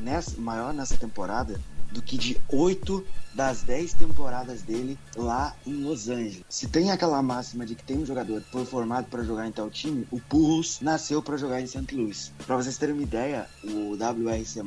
nessa, 0.00 0.40
maior 0.40 0.72
nessa 0.72 0.96
temporada 0.96 1.60
do 1.92 2.02
que 2.02 2.16
de 2.16 2.36
8 2.48 3.04
das 3.36 3.62
10 3.62 3.92
temporadas 3.92 4.62
dele 4.62 4.98
lá 5.14 5.54
em 5.66 5.84
Los 5.84 6.08
Angeles. 6.08 6.42
Se 6.48 6.66
tem 6.66 6.90
aquela 6.90 7.22
máxima 7.22 7.66
de 7.66 7.74
que 7.74 7.84
tem 7.84 7.98
um 7.98 8.06
jogador 8.06 8.40
que 8.40 8.50
foi 8.50 8.64
formado 8.64 9.08
para 9.10 9.22
jogar 9.22 9.46
em 9.46 9.52
tal 9.52 9.68
time, 9.68 10.06
o 10.10 10.18
Purros 10.18 10.78
nasceu 10.80 11.22
para 11.22 11.36
jogar 11.36 11.60
em 11.60 11.66
St. 11.66 11.94
Louis. 11.94 12.32
Para 12.46 12.56
vocês 12.56 12.78
terem 12.78 12.94
uma 12.94 13.02
ideia, 13.02 13.46
o 13.62 13.92
WRC+, 13.92 14.62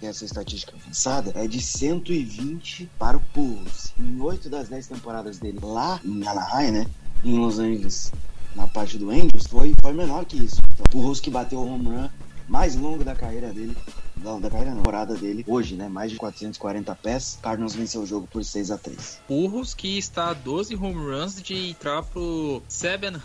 que 0.00 0.06
é 0.06 0.08
essa 0.08 0.24
estatística 0.24 0.74
avançada, 0.74 1.32
é 1.34 1.46
de 1.46 1.60
120 1.60 2.90
para 2.98 3.18
o 3.18 3.20
Purros. 3.20 3.92
Em 4.00 4.18
8 4.18 4.48
das 4.48 4.70
10 4.70 4.86
temporadas 4.86 5.38
dele 5.38 5.58
lá 5.62 6.00
em 6.02 6.26
Anaheim, 6.26 6.70
né, 6.70 6.86
em 7.22 7.38
Los 7.38 7.58
Angeles, 7.58 8.10
na 8.54 8.66
parte 8.66 8.96
do 8.96 9.10
Angels, 9.10 9.46
foi, 9.46 9.74
foi 9.82 9.92
menor 9.92 10.24
que 10.24 10.38
isso. 10.38 10.62
Então, 10.72 10.86
o 10.86 10.88
Purros 10.88 11.20
que 11.20 11.30
bateu 11.30 11.58
o 11.58 11.68
home 11.68 11.88
run 11.88 12.08
mais 12.48 12.74
longo 12.74 13.04
da 13.04 13.14
carreira 13.14 13.52
dele 13.52 13.76
não, 14.24 14.40
da 14.40 14.50
carreira 14.50 14.70
não, 14.70 14.78
temporada 14.78 15.14
dele 15.14 15.44
hoje, 15.46 15.76
né? 15.76 15.88
Mais 15.88 16.10
de 16.10 16.16
440 16.16 16.94
pés. 16.96 17.38
Cardinals 17.42 17.74
venceu 17.74 18.02
o 18.02 18.06
jogo 18.06 18.26
por 18.26 18.44
6 18.44 18.70
a 18.70 18.78
3 18.78 19.20
Burros 19.28 19.74
que 19.74 19.98
está 19.98 20.30
a 20.30 20.34
12 20.34 20.74
home 20.74 20.94
runs 20.94 21.42
de 21.42 21.70
entrar 21.70 22.02
pro 22.02 22.62
700 22.68 23.22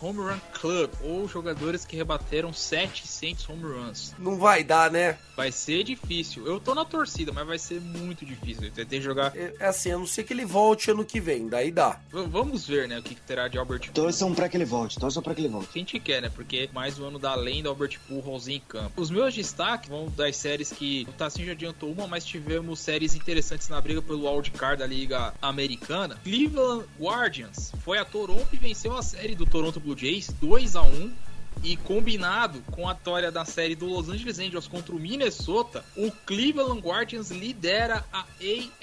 Home 0.00 0.18
Run 0.18 0.38
Club, 0.52 0.90
ou 1.02 1.26
jogadores 1.28 1.84
que 1.84 1.96
rebateram 1.96 2.52
700 2.52 3.48
home 3.48 3.62
runs. 3.62 4.14
Não 4.18 4.36
vai 4.36 4.62
dar, 4.62 4.90
né? 4.90 5.16
Vai 5.36 5.50
ser 5.50 5.82
difícil. 5.82 6.46
Eu 6.46 6.60
tô 6.60 6.74
na 6.74 6.84
torcida, 6.84 7.32
mas 7.32 7.46
vai 7.46 7.58
ser 7.58 7.80
muito 7.80 8.24
difícil. 8.24 8.70
Tem 8.70 8.86
que 8.86 9.00
jogar. 9.00 9.36
É, 9.36 9.54
é 9.58 9.66
assim, 9.66 9.90
a 9.90 9.98
não 9.98 10.06
ser 10.06 10.24
que 10.24 10.32
ele 10.32 10.44
volte 10.44 10.90
ano 10.90 11.04
que 11.04 11.20
vem, 11.20 11.48
daí 11.48 11.70
dá. 11.70 12.00
V 12.12 12.26
vamos 12.28 12.66
ver, 12.66 12.88
né? 12.88 12.98
O 12.98 13.02
que 13.02 13.14
terá 13.14 13.48
de 13.48 13.58
Albert 13.58 13.90
Torçam 13.92 14.34
pra 14.34 14.48
que 14.48 14.56
ele 14.56 14.64
volte, 14.64 14.98
torçam 14.98 15.22
pra 15.22 15.34
que 15.34 15.40
ele 15.40 15.48
volte. 15.48 15.68
A 15.74 15.78
gente 15.78 15.98
quer, 15.98 16.22
né? 16.22 16.28
Porque 16.28 16.68
mais 16.72 16.98
um 16.98 17.06
ano 17.06 17.18
da 17.18 17.34
lenda 17.34 17.68
Albert 17.68 17.98
Pujols 18.06 18.48
em 18.48 18.60
campo. 18.60 19.00
Os 19.00 19.10
meus 19.10 19.34
destaques 19.34 19.88
vão 19.88 20.12
dar 20.16 20.28
séries 20.36 20.70
que 20.70 21.06
o 21.08 21.12
Tassinho 21.12 21.46
já 21.46 21.52
adiantou 21.52 21.92
uma, 21.92 22.06
mas 22.06 22.24
tivemos 22.24 22.80
séries 22.80 23.14
interessantes 23.14 23.68
na 23.68 23.80
briga 23.80 24.02
pelo 24.02 24.28
wildcard 24.28 24.78
da 24.78 24.86
Liga 24.86 25.34
Americana. 25.40 26.18
Cleveland 26.22 26.86
Guardians 26.98 27.72
foi 27.84 27.98
a 27.98 28.04
Toronto 28.04 28.48
e 28.52 28.56
venceu 28.56 28.96
a 28.96 29.02
série 29.02 29.34
do 29.34 29.46
Toronto 29.46 29.80
Blue 29.80 29.96
Jays 29.96 30.28
2 30.40 30.76
a 30.76 30.82
1 30.82 31.12
e 31.62 31.76
combinado 31.76 32.60
com 32.72 32.88
a 32.88 32.94
vitória 32.94 33.30
da 33.30 33.44
série 33.44 33.74
do 33.74 33.86
Los 33.86 34.08
Angeles 34.08 34.38
Angels 34.38 34.66
contra 34.66 34.94
o 34.94 34.98
Minnesota, 34.98 35.84
o 35.96 36.10
Cleveland 36.10 36.80
Guardians 36.80 37.30
lidera 37.30 38.04
a 38.12 38.24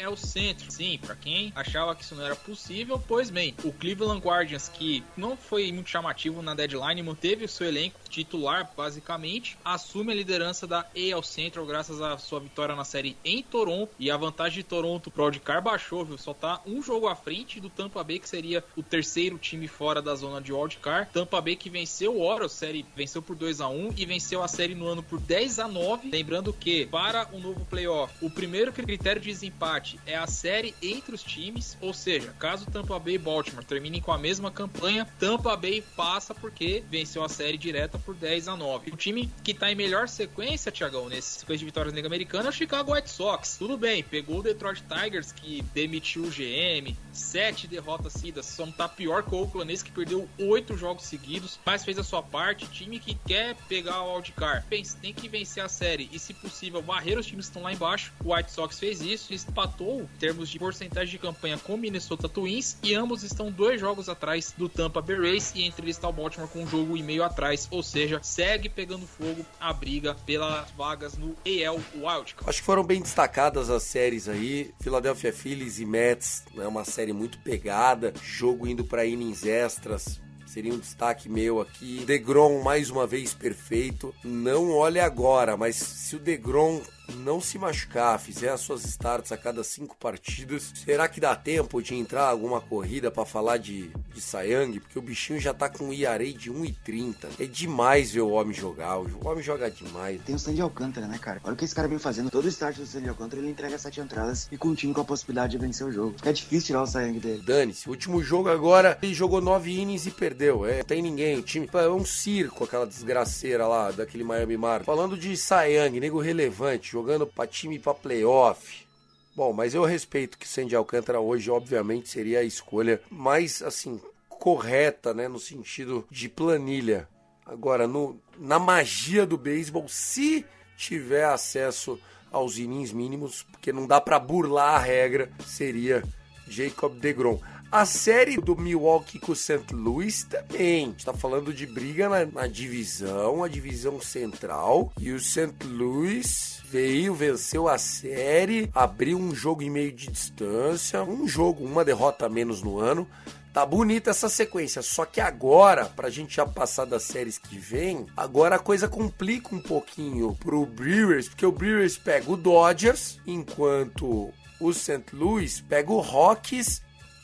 AL 0.03 0.17
Central. 0.17 0.71
Sim, 0.71 0.99
para 0.99 1.15
quem 1.15 1.51
achava 1.55 1.95
que 1.95 2.03
isso 2.03 2.15
não 2.15 2.25
era 2.25 2.35
possível, 2.35 3.01
pois 3.07 3.29
bem, 3.29 3.55
o 3.63 3.71
Cleveland 3.71 4.21
Guardians, 4.21 4.69
que 4.69 5.03
não 5.17 5.35
foi 5.35 5.71
muito 5.71 5.89
chamativo 5.89 6.41
na 6.41 6.53
deadline, 6.53 7.01
manteve 7.03 7.45
o 7.45 7.49
seu 7.49 7.67
elenco 7.67 7.99
titular, 8.11 8.69
basicamente, 8.75 9.57
assume 9.63 10.11
a 10.11 10.15
liderança 10.15 10.67
da 10.67 10.79
AL 10.79 11.23
Central 11.23 11.65
graças 11.65 12.01
à 12.01 12.17
sua 12.17 12.39
vitória 12.39 12.75
na 12.75 12.83
série 12.83 13.17
em 13.23 13.41
Toronto. 13.41 13.93
E 13.97 14.11
a 14.11 14.17
vantagem 14.17 14.57
de 14.57 14.63
Toronto 14.63 15.09
pro 15.09 15.23
Wildcard 15.23 15.63
baixou, 15.63 16.05
viu? 16.05 16.17
Só 16.17 16.33
tá 16.33 16.61
um 16.65 16.81
jogo 16.81 17.07
à 17.07 17.15
frente 17.15 17.59
do 17.59 17.69
Tampa 17.69 18.03
Bay, 18.03 18.19
que 18.19 18.29
seria 18.29 18.63
o 18.75 18.83
terceiro 18.83 19.37
time 19.37 19.67
fora 19.67 20.01
da 20.01 20.13
zona 20.15 20.41
de 20.41 20.51
Wildcard. 20.51 21.09
Tampa 21.11 21.39
Bay 21.41 21.55
que 21.55 21.69
venceu 21.69 22.15
o 22.15 22.21
Orioles 22.21 22.51
série 22.51 22.85
venceu 22.95 23.21
por 23.21 23.35
2 23.35 23.61
a 23.61 23.67
1 23.69 23.93
e 23.97 24.05
venceu 24.05 24.43
a 24.43 24.47
série 24.47 24.75
no 24.75 24.85
ano 24.85 25.01
por 25.01 25.19
10 25.19 25.59
a 25.59 25.67
9. 25.67 26.09
Lembrando 26.09 26.53
que 26.53 26.85
para 26.87 27.27
o 27.31 27.39
novo 27.39 27.65
playoff, 27.65 28.13
o 28.21 28.29
primeiro 28.29 28.71
critério 28.73 29.21
de 29.21 29.29
desempate 29.29 29.99
é 30.05 30.15
a 30.15 30.27
série 30.27 30.75
entre 30.81 31.15
os 31.15 31.23
times, 31.23 31.77
ou 31.81 31.93
seja, 31.93 32.35
caso 32.37 32.65
Tampa 32.69 32.99
Bay 32.99 33.15
e 33.15 33.17
Baltimore 33.17 33.63
terminem 33.63 34.01
com 34.01 34.11
a 34.11 34.17
mesma 34.17 34.51
campanha, 34.51 35.07
Tampa 35.19 35.55
Bay 35.55 35.83
passa 35.95 36.35
porque 36.35 36.83
venceu 36.89 37.23
a 37.23 37.29
série 37.29 37.57
direta 37.57 37.97
por 38.01 38.15
10 38.15 38.47
a 38.47 38.57
9. 38.57 38.91
O 38.91 38.97
time 38.97 39.31
que 39.43 39.53
tá 39.53 39.71
em 39.71 39.75
melhor 39.75 40.07
sequência, 40.07 40.71
Thiagão, 40.71 41.07
nesse 41.07 41.39
sequência 41.39 41.59
de 41.59 41.65
vitórias 41.65 41.93
na 41.93 41.97
Liga 41.97 42.07
Americana 42.07 42.47
é 42.47 42.49
o 42.49 42.53
Chicago 42.53 42.93
White 42.93 43.09
Sox. 43.09 43.57
Tudo 43.57 43.77
bem, 43.77 44.03
pegou 44.03 44.39
o 44.39 44.43
Detroit 44.43 44.83
Tigers, 44.83 45.31
que 45.31 45.63
demitiu 45.73 46.23
o 46.23 46.29
GM, 46.29 46.95
sete 47.13 47.67
derrotas 47.67 48.13
seguidas, 48.13 48.45
só 48.45 48.65
não 48.65 48.73
tá 48.73 48.87
pior 48.87 49.23
que 49.23 49.33
o 49.33 49.39
Oakland 49.39 49.71
que 49.83 49.91
perdeu 49.91 50.27
oito 50.37 50.75
jogos 50.75 51.05
seguidos, 51.05 51.59
mas 51.65 51.85
fez 51.85 51.97
a 51.97 52.03
sua 52.03 52.21
parte. 52.21 52.67
Time 52.67 52.99
que 52.99 53.15
quer 53.25 53.55
pegar 53.67 54.01
o 54.01 54.15
wildcard, 54.15 54.65
tem 55.01 55.13
que 55.13 55.29
vencer 55.29 55.63
a 55.63 55.69
série 55.69 56.09
e, 56.11 56.19
se 56.19 56.33
possível, 56.33 56.81
varrer 56.81 57.17
os 57.17 57.25
times 57.25 57.45
que 57.45 57.51
estão 57.51 57.63
lá 57.63 57.71
embaixo. 57.71 58.11
O 58.23 58.33
White 58.33 58.51
Sox 58.51 58.79
fez 58.79 59.01
isso, 59.01 59.33
empatou 59.33 60.01
em 60.01 60.19
termos 60.19 60.49
de 60.49 60.59
porcentagem 60.59 61.11
de 61.11 61.17
campanha 61.17 61.57
com 61.57 61.75
o 61.75 61.77
Minnesota 61.77 62.27
Twins 62.27 62.77
e 62.83 62.93
ambos 62.93 63.23
estão 63.23 63.51
dois 63.51 63.79
jogos 63.79 64.09
atrás 64.09 64.53
do 64.57 64.67
Tampa 64.67 65.01
Bay 65.01 65.17
Rays 65.17 65.53
e 65.55 65.63
entre 65.63 65.85
eles 65.85 65.95
está 65.95 66.07
o 66.07 66.13
Baltimore 66.13 66.49
com 66.49 66.63
um 66.63 66.67
jogo 66.67 66.97
e 66.97 67.03
meio 67.03 67.23
atrás, 67.23 67.67
ou 67.71 67.83
seja, 67.91 68.19
segue 68.23 68.69
pegando 68.69 69.05
fogo 69.05 69.45
a 69.59 69.73
briga 69.73 70.15
pelas 70.25 70.71
vagas 70.71 71.17
no 71.17 71.35
AL 71.45 71.79
Wildcard. 71.95 72.49
Acho 72.49 72.59
que 72.59 72.65
foram 72.65 72.83
bem 72.83 73.01
destacadas 73.01 73.69
as 73.69 73.83
séries 73.83 74.29
aí. 74.29 74.73
Philadelphia 74.81 75.33
Phillies 75.33 75.79
e 75.79 75.85
Mets, 75.85 76.43
é 76.53 76.59
né, 76.59 76.67
uma 76.67 76.85
série 76.85 77.11
muito 77.11 77.37
pegada, 77.39 78.13
jogo 78.23 78.67
indo 78.67 78.85
para 78.85 79.05
innings 79.05 79.45
extras. 79.45 80.21
Seria 80.45 80.73
um 80.73 80.79
destaque 80.79 81.29
meu 81.29 81.61
aqui. 81.61 82.03
Degrom 82.05 82.61
mais 82.61 82.89
uma 82.89 83.07
vez 83.07 83.33
perfeito. 83.33 84.13
Não 84.21 84.71
olhe 84.71 84.99
agora, 84.99 85.55
mas 85.55 85.77
se 85.77 86.17
o 86.17 86.19
Degrom 86.19 86.81
não 87.17 87.41
se 87.41 87.57
machucar, 87.57 88.19
fizer 88.19 88.49
as 88.49 88.61
suas 88.61 88.83
starts 88.85 89.31
a 89.31 89.37
cada 89.37 89.63
cinco 89.63 89.95
partidas, 89.97 90.71
será 90.85 91.07
que 91.07 91.19
dá 91.19 91.35
tempo 91.35 91.81
de 91.81 91.95
entrar 91.95 92.25
alguma 92.25 92.61
corrida 92.61 93.11
para 93.11 93.25
falar 93.25 93.57
de, 93.57 93.89
de 94.13 94.21
Sayang? 94.21 94.79
Porque 94.79 94.97
o 94.97 95.01
bichinho 95.01 95.39
já 95.39 95.53
tá 95.53 95.69
com 95.69 95.85
um 95.85 95.93
IRA 95.93 96.31
de 96.33 96.51
1,30. 96.51 97.27
É 97.39 97.45
demais 97.45 98.11
ver 98.11 98.21
o 98.21 98.29
homem 98.29 98.53
jogar. 98.53 98.99
O 98.99 99.27
homem 99.27 99.43
joga 99.43 99.69
demais. 99.69 100.21
Tem 100.25 100.35
o 100.35 100.39
Sandy 100.39 100.61
Alcântara, 100.61 101.07
né, 101.07 101.17
cara? 101.17 101.41
Olha 101.43 101.53
o 101.53 101.55
que 101.55 101.65
esse 101.65 101.75
cara 101.75 101.87
vem 101.87 101.99
fazendo. 101.99 102.29
Todo 102.29 102.47
start 102.47 102.77
do 102.77 102.85
Sandy 102.85 103.09
Alcântara, 103.09 103.41
ele 103.41 103.51
entrega 103.51 103.77
sete 103.77 103.99
entradas 103.99 104.47
e 104.51 104.57
continua 104.57 104.95
com 104.95 105.01
a 105.01 105.05
possibilidade 105.05 105.51
de 105.51 105.57
vencer 105.57 105.85
o 105.85 105.91
jogo. 105.91 106.15
Fica 106.17 106.33
difícil 106.33 106.67
tirar 106.67 106.83
o 106.83 106.87
Sayang 106.87 107.19
dele. 107.19 107.43
Dane-se. 107.45 107.87
O 107.87 107.91
último 107.91 108.21
jogo 108.21 108.49
agora, 108.49 108.97
ele 109.01 109.13
jogou 109.13 109.41
nove 109.41 109.71
innings 109.71 110.05
e 110.05 110.11
perdeu. 110.11 110.65
É, 110.65 110.77
não 110.77 110.85
tem 110.85 111.01
ninguém. 111.01 111.37
O 111.37 111.41
time 111.41 111.69
é 111.73 111.89
um 111.89 112.05
circo, 112.05 112.63
aquela 112.63 112.85
desgraceira 112.85 113.67
lá 113.67 113.91
daquele 113.91 114.23
Miami 114.23 114.57
Mar. 114.57 114.83
Falando 114.83 115.17
de 115.17 115.35
Sayang, 115.35 115.99
nego 115.99 116.19
relevante, 116.19 116.90
jogando 116.91 117.25
para 117.25 117.47
time 117.47 117.79
para 117.79 117.93
playoff. 117.93 118.85
Bom, 119.33 119.53
mas 119.53 119.73
eu 119.73 119.85
respeito 119.85 120.37
que 120.37 120.47
Sandy 120.47 120.75
Alcântara 120.75 121.21
hoje, 121.21 121.49
obviamente, 121.49 122.09
seria 122.09 122.39
a 122.39 122.43
escolha 122.43 123.01
mais, 123.09 123.61
assim, 123.61 123.99
correta, 124.27 125.13
né, 125.13 125.29
no 125.29 125.39
sentido 125.39 126.05
de 126.11 126.27
planilha. 126.27 127.07
Agora, 127.45 127.87
no, 127.87 128.19
na 128.37 128.59
magia 128.59 129.25
do 129.25 129.37
beisebol, 129.37 129.87
se 129.87 130.45
tiver 130.75 131.23
acesso 131.23 131.97
aos 132.29 132.57
innings 132.57 132.91
mínimos, 132.91 133.43
porque 133.43 133.71
não 133.71 133.87
dá 133.87 134.01
para 134.01 134.19
burlar 134.19 134.75
a 134.75 134.79
regra, 134.79 135.31
seria 135.45 136.03
Jacob 136.47 136.99
DeGrom. 136.99 137.39
A 137.71 137.85
série 137.85 138.35
do 138.35 138.57
Milwaukee 138.57 139.17
com 139.17 139.31
o 139.31 139.35
St. 139.35 139.73
Louis 139.73 140.25
também. 140.25 140.83
A 140.83 140.87
gente 140.89 141.05
tá 141.05 141.13
falando 141.13 141.53
de 141.53 141.65
briga 141.65 142.09
na, 142.09 142.25
na 142.25 142.47
divisão, 142.47 143.45
a 143.45 143.47
divisão 143.47 144.01
central. 144.01 144.91
E 144.99 145.11
o 145.11 145.19
St. 145.21 145.55
Louis 145.63 146.60
veio, 146.71 147.13
venceu 147.13 147.67
a 147.67 147.77
série, 147.77 148.69
abriu 148.73 149.17
um 149.17 149.35
jogo 149.35 149.61
e 149.61 149.69
meio 149.69 149.91
de 149.91 150.07
distância, 150.07 151.03
um 151.03 151.27
jogo, 151.27 151.65
uma 151.65 151.83
derrota 151.83 152.29
menos 152.29 152.61
no 152.61 152.79
ano. 152.79 153.05
Tá 153.53 153.65
bonita 153.65 154.11
essa 154.11 154.29
sequência, 154.29 154.81
só 154.81 155.03
que 155.03 155.19
agora, 155.19 155.87
pra 155.87 156.09
gente 156.09 156.37
já 156.37 156.45
passar 156.45 156.85
das 156.85 157.03
séries 157.03 157.37
que 157.37 157.57
vem, 157.57 158.05
agora 158.15 158.55
a 158.55 158.59
coisa 158.59 158.87
complica 158.87 159.53
um 159.53 159.59
pouquinho 159.59 160.33
pro 160.35 160.65
Brewers, 160.65 161.27
porque 161.27 161.45
o 161.45 161.51
Brewers 161.51 161.97
pega 161.97 162.31
o 162.31 162.37
Dodgers, 162.37 163.19
enquanto 163.27 164.31
o 164.57 164.73
St. 164.73 165.03
Louis 165.11 165.59
pega 165.59 165.91
o 165.91 165.99
Rockies 165.99 166.81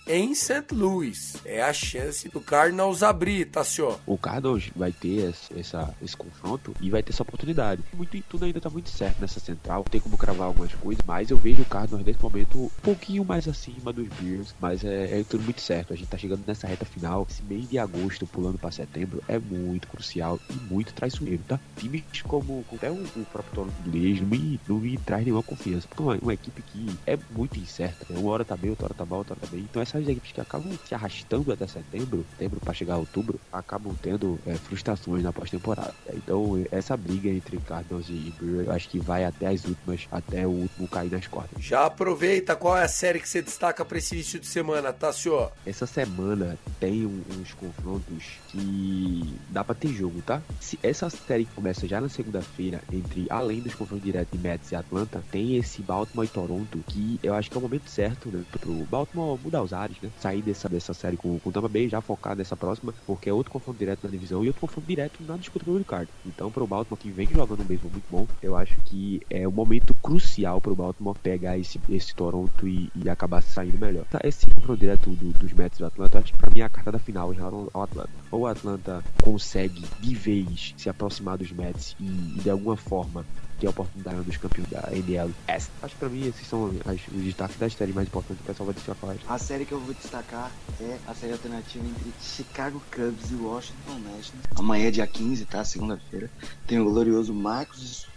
em 0.07 0.33
St. 0.33 0.73
Louis. 0.73 1.35
É 1.45 1.61
a 1.61 1.73
chance 1.73 2.29
do 2.29 2.39
Cardinals 2.39 3.03
abrir, 3.03 3.45
tá, 3.45 3.63
senhor? 3.63 3.99
O 4.05 4.17
Cardinals 4.17 4.69
vai 4.75 4.91
ter 4.91 5.33
essa, 5.55 5.93
esse 6.01 6.15
confronto 6.15 6.73
e 6.79 6.89
vai 6.89 7.03
ter 7.03 7.11
essa 7.11 7.23
oportunidade. 7.23 7.83
Muito, 7.93 8.21
tudo 8.23 8.45
ainda 8.45 8.61
tá 8.61 8.69
muito 8.69 8.89
certo 8.89 9.19
nessa 9.19 9.39
central. 9.39 9.83
Tem 9.83 9.99
como 9.99 10.17
cravar 10.17 10.47
algumas 10.47 10.73
coisas, 10.75 11.03
mas 11.05 11.29
eu 11.29 11.37
vejo 11.37 11.61
o 11.61 11.65
Cardinals 11.65 12.05
nesse 12.05 12.21
momento 12.21 12.57
um 12.57 12.69
pouquinho 12.81 13.25
mais 13.25 13.47
acima 13.47 13.91
dos 13.91 14.07
Bears. 14.19 14.55
Mas 14.59 14.83
é, 14.83 15.19
é 15.19 15.23
tudo 15.23 15.43
muito 15.43 15.61
certo. 15.61 15.93
A 15.93 15.95
gente 15.95 16.07
tá 16.07 16.17
chegando 16.17 16.43
nessa 16.47 16.67
reta 16.67 16.85
final. 16.85 17.27
Esse 17.29 17.43
mês 17.43 17.69
de 17.69 17.77
agosto, 17.77 18.25
pulando 18.25 18.57
para 18.57 18.71
setembro, 18.71 19.21
é 19.27 19.37
muito 19.37 19.87
crucial 19.87 20.39
e 20.49 20.73
muito 20.73 20.93
traiçoeiro, 20.93 21.43
tá? 21.47 21.59
Times 21.75 22.03
como 22.23 22.63
até 22.73 22.89
o, 22.89 22.95
o 22.95 23.25
próprio 23.31 23.53
Toronto 23.53 23.73
Blue 23.83 23.97
não 23.97 24.27
me, 24.27 24.59
não 24.67 24.77
me 24.77 24.97
traz 24.97 25.23
nenhuma 25.23 25.43
confiança. 25.43 25.87
Porque 25.87 26.01
é 26.01 26.05
uma, 26.05 26.15
uma 26.21 26.33
equipe 26.33 26.61
que 26.61 26.97
é 27.05 27.17
muito 27.31 27.59
incerta. 27.59 28.05
Né? 28.09 28.19
Uma 28.19 28.31
hora 28.31 28.45
tá 28.45 28.55
bem, 28.55 28.69
outra 28.69 28.85
hora 28.85 28.93
tá 28.93 29.05
mal, 29.05 29.19
outra 29.19 29.33
hora 29.33 29.41
tá 29.41 29.47
bem. 29.51 29.61
Então 29.61 29.81
essa 29.81 29.96
essas 29.97 30.09
equipes 30.09 30.31
que 30.31 30.41
acabam 30.41 30.77
se 30.87 30.93
arrastando 30.93 31.51
até 31.51 31.67
setembro, 31.67 32.25
setembro 32.31 32.59
para 32.59 32.73
chegar 32.73 32.95
a 32.95 32.97
outubro, 32.97 33.39
acabam 33.51 33.95
tendo 34.01 34.39
é, 34.45 34.55
frustrações 34.55 35.23
na 35.23 35.33
pós-temporada. 35.33 35.93
Então, 36.13 36.63
essa 36.71 36.95
briga 36.95 37.29
entre 37.29 37.57
Cardinals 37.57 38.07
e 38.09 38.33
Brewer, 38.39 38.65
eu 38.65 38.71
acho 38.71 38.89
que 38.89 38.99
vai 38.99 39.25
até 39.25 39.47
as 39.47 39.65
últimas, 39.65 40.07
até 40.11 40.45
o 40.45 40.51
último 40.51 40.87
cair 40.87 41.11
nas 41.11 41.27
cordas. 41.27 41.63
Já 41.63 41.85
aproveita, 41.85 42.55
qual 42.55 42.77
é 42.77 42.83
a 42.83 42.87
série 42.87 43.19
que 43.19 43.29
você 43.29 43.41
destaca 43.41 43.83
para 43.83 43.97
esse 43.97 44.15
início 44.15 44.39
de 44.39 44.47
semana, 44.47 44.91
tá, 44.93 45.11
senhor? 45.11 45.51
Essa 45.65 45.85
semana 45.85 46.57
tem 46.79 47.05
uns 47.05 47.53
confrontos 47.53 48.23
que 48.49 49.35
dá 49.49 49.63
para 49.63 49.75
ter 49.75 49.89
jogo, 49.89 50.21
tá? 50.21 50.41
Se 50.59 50.79
essa 50.83 51.09
série 51.09 51.45
começa 51.45 51.87
já 51.87 52.01
na 52.01 52.09
segunda-feira, 52.09 52.81
entre 52.91 53.27
além 53.29 53.61
dos 53.61 53.73
confrontos 53.73 54.03
diretos 54.03 54.31
de 54.31 54.37
Mets 54.45 54.71
e 54.71 54.75
Atlanta, 54.75 55.23
tem 55.31 55.57
esse 55.57 55.81
Baltimore 55.81 56.25
e 56.25 56.29
Toronto, 56.29 56.83
que 56.87 57.19
eu 57.23 57.33
acho 57.33 57.49
que 57.49 57.57
é 57.57 57.59
o 57.59 57.61
momento 57.61 57.89
certo, 57.89 58.29
né, 58.29 58.43
pro 58.59 58.73
Baltimore 58.85 59.39
mudar 59.43 59.61
os 59.61 59.73
ares, 59.73 59.86
né? 60.01 60.09
Sair 60.19 60.41
dessa, 60.41 60.67
dessa 60.69 60.93
série 60.93 61.17
com, 61.17 61.39
com 61.39 61.49
o 61.49 61.53
Tampa 61.53 61.67
Bay, 61.67 61.89
já 61.89 62.01
focar 62.01 62.35
nessa 62.35 62.55
próxima, 62.55 62.93
porque 63.05 63.29
é 63.29 63.33
outro 63.33 63.51
confronto 63.51 63.77
direto 63.77 64.03
na 64.03 64.09
divisão 64.09 64.43
e 64.43 64.47
outro 64.47 64.61
confronto 64.61 64.87
direto 64.87 65.23
na 65.23 65.37
disputa 65.37 65.65
pelo 65.65 65.77
Ricardo. 65.77 66.09
Então, 66.25 66.51
pro 66.51 66.67
Baltimore, 66.67 66.99
que 66.99 67.09
vem 67.09 67.27
jogando 67.27 67.61
um 67.61 67.65
beisebol 67.65 67.91
muito 67.91 68.05
bom, 68.09 68.27
eu 68.41 68.55
acho 68.55 68.75
que 68.85 69.21
é 69.29 69.47
um 69.47 69.51
momento 69.51 69.93
crucial 69.95 70.59
pro 70.61 70.75
Baltimore 70.75 71.15
pegar 71.21 71.57
esse, 71.57 71.79
esse 71.89 72.13
Toronto 72.13 72.67
e, 72.67 72.89
e 72.95 73.09
acabar 73.09 73.41
saindo 73.41 73.77
melhor. 73.79 74.05
Tá, 74.05 74.19
esse 74.23 74.45
confronto 74.47 74.79
direto 74.79 75.09
do, 75.09 75.31
dos 75.33 75.53
Mets 75.53 75.79
do 75.79 75.85
Atlanta, 75.85 76.19
acho 76.19 76.33
que 76.33 76.37
pra 76.39 76.49
mim 76.49 76.61
é 76.61 76.63
a 76.63 76.69
carta 76.69 76.91
da 76.91 76.99
final 76.99 77.33
já 77.33 77.43
ao 77.43 77.81
Atlanta. 77.81 78.09
Ou 78.31 78.41
o 78.41 78.47
Atlanta 78.47 79.03
consegue 79.21 79.83
de 79.99 80.15
vez 80.15 80.73
se 80.77 80.89
aproximar 80.89 81.37
dos 81.37 81.51
Mets 81.51 81.95
e, 81.99 82.05
e 82.05 82.41
de 82.41 82.49
alguma 82.49 82.75
forma 82.75 83.25
ter 83.59 83.67
a 83.67 83.69
oportunidade 83.69 84.21
dos 84.21 84.37
campeões 84.37 84.69
da 84.69 84.89
NL 84.91 85.33
Acho 85.47 85.69
que 85.81 85.95
pra 85.99 86.09
mim 86.09 86.27
esses 86.27 86.47
são 86.47 86.71
as, 86.85 86.99
os 87.07 87.23
destaques 87.23 87.57
das 87.57 87.73
séries 87.73 87.95
mais 87.95 88.07
importantes 88.07 88.37
que 88.37 88.51
o 88.51 88.53
pessoal 88.53 88.73
vai 88.73 88.95
falar. 88.95 89.15
A 89.27 89.37
série 89.37 89.65
que 89.65 89.71
eu 89.71 89.79
vou 89.79 89.93
destacar 89.93 90.51
é 90.79 90.97
a 91.07 91.13
série 91.13 91.33
alternativa 91.33 91.85
entre 91.85 92.13
Chicago 92.21 92.81
Cubs 92.91 93.31
e 93.31 93.35
Washington 93.35 93.99
Nationals. 93.99 94.45
Amanhã, 94.55 94.91
dia 94.91 95.07
15, 95.07 95.45
tá? 95.45 95.63
Segunda-feira. 95.63 96.29
Tem 96.65 96.79
o 96.79 96.85
glorioso 96.85 97.33
Marcos 97.33 98.07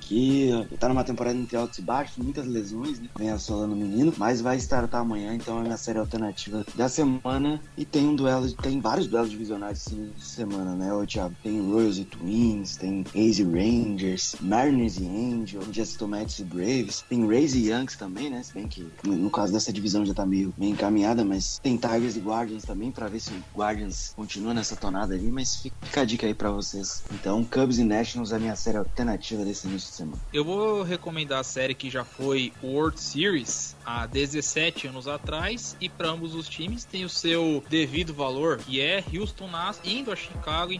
Que 0.00 0.50
tá 0.78 0.88
numa 0.88 1.04
temporada 1.04 1.36
entre 1.38 1.56
altos 1.56 1.78
e 1.78 1.82
baixos, 1.82 2.16
muitas 2.18 2.46
lesões, 2.46 2.98
né? 2.98 3.08
Vem 3.16 3.30
assolando 3.30 3.74
o 3.74 3.76
menino, 3.76 4.12
mas 4.16 4.40
vai 4.40 4.56
startar 4.56 5.00
amanhã, 5.00 5.34
então 5.34 5.58
é 5.58 5.62
minha 5.62 5.76
série 5.76 5.98
alternativa 5.98 6.64
da 6.74 6.88
semana. 6.88 7.60
E 7.76 7.84
tem 7.84 8.06
um 8.06 8.14
duelo, 8.14 8.50
tem 8.52 8.80
vários 8.80 9.06
duelos 9.06 9.30
divisionais 9.30 9.78
esse 9.78 9.94
de 9.94 10.24
semana, 10.24 10.74
né, 10.74 10.92
ô 10.92 11.06
Thiago? 11.06 11.34
Tem 11.42 11.60
Royals 11.60 11.98
e 11.98 12.04
Twins, 12.04 12.76
tem 12.76 13.04
Ace 13.14 13.42
Rangers, 13.42 14.36
Mariners 14.40 14.98
e 14.98 15.06
Angels, 15.06 15.66
Just 15.72 16.00
Mets 16.02 16.38
e 16.38 16.44
Braves, 16.44 17.04
tem 17.08 17.26
Rays 17.26 17.54
e 17.54 17.68
Yankees 17.68 17.96
também, 17.96 18.30
né? 18.30 18.42
Se 18.42 18.52
bem 18.54 18.66
que 18.66 18.86
no 19.04 19.30
caso 19.30 19.52
dessa 19.52 19.72
divisão 19.72 20.04
já 20.04 20.14
tá 20.14 20.26
meio, 20.26 20.52
meio 20.56 20.72
encaminhada, 20.72 21.24
mas 21.24 21.58
tem 21.62 21.76
Tigers 21.76 22.16
e 22.16 22.20
Guardians 22.20 22.64
também, 22.64 22.90
pra 22.90 23.08
ver 23.08 23.20
se 23.20 23.30
o 23.30 23.42
Guardians 23.56 24.12
continua 24.16 24.54
nessa 24.54 24.76
tonada 24.76 25.14
ali, 25.14 25.30
mas 25.30 25.56
fica, 25.56 26.00
a 26.00 26.04
dica 26.04 26.26
aí 26.26 26.34
pra 26.34 26.50
vocês. 26.50 27.02
Então, 27.12 27.44
Cubs 27.44 27.78
e 27.78 27.84
Nationals 27.84 28.32
é 28.32 28.38
minha 28.38 28.56
série 28.56 28.78
alternativa 28.78 29.37
desse 29.44 29.66
início 29.66 29.90
de 29.90 29.96
semana. 29.96 30.18
Eu 30.32 30.44
vou 30.44 30.82
recomendar 30.82 31.40
a 31.40 31.44
série 31.44 31.74
que 31.74 31.90
já 31.90 32.04
foi 32.04 32.52
World 32.62 33.00
Series 33.00 33.76
há 33.88 34.04
17 34.04 34.88
anos 34.88 35.08
atrás 35.08 35.74
e 35.80 35.88
para 35.88 36.08
ambos 36.08 36.34
os 36.34 36.46
times 36.46 36.84
tem 36.84 37.06
o 37.06 37.08
seu 37.08 37.64
devido 37.70 38.12
valor 38.12 38.60
e 38.68 38.80
é 38.80 39.02
Houston 39.14 39.48
Nas 39.48 39.80
indo 39.82 40.12
a 40.12 40.16
Chicago 40.16 40.72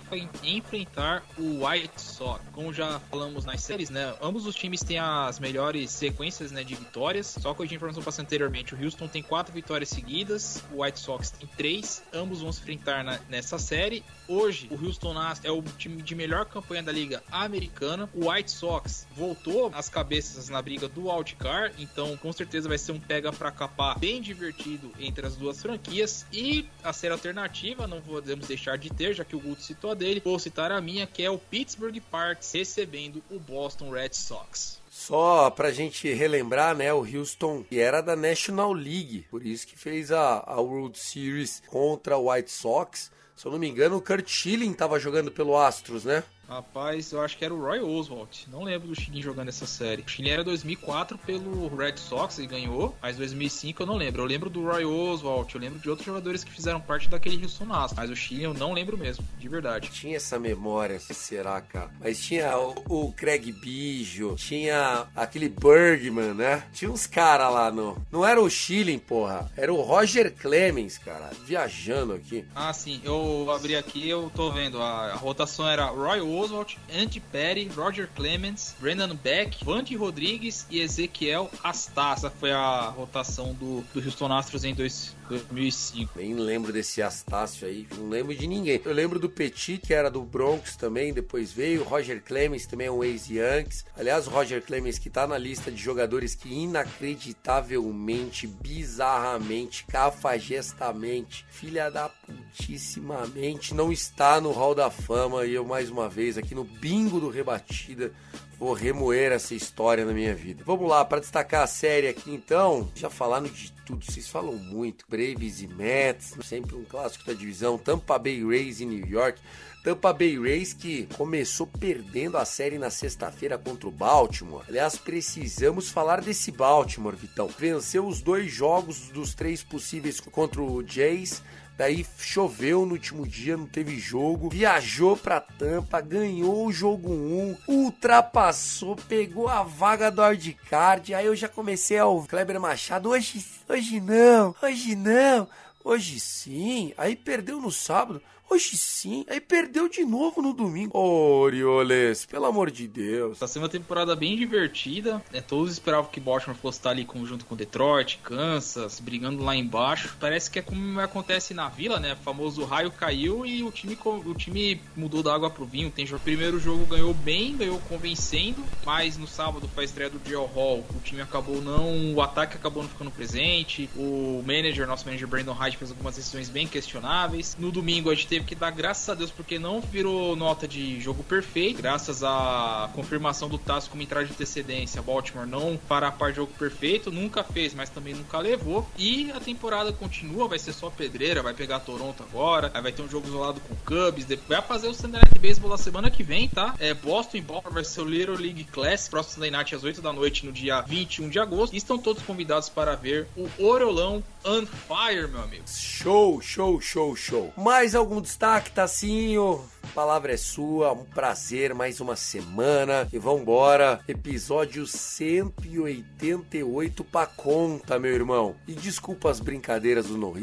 enfrentar 0.42 1.24
o 1.38 1.66
White 1.66 1.98
Sox. 1.98 2.44
Como 2.52 2.70
já 2.70 3.00
falamos 3.10 3.46
nas 3.46 3.62
séries, 3.62 3.88
né? 3.88 4.14
Ambos 4.20 4.46
os 4.46 4.54
times 4.54 4.82
têm 4.82 4.98
as 4.98 5.38
melhores 5.38 5.90
sequências 5.90 6.52
né, 6.52 6.62
de 6.62 6.74
vitórias. 6.74 7.26
Só 7.40 7.54
que 7.54 7.62
a 7.62 7.66
informação 7.66 8.02
passei 8.02 8.22
anteriormente, 8.22 8.74
o 8.74 8.84
Houston 8.84 9.08
tem 9.08 9.22
quatro 9.22 9.54
vitórias 9.54 9.88
seguidas, 9.88 10.62
o 10.70 10.82
White 10.82 11.00
Sox 11.00 11.30
tem 11.30 11.48
três. 11.56 12.02
Ambos 12.12 12.42
vão 12.42 12.52
se 12.52 12.60
enfrentar 12.60 13.02
na, 13.02 13.18
nessa 13.28 13.58
série. 13.58 14.04
Hoje, 14.26 14.68
o 14.70 14.84
Houston 14.84 15.14
Nas 15.14 15.42
é 15.42 15.50
o 15.50 15.62
time 15.62 16.02
de 16.02 16.14
melhor 16.14 16.44
campanha 16.44 16.82
da 16.82 16.92
liga 16.92 17.22
americana. 17.32 18.08
O 18.12 18.30
White 18.30 18.50
Sox 18.50 19.06
voltou 19.16 19.70
às 19.74 19.88
cabeças 19.88 20.50
na 20.50 20.60
briga 20.60 20.86
do 20.88 21.08
wildcard, 21.08 21.74
então 21.78 22.14
com 22.18 22.30
certeza 22.32 22.68
vai 22.68 22.76
ser 22.76 22.92
um 22.92 22.97
um 22.98 23.06
pega 23.06 23.32
pra 23.32 23.50
capar 23.50 23.98
bem 23.98 24.20
divertido 24.20 24.92
entre 24.98 25.26
as 25.26 25.36
duas 25.36 25.62
franquias. 25.62 26.26
E 26.32 26.66
a 26.82 26.92
série 26.92 27.12
alternativa, 27.12 27.86
não 27.86 28.00
podemos 28.00 28.46
deixar 28.46 28.76
de 28.76 28.90
ter, 28.90 29.14
já 29.14 29.24
que 29.24 29.36
o 29.36 29.40
Guto 29.40 29.62
citou 29.62 29.92
a 29.92 29.94
dele, 29.94 30.22
vou 30.24 30.38
citar 30.38 30.72
a 30.72 30.80
minha, 30.80 31.06
que 31.06 31.22
é 31.22 31.30
o 31.30 31.38
Pittsburgh 31.38 32.00
Parks 32.10 32.52
recebendo 32.52 33.22
o 33.30 33.38
Boston 33.38 33.90
Red 33.90 34.12
Sox. 34.12 34.80
Só 34.90 35.48
pra 35.50 35.70
gente 35.70 36.12
relembrar, 36.12 36.76
né, 36.76 36.92
o 36.92 37.06
Houston 37.06 37.64
era 37.70 38.00
da 38.00 38.16
National 38.16 38.72
League, 38.72 39.26
por 39.30 39.46
isso 39.46 39.66
que 39.66 39.78
fez 39.78 40.10
a, 40.10 40.42
a 40.44 40.60
World 40.60 40.98
Series 40.98 41.62
contra 41.68 42.16
o 42.16 42.30
White 42.30 42.50
Sox. 42.50 43.10
Se 43.36 43.46
eu 43.46 43.52
não 43.52 43.58
me 43.58 43.68
engano, 43.68 43.96
o 43.96 44.02
Kurt 44.02 44.28
Schilling 44.28 44.72
tava 44.72 44.98
jogando 44.98 45.30
pelo 45.30 45.56
Astros, 45.56 46.04
né? 46.04 46.24
Rapaz, 46.48 47.12
eu 47.12 47.20
acho 47.20 47.36
que 47.36 47.44
era 47.44 47.52
o 47.52 47.60
Roy 47.60 47.80
Oswalt. 47.80 48.46
Não 48.48 48.64
lembro 48.64 48.88
do 48.88 48.98
Chilin 48.98 49.20
jogando 49.20 49.48
essa 49.48 49.66
série. 49.66 50.02
O 50.02 50.08
Chilin 50.08 50.30
era 50.30 50.42
2004 50.42 51.18
pelo 51.18 51.68
Red 51.76 51.98
Sox 51.98 52.38
e 52.38 52.46
ganhou, 52.46 52.96
mas 53.02 53.18
2005 53.18 53.82
eu 53.82 53.86
não 53.86 53.96
lembro. 53.96 54.22
Eu 54.22 54.26
lembro 54.26 54.48
do 54.48 54.64
Roy 54.64 54.84
Oswalt, 54.84 55.54
eu 55.54 55.60
lembro 55.60 55.78
de 55.78 55.90
outros 55.90 56.06
jogadores 56.06 56.42
que 56.42 56.50
fizeram 56.50 56.80
parte 56.80 57.06
daquele 57.08 57.42
Houston 57.42 57.70
Astros, 57.70 57.98
mas 57.98 58.10
o 58.10 58.16
Chilin 58.16 58.44
eu 58.44 58.54
não 58.54 58.72
lembro 58.72 58.96
mesmo, 58.96 59.22
de 59.38 59.46
verdade. 59.46 59.90
Tinha 59.90 60.16
essa 60.16 60.38
memória, 60.38 60.98
será, 60.98 61.60
cara? 61.60 61.90
Mas 62.00 62.18
tinha 62.18 62.56
o, 62.56 62.74
o 62.88 63.12
Craig 63.12 63.52
Biggio, 63.52 64.34
tinha 64.36 65.06
aquele 65.14 65.50
Bergman, 65.50 66.32
né? 66.32 66.66
Tinha 66.72 66.90
uns 66.90 67.06
caras 67.06 67.52
lá 67.52 67.70
no... 67.70 68.00
Não 68.10 68.24
era 68.24 68.40
o 68.40 68.48
Chilin, 68.48 68.98
porra. 68.98 69.50
Era 69.54 69.72
o 69.72 69.82
Roger 69.82 70.32
Clemens, 70.34 70.96
cara, 70.96 71.30
viajando 71.44 72.14
aqui. 72.14 72.46
Ah, 72.54 72.72
sim. 72.72 73.02
Eu 73.04 73.50
abri 73.54 73.76
aqui, 73.76 74.08
eu 74.08 74.32
tô 74.34 74.50
vendo. 74.50 74.80
A, 74.80 75.12
a 75.12 75.16
rotação 75.16 75.68
era 75.68 75.86
Roy 75.86 76.20
Oswalt, 76.20 76.37
Oswalt, 76.38 76.76
Andy 76.92 77.20
Perry, 77.20 77.68
Roger 77.68 78.08
Clemens, 78.14 78.74
Brendan 78.80 79.14
Beck, 79.16 79.64
Vandy 79.64 79.96
Rodrigues 79.96 80.66
e 80.70 80.80
Ezequiel 80.80 81.50
Astar. 81.62 82.12
Essa 82.12 82.30
foi 82.30 82.52
a 82.52 82.88
rotação 82.88 83.52
do, 83.54 83.82
do 83.92 84.00
Houston 84.00 84.32
Astros 84.32 84.64
em 84.64 84.74
dois, 84.74 85.16
2005. 85.28 86.12
Nem 86.16 86.34
lembro 86.34 86.72
desse 86.72 87.02
Astácio 87.02 87.66
aí, 87.66 87.86
não 87.96 88.08
lembro 88.08 88.34
de 88.34 88.46
ninguém. 88.46 88.80
Eu 88.84 88.92
lembro 88.92 89.18
do 89.18 89.28
Petit, 89.28 89.78
que 89.78 89.94
era 89.94 90.10
do 90.10 90.22
Bronx 90.22 90.76
também, 90.76 91.12
depois 91.12 91.52
veio. 91.52 91.84
Roger 91.84 92.22
Clemens 92.22 92.66
também 92.66 92.86
é 92.86 92.90
um 92.90 93.04
ex-Yankees. 93.04 93.84
Aliás, 93.96 94.26
Roger 94.26 94.62
Clemens 94.62 94.98
que 94.98 95.10
tá 95.10 95.26
na 95.26 95.38
lista 95.38 95.70
de 95.70 95.80
jogadores 95.80 96.34
que 96.34 96.52
inacreditavelmente, 96.52 98.46
bizarramente, 98.46 99.84
cafagestamente, 99.86 101.44
filha 101.50 101.90
da 101.90 102.08
putíssimamente, 102.08 103.74
não 103.74 103.92
está 103.92 104.40
no 104.40 104.52
Hall 104.52 104.74
da 104.74 104.90
Fama. 104.90 105.44
E 105.44 105.54
eu, 105.54 105.64
mais 105.64 105.90
uma 105.90 106.08
vez, 106.08 106.36
aqui 106.38 106.54
no 106.54 106.64
bingo 106.64 107.20
do 107.20 107.28
Rebatida, 107.28 108.12
vou 108.58 108.72
remoer 108.72 109.32
essa 109.32 109.54
história 109.54 110.04
na 110.04 110.12
minha 110.12 110.34
vida. 110.34 110.62
Vamos 110.66 110.88
lá, 110.88 111.04
para 111.04 111.20
destacar 111.20 111.62
a 111.62 111.66
série 111.66 112.08
aqui 112.08 112.30
então, 112.32 112.90
já 112.94 113.08
falaram 113.08 113.46
de 113.46 113.72
tudo, 113.86 114.04
vocês 114.04 114.28
falam 114.28 114.56
muito, 114.56 115.04
Braves 115.08 115.62
e 115.62 115.68
Mets, 115.68 116.34
sempre 116.42 116.74
um 116.74 116.84
clássico 116.84 117.24
da 117.24 117.32
divisão, 117.32 117.78
Tampa 117.78 118.18
Bay 118.18 118.44
Rays 118.44 118.80
em 118.80 118.86
New 118.86 119.06
York. 119.06 119.40
Tampa 119.82 120.12
Bay 120.12 120.38
Rays 120.38 120.74
que 120.74 121.06
começou 121.16 121.66
perdendo 121.66 122.36
a 122.36 122.44
série 122.44 122.78
na 122.78 122.90
sexta-feira 122.90 123.56
contra 123.56 123.88
o 123.88 123.92
Baltimore. 123.92 124.64
Aliás, 124.68 124.98
precisamos 124.98 125.88
falar 125.88 126.20
desse 126.20 126.50
Baltimore, 126.50 127.16
Vitão. 127.16 127.48
Venceu 127.48 128.06
os 128.06 128.20
dois 128.20 128.52
jogos 128.52 129.08
dos 129.08 129.34
três 129.34 129.62
possíveis 129.62 130.20
contra 130.20 130.60
o 130.60 130.86
Jays. 130.86 131.42
Daí 131.78 132.04
choveu 132.18 132.84
no 132.84 132.94
último 132.94 133.24
dia, 133.24 133.56
não 133.56 133.64
teve 133.64 133.96
jogo. 134.00 134.48
Viajou 134.50 135.16
pra 135.16 135.40
Tampa, 135.40 136.00
ganhou 136.00 136.66
o 136.66 136.72
jogo 136.72 137.08
1, 137.08 137.56
ultrapassou, 137.68 138.96
pegou 138.96 139.46
a 139.46 139.62
vaga 139.62 140.10
do 140.10 140.20
wildcard. 140.20 141.14
Aí 141.14 141.26
eu 141.26 141.36
já 141.36 141.48
comecei 141.48 141.96
a 141.96 142.04
Kleber 142.28 142.60
Machado. 142.60 143.10
Hoje, 143.10 143.46
hoje 143.68 144.00
não, 144.00 144.56
hoje 144.60 144.96
não, 144.96 145.48
hoje 145.84 146.18
sim. 146.18 146.92
Aí 146.98 147.14
perdeu 147.14 147.60
no 147.60 147.70
sábado. 147.70 148.20
Hoje 148.50 148.78
sim, 148.78 149.26
aí 149.28 149.40
perdeu 149.40 149.90
de 149.90 150.02
novo 150.06 150.40
no 150.40 150.54
domingo. 150.54 150.96
Ô, 150.96 151.40
Orioles, 151.40 152.24
pelo 152.24 152.46
amor 152.46 152.70
de 152.70 152.88
Deus. 152.88 153.38
Tá 153.38 153.46
sendo 153.46 153.64
uma 153.64 153.68
temporada 153.68 154.16
bem 154.16 154.36
divertida. 154.38 155.22
É, 155.30 155.42
todos 155.42 155.70
esperavam 155.70 156.10
que 156.10 156.18
Baltimore 156.18 156.58
fosse 156.58 156.78
estar 156.78 156.90
ali 156.90 157.06
junto 157.24 157.44
com 157.44 157.54
Detroit, 157.54 158.18
Kansas, 158.22 159.00
brigando 159.00 159.44
lá 159.44 159.54
embaixo. 159.54 160.16
Parece 160.18 160.50
que 160.50 160.58
é 160.58 160.62
como 160.62 160.98
acontece 160.98 161.52
na 161.52 161.68
vila, 161.68 162.00
né? 162.00 162.14
O 162.14 162.16
famoso 162.16 162.64
raio 162.64 162.90
caiu 162.90 163.44
e 163.44 163.62
o 163.62 163.70
time, 163.70 163.98
o 164.02 164.34
time 164.34 164.80
mudou 164.96 165.22
da 165.22 165.34
água 165.34 165.50
pro 165.50 165.66
vinho. 165.66 165.90
Tem, 165.90 166.06
o 166.06 166.18
primeiro 166.18 166.58
jogo 166.58 166.86
ganhou 166.86 167.12
bem, 167.12 167.54
ganhou 167.54 167.78
convencendo, 167.80 168.64
mas 168.84 169.18
no 169.18 169.26
sábado 169.26 169.68
foi 169.74 169.84
a 169.84 169.86
estreia 169.86 170.08
do 170.08 170.20
Joe 170.26 170.46
Hall. 170.46 170.86
O 170.96 171.00
time 171.00 171.20
acabou 171.20 171.60
não. 171.60 172.14
O 172.14 172.22
ataque 172.22 172.56
acabou 172.56 172.82
não 172.82 172.88
ficando 172.88 173.10
presente. 173.10 173.90
O 173.94 174.42
manager, 174.46 174.86
nosso 174.86 175.04
manager 175.04 175.28
Brandon 175.28 175.52
Hyde, 175.52 175.76
fez 175.76 175.90
algumas 175.90 176.16
decisões 176.16 176.48
bem 176.48 176.66
questionáveis. 176.66 177.54
No 177.58 177.70
domingo 177.70 178.10
a 178.10 178.14
gente 178.14 178.26
teve 178.26 178.37
teve 178.38 178.46
que 178.46 178.54
dar 178.54 178.70
graças 178.70 179.08
a 179.08 179.14
Deus 179.14 179.30
porque 179.30 179.58
não 179.58 179.80
virou 179.80 180.36
nota 180.36 180.68
de 180.68 181.00
jogo 181.00 181.24
perfeito, 181.24 181.82
graças 181.82 182.22
à 182.22 182.88
confirmação 182.94 183.48
do 183.48 183.58
Tasso 183.58 183.90
como 183.90 184.02
entrada 184.02 184.26
de 184.26 184.32
antecedência. 184.32 185.02
Baltimore 185.02 185.46
não 185.46 185.76
para 185.76 186.08
a 186.08 186.12
par 186.12 186.30
de 186.30 186.36
jogo 186.36 186.52
perfeito, 186.58 187.10
nunca 187.10 187.42
fez, 187.42 187.74
mas 187.74 187.90
também 187.90 188.14
nunca 188.14 188.38
levou. 188.38 188.88
E 188.96 189.30
a 189.32 189.40
temporada 189.40 189.92
continua, 189.92 190.46
vai 190.46 190.58
ser 190.58 190.72
só 190.72 190.88
pedreira, 190.88 191.42
vai 191.42 191.52
pegar 191.52 191.80
Toronto 191.80 192.22
agora, 192.22 192.70
aí 192.72 192.82
vai 192.82 192.92
ter 192.92 193.02
um 193.02 193.08
jogo 193.08 193.26
isolado 193.26 193.60
com 193.60 193.74
o 193.74 193.76
Cubs, 193.78 194.26
vai 194.46 194.62
fazer 194.62 194.88
o 194.88 194.94
Sunday 194.94 195.20
Night 195.20 195.38
Baseball 195.38 195.70
na 195.70 195.78
semana 195.78 196.10
que 196.10 196.22
vem, 196.22 196.48
tá? 196.48 196.74
É 196.78 196.94
Boston 196.94 197.40
Baltimore 197.40 197.74
vai 197.74 197.84
ser 197.84 198.02
o 198.02 198.04
Little 198.04 198.36
League 198.36 198.64
Classic, 198.64 199.10
próximo 199.10 199.34
Sunday 199.34 199.50
Night 199.50 199.74
às 199.74 199.82
8 199.82 200.00
da 200.00 200.12
noite 200.12 200.46
no 200.46 200.52
dia 200.52 200.80
21 200.82 201.28
de 201.28 201.38
agosto. 201.38 201.74
E 201.74 201.76
estão 201.76 201.98
todos 201.98 202.22
convidados 202.22 202.68
para 202.68 202.94
ver 202.94 203.26
o 203.36 203.48
Orolão 203.64 204.22
on 204.44 204.66
fire, 204.66 205.28
meu 205.28 205.42
amigo. 205.42 205.64
Show, 205.68 206.40
show, 206.40 206.80
show, 206.80 207.16
show. 207.16 207.52
Mais 207.56 207.94
algum 207.94 208.20
destaque, 208.28 208.70
Tacinho? 208.72 209.64
A 209.82 209.86
palavra 209.94 210.34
é 210.34 210.36
sua, 210.36 210.92
um 210.92 211.02
prazer, 211.02 211.74
mais 211.74 211.98
uma 211.98 212.14
semana. 212.14 213.08
E 213.10 213.18
vambora, 213.18 214.00
episódio 214.06 214.86
188 214.86 217.02
pra 217.04 217.24
conta, 217.24 217.98
meu 217.98 218.12
irmão. 218.12 218.54
E 218.66 218.74
desculpa 218.74 219.30
as 219.30 219.40
brincadeiras 219.40 220.08
do 220.08 220.18
No 220.18 220.36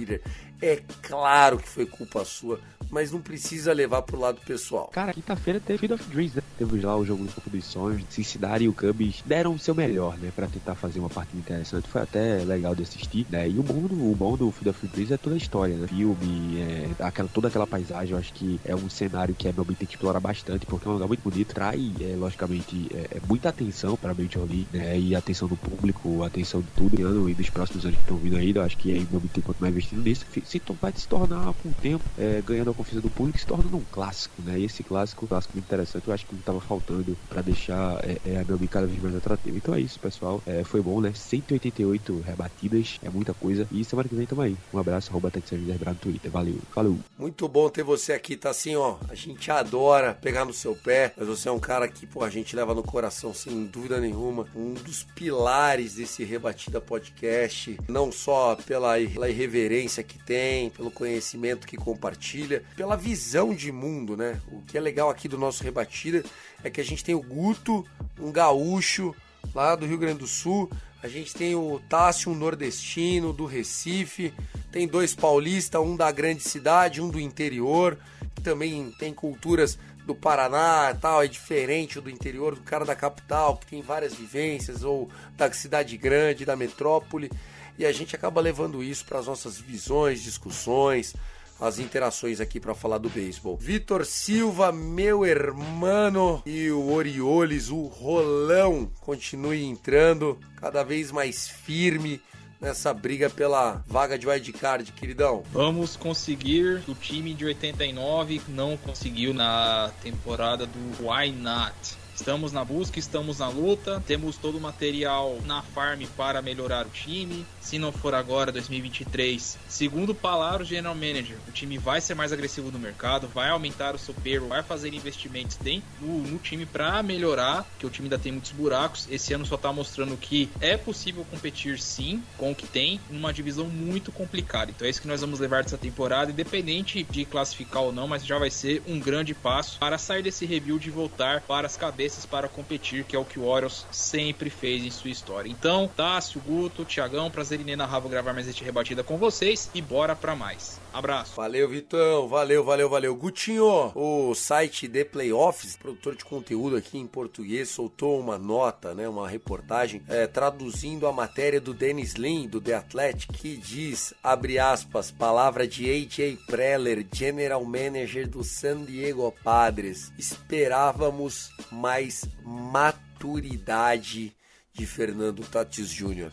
é 0.61 0.81
claro 1.01 1.57
que 1.57 1.69
foi 1.69 1.85
culpa 1.85 2.25
sua, 2.25 2.59
mas 2.89 3.11
não 3.11 3.21
precisa 3.21 3.73
levar 3.73 4.01
pro 4.01 4.19
lado 4.19 4.39
pessoal. 4.45 4.87
Cara, 4.87 5.13
quinta-feira 5.13 5.59
teve 5.59 5.79
Field 5.79 5.93
of 5.93 6.03
Dreams, 6.09 6.35
né? 6.35 6.43
Teve 6.57 6.81
lá 6.81 6.95
o 6.95 7.05
jogo 7.05 7.25
do 7.25 7.31
Campo 7.31 7.49
dos 7.49 7.65
Sonhos. 7.65 8.03
Cincinnati 8.09 8.63
e 8.63 8.69
o 8.69 8.73
Cubs 8.73 9.23
deram 9.25 9.53
o 9.53 9.59
seu 9.59 9.75
melhor, 9.75 10.17
né? 10.17 10.31
Pra 10.35 10.47
tentar 10.47 10.75
fazer 10.75 10.99
uma 10.99 11.09
partida 11.09 11.37
interessante. 11.37 11.87
Foi 11.87 12.01
até 12.01 12.43
legal 12.43 12.73
de 12.75 12.83
assistir, 12.83 13.25
né? 13.29 13.49
E 13.49 13.57
o 13.59 13.63
bom 13.63 13.81
do, 13.81 14.11
o 14.11 14.15
bom 14.15 14.37
do 14.37 14.51
Field 14.51 14.69
of 14.69 14.87
Dreams 14.87 15.11
é 15.11 15.17
toda 15.17 15.35
a 15.35 15.37
história, 15.37 15.75
né? 15.75 15.87
Filme, 15.87 16.61
é, 16.61 16.89
aquela, 16.99 17.27
toda 17.29 17.47
aquela 17.47 17.67
paisagem, 17.67 18.11
eu 18.11 18.17
acho 18.17 18.33
que 18.33 18.59
é 18.63 18.75
um 18.75 18.89
cenário 18.89 19.35
que 19.35 19.47
a 19.47 19.51
MLB 19.51 19.75
tem 19.75 19.87
que 19.87 19.95
explorar 19.95 20.19
bastante, 20.19 20.65
porque 20.65 20.87
é 20.87 20.91
um 20.91 20.93
lugar 20.93 21.07
muito 21.07 21.21
bonito. 21.21 21.53
Trai, 21.53 21.91
é, 21.99 22.15
logicamente, 22.15 22.87
é, 22.93 23.17
é 23.17 23.21
muita 23.27 23.49
atenção 23.49 23.97
pra 23.97 24.13
Major 24.13 24.43
League, 24.43 24.67
né? 24.71 24.97
E 24.97 25.15
atenção 25.15 25.47
do 25.47 25.57
público, 25.57 26.23
atenção 26.23 26.61
de 26.61 26.67
tudo. 26.75 27.29
E 27.29 27.33
dos 27.33 27.49
próximos 27.49 27.85
anos 27.85 27.97
que 27.97 28.03
estão 28.03 28.17
vindo 28.17 28.37
aí, 28.37 28.55
eu 28.55 28.61
acho 28.61 28.77
que 28.77 28.91
a 28.91 28.95
MLB 28.95 29.27
tem 29.29 29.43
quanto 29.43 29.59
mais 29.59 29.73
investindo 29.73 30.01
nisso, 30.01 30.25
se, 30.45 30.61
vai 30.81 30.93
se 30.95 31.07
tornar 31.07 31.53
com 31.53 31.69
o 31.69 31.73
tempo, 31.81 32.03
é, 32.17 32.41
ganhando 32.45 32.69
a 32.69 32.73
confiança 32.85 33.01
do 33.01 33.09
público, 33.09 33.39
se 33.39 33.45
torna 33.45 33.75
um 33.75 33.83
clássico, 33.91 34.41
né? 34.43 34.59
E 34.59 34.65
esse 34.65 34.83
clássico, 34.83 35.25
um 35.25 35.27
clássico 35.27 35.53
muito 35.55 35.65
interessante, 35.65 36.07
eu 36.07 36.13
acho 36.13 36.25
que 36.25 36.35
estava 36.35 36.61
faltando 36.61 37.17
para 37.27 37.41
deixar 37.41 37.99
é, 38.03 38.17
é, 38.25 38.37
a 38.37 38.41
MLB 38.41 38.67
cada 38.67 38.85
vez 38.85 39.01
mais 39.01 39.15
atrativa. 39.15 39.57
Então 39.57 39.73
é 39.73 39.79
isso, 39.79 39.99
pessoal. 39.99 40.41
É, 40.45 40.63
foi 40.63 40.81
bom, 40.81 41.01
né? 41.01 41.11
188 41.13 42.21
rebatidas, 42.25 42.99
é 43.03 43.09
muita 43.09 43.33
coisa. 43.33 43.67
E 43.71 43.83
semana 43.83 44.07
que 44.07 44.15
vem 44.15 44.25
tamo 44.25 44.41
aí. 44.41 44.55
Um 44.73 44.79
abraço, 44.79 45.09
arroba 45.09 45.31
no 45.35 45.95
Twitter. 45.95 46.31
Valeu, 46.31 46.59
falou. 46.71 46.97
Muito 47.17 47.47
bom 47.47 47.69
ter 47.69 47.83
você 47.83 48.13
aqui, 48.13 48.37
tá 48.37 48.51
assim, 48.51 48.75
ó. 48.75 48.97
A 49.09 49.15
gente 49.15 49.49
adora 49.49 50.13
pegar 50.13 50.45
no 50.45 50.53
seu 50.53 50.75
pé, 50.75 51.13
mas 51.17 51.27
você 51.27 51.49
é 51.49 51.51
um 51.51 51.59
cara 51.59 51.87
que, 51.87 52.05
pô, 52.05 52.23
a 52.23 52.29
gente 52.29 52.55
leva 52.55 52.73
no 52.73 52.83
coração, 52.83 53.33
sem 53.33 53.65
dúvida 53.65 53.99
nenhuma. 53.99 54.47
Um 54.55 54.73
dos 54.73 55.03
pilares 55.15 55.95
desse 55.95 56.23
Rebatida 56.23 56.79
Podcast, 56.79 57.77
não 57.87 58.11
só 58.11 58.55
pela, 58.55 58.95
pela 58.97 59.29
irreverência 59.29 60.03
que 60.03 60.23
tem, 60.23 60.69
pelo 60.69 60.91
conhecimento 60.91 61.67
que 61.67 61.77
compartilha, 61.77 62.63
pela 62.75 62.95
visão 62.95 63.53
de 63.53 63.71
mundo, 63.71 64.17
né? 64.17 64.39
O 64.51 64.61
que 64.61 64.77
é 64.77 64.81
legal 64.81 65.09
aqui 65.09 65.27
do 65.27 65.37
nosso 65.37 65.63
Rebatida 65.63 66.23
é 66.63 66.69
que 66.69 66.81
a 66.81 66.83
gente 66.83 67.03
tem 67.03 67.15
o 67.15 67.21
Guto, 67.21 67.85
um 68.19 68.31
gaúcho 68.31 69.15
lá 69.53 69.75
do 69.75 69.85
Rio 69.85 69.97
Grande 69.97 70.19
do 70.19 70.27
Sul, 70.27 70.69
a 71.01 71.07
gente 71.07 71.35
tem 71.35 71.53
o 71.55 71.79
Tássio, 71.87 72.31
um 72.31 72.35
nordestino 72.35 73.31
do 73.31 73.45
Recife, 73.45 74.33
tem 74.71 74.87
dois 74.87 75.13
paulistas, 75.13 75.79
um 75.79 75.95
da 75.95 76.11
grande 76.11 76.41
cidade, 76.41 76.99
um 76.99 77.09
do 77.09 77.19
interior, 77.19 77.97
que 78.33 78.41
também 78.41 78.91
tem 78.97 79.13
culturas 79.13 79.77
do 80.05 80.15
Paraná 80.15 80.91
e 80.91 80.97
tal, 80.99 81.23
é 81.23 81.27
diferente 81.27 81.99
do 81.99 82.09
interior 82.09 82.55
do 82.55 82.61
cara 82.61 82.85
da 82.85 82.95
capital, 82.95 83.57
que 83.57 83.67
tem 83.67 83.81
várias 83.81 84.13
vivências, 84.13 84.83
ou 84.83 85.09
da 85.35 85.51
cidade 85.51 85.97
grande, 85.97 86.45
da 86.45 86.55
metrópole. 86.55 87.31
E 87.77 87.85
a 87.85 87.91
gente 87.91 88.15
acaba 88.15 88.39
levando 88.39 88.83
isso 88.83 89.05
para 89.05 89.19
as 89.19 89.27
nossas 89.27 89.59
visões, 89.59 90.21
discussões, 90.21 91.15
as 91.59 91.79
interações 91.79 92.39
aqui 92.39 92.59
para 92.59 92.75
falar 92.75 92.97
do 92.97 93.09
beisebol. 93.09 93.57
Vitor 93.57 94.05
Silva, 94.05 94.71
meu 94.71 95.25
hermano, 95.25 96.41
e 96.45 96.69
o 96.69 96.91
Orioles, 96.91 97.69
o 97.69 97.85
Rolão, 97.85 98.91
continue 99.01 99.63
entrando 99.63 100.37
cada 100.57 100.83
vez 100.83 101.11
mais 101.11 101.47
firme, 101.47 102.21
nessa 102.59 102.93
briga 102.93 103.29
pela 103.29 103.83
vaga 103.87 104.17
de 104.17 104.27
wildcard, 104.27 104.91
queridão? 104.93 105.43
Vamos 105.51 105.95
conseguir. 105.95 106.83
O 106.87 106.95
time 106.95 107.33
de 107.33 107.45
89 107.45 108.41
não 108.47 108.77
conseguiu 108.77 109.33
na 109.33 109.91
temporada 110.01 110.65
do 110.65 111.07
Why 111.07 111.31
Not. 111.31 112.04
Estamos 112.15 112.53
na 112.53 112.63
busca, 112.63 112.97
estamos 112.97 113.39
na 113.39 113.49
luta, 113.49 114.01
temos 114.07 114.37
todo 114.37 114.57
o 114.57 114.61
material 114.61 115.37
na 115.45 115.61
farm 115.61 116.03
para 116.15 116.41
melhorar 116.41 116.87
o 116.87 116.89
time. 116.89 117.45
Se 117.59 117.77
não 117.77 117.91
for 117.91 118.15
agora, 118.15 118.53
2023, 118.53 119.57
segundo 119.67 120.15
palavras 120.15 120.69
do 120.69 120.69
General 120.69 120.95
Manager, 120.95 121.37
o 121.45 121.51
time 121.51 121.77
vai 121.77 121.99
ser 121.99 122.15
mais 122.15 122.31
agressivo 122.31 122.71
no 122.71 122.79
mercado, 122.79 123.27
vai 123.27 123.49
aumentar 123.49 123.93
o 123.95 123.99
seu 123.99 124.13
payroll, 124.13 124.47
vai 124.47 124.63
fazer 124.63 124.93
investimentos 124.93 125.57
dentro 125.57 125.87
do, 125.99 126.07
no 126.07 126.39
time 126.39 126.65
para 126.65 127.03
melhorar, 127.03 127.67
que 127.77 127.85
o 127.85 127.89
time 127.89 128.05
ainda 128.05 128.17
tem 128.17 128.31
muitos 128.31 128.53
buracos. 128.53 129.07
Esse 129.11 129.33
ano 129.33 129.45
só 129.45 129.55
está 129.55 129.73
mostrando 129.73 130.15
que 130.15 130.49
é 130.61 130.77
possível 130.77 131.25
competir 131.29 131.79
sim 131.79 132.23
com 132.37 132.51
o 132.51 132.55
que 132.55 132.65
tem, 132.65 132.99
numa 133.09 133.33
divisão 133.33 133.65
muito 133.65 134.09
complicada. 134.09 134.71
Então 134.71 134.87
é 134.87 134.89
isso 134.89 135.01
que 135.01 135.07
nós 135.07 135.19
vamos 135.19 135.41
levar 135.41 135.63
dessa 135.63 135.77
temporada, 135.77 136.31
independente 136.31 137.03
de 137.03 137.25
classificar 137.25 137.83
ou 137.83 137.91
não, 137.91 138.07
mas 138.07 138.25
já 138.25 138.39
vai 138.39 138.49
ser 138.49 138.81
um 138.87 138.99
grande 139.01 139.33
passo 139.33 139.77
para 139.79 139.97
sair 139.97 140.23
desse 140.23 140.45
rebuild 140.45 140.87
e 140.87 140.91
voltar 140.91 141.41
para 141.41 141.67
as 141.67 141.75
cabeças 141.75 142.04
cabeças 142.05 142.25
para 142.25 142.47
competir, 142.47 143.03
que 143.03 143.15
é 143.15 143.19
o 143.19 143.25
que 143.25 143.39
o 143.39 143.45
Orioles 143.45 143.85
sempre 143.91 144.49
fez 144.49 144.83
em 144.83 144.91
sua 144.91 145.09
história. 145.09 145.49
Então, 145.49 145.89
Tássio, 145.95 146.39
Guto, 146.39 146.85
Tiagão, 146.85 147.31
prazer 147.31 147.59
inenarrável 147.59 148.09
gravar 148.09 148.33
mais 148.33 148.47
este 148.47 148.63
rebatida 148.63 149.03
com 149.03 149.17
vocês 149.17 149.71
e 149.73 149.81
bora 149.81 150.15
para 150.15 150.35
mais. 150.35 150.79
Abraço. 150.93 151.35
Valeu, 151.35 151.67
Vitão. 151.67 152.27
Valeu, 152.27 152.63
valeu, 152.63 152.89
valeu. 152.89 153.15
Gutinho, 153.15 153.91
o 153.95 154.35
site 154.35 154.87
The 154.87 155.03
Playoffs, 155.03 155.75
produtor 155.75 156.15
de 156.15 156.23
conteúdo 156.23 156.75
aqui 156.77 156.97
em 156.97 157.07
português, 157.07 157.69
soltou 157.69 158.19
uma 158.19 158.37
nota, 158.37 158.93
né, 158.93 159.09
uma 159.09 159.27
reportagem, 159.27 160.01
é, 160.07 160.27
traduzindo 160.27 161.07
a 161.07 161.11
matéria 161.11 161.59
do 161.59 161.73
Dennis 161.73 162.13
Lin, 162.13 162.47
do 162.47 162.61
The 162.61 162.75
Athletic, 162.75 163.33
que 163.33 163.57
diz, 163.57 164.13
abre 164.23 164.59
aspas, 164.59 165.11
palavra 165.11 165.67
de 165.67 165.89
AJ 165.89 166.37
Preller, 166.45 167.05
General 167.11 167.63
Manager 167.65 168.29
do 168.29 168.43
San 168.43 168.83
Diego 168.83 169.33
Padres. 169.43 170.13
Esperávamos 170.17 171.49
mais 171.71 171.94
mais 171.95 172.25
maturidade 172.43 174.35
de 174.73 174.85
Fernando 174.85 175.45
Tatis 175.45 175.89
Jr. 175.89 176.29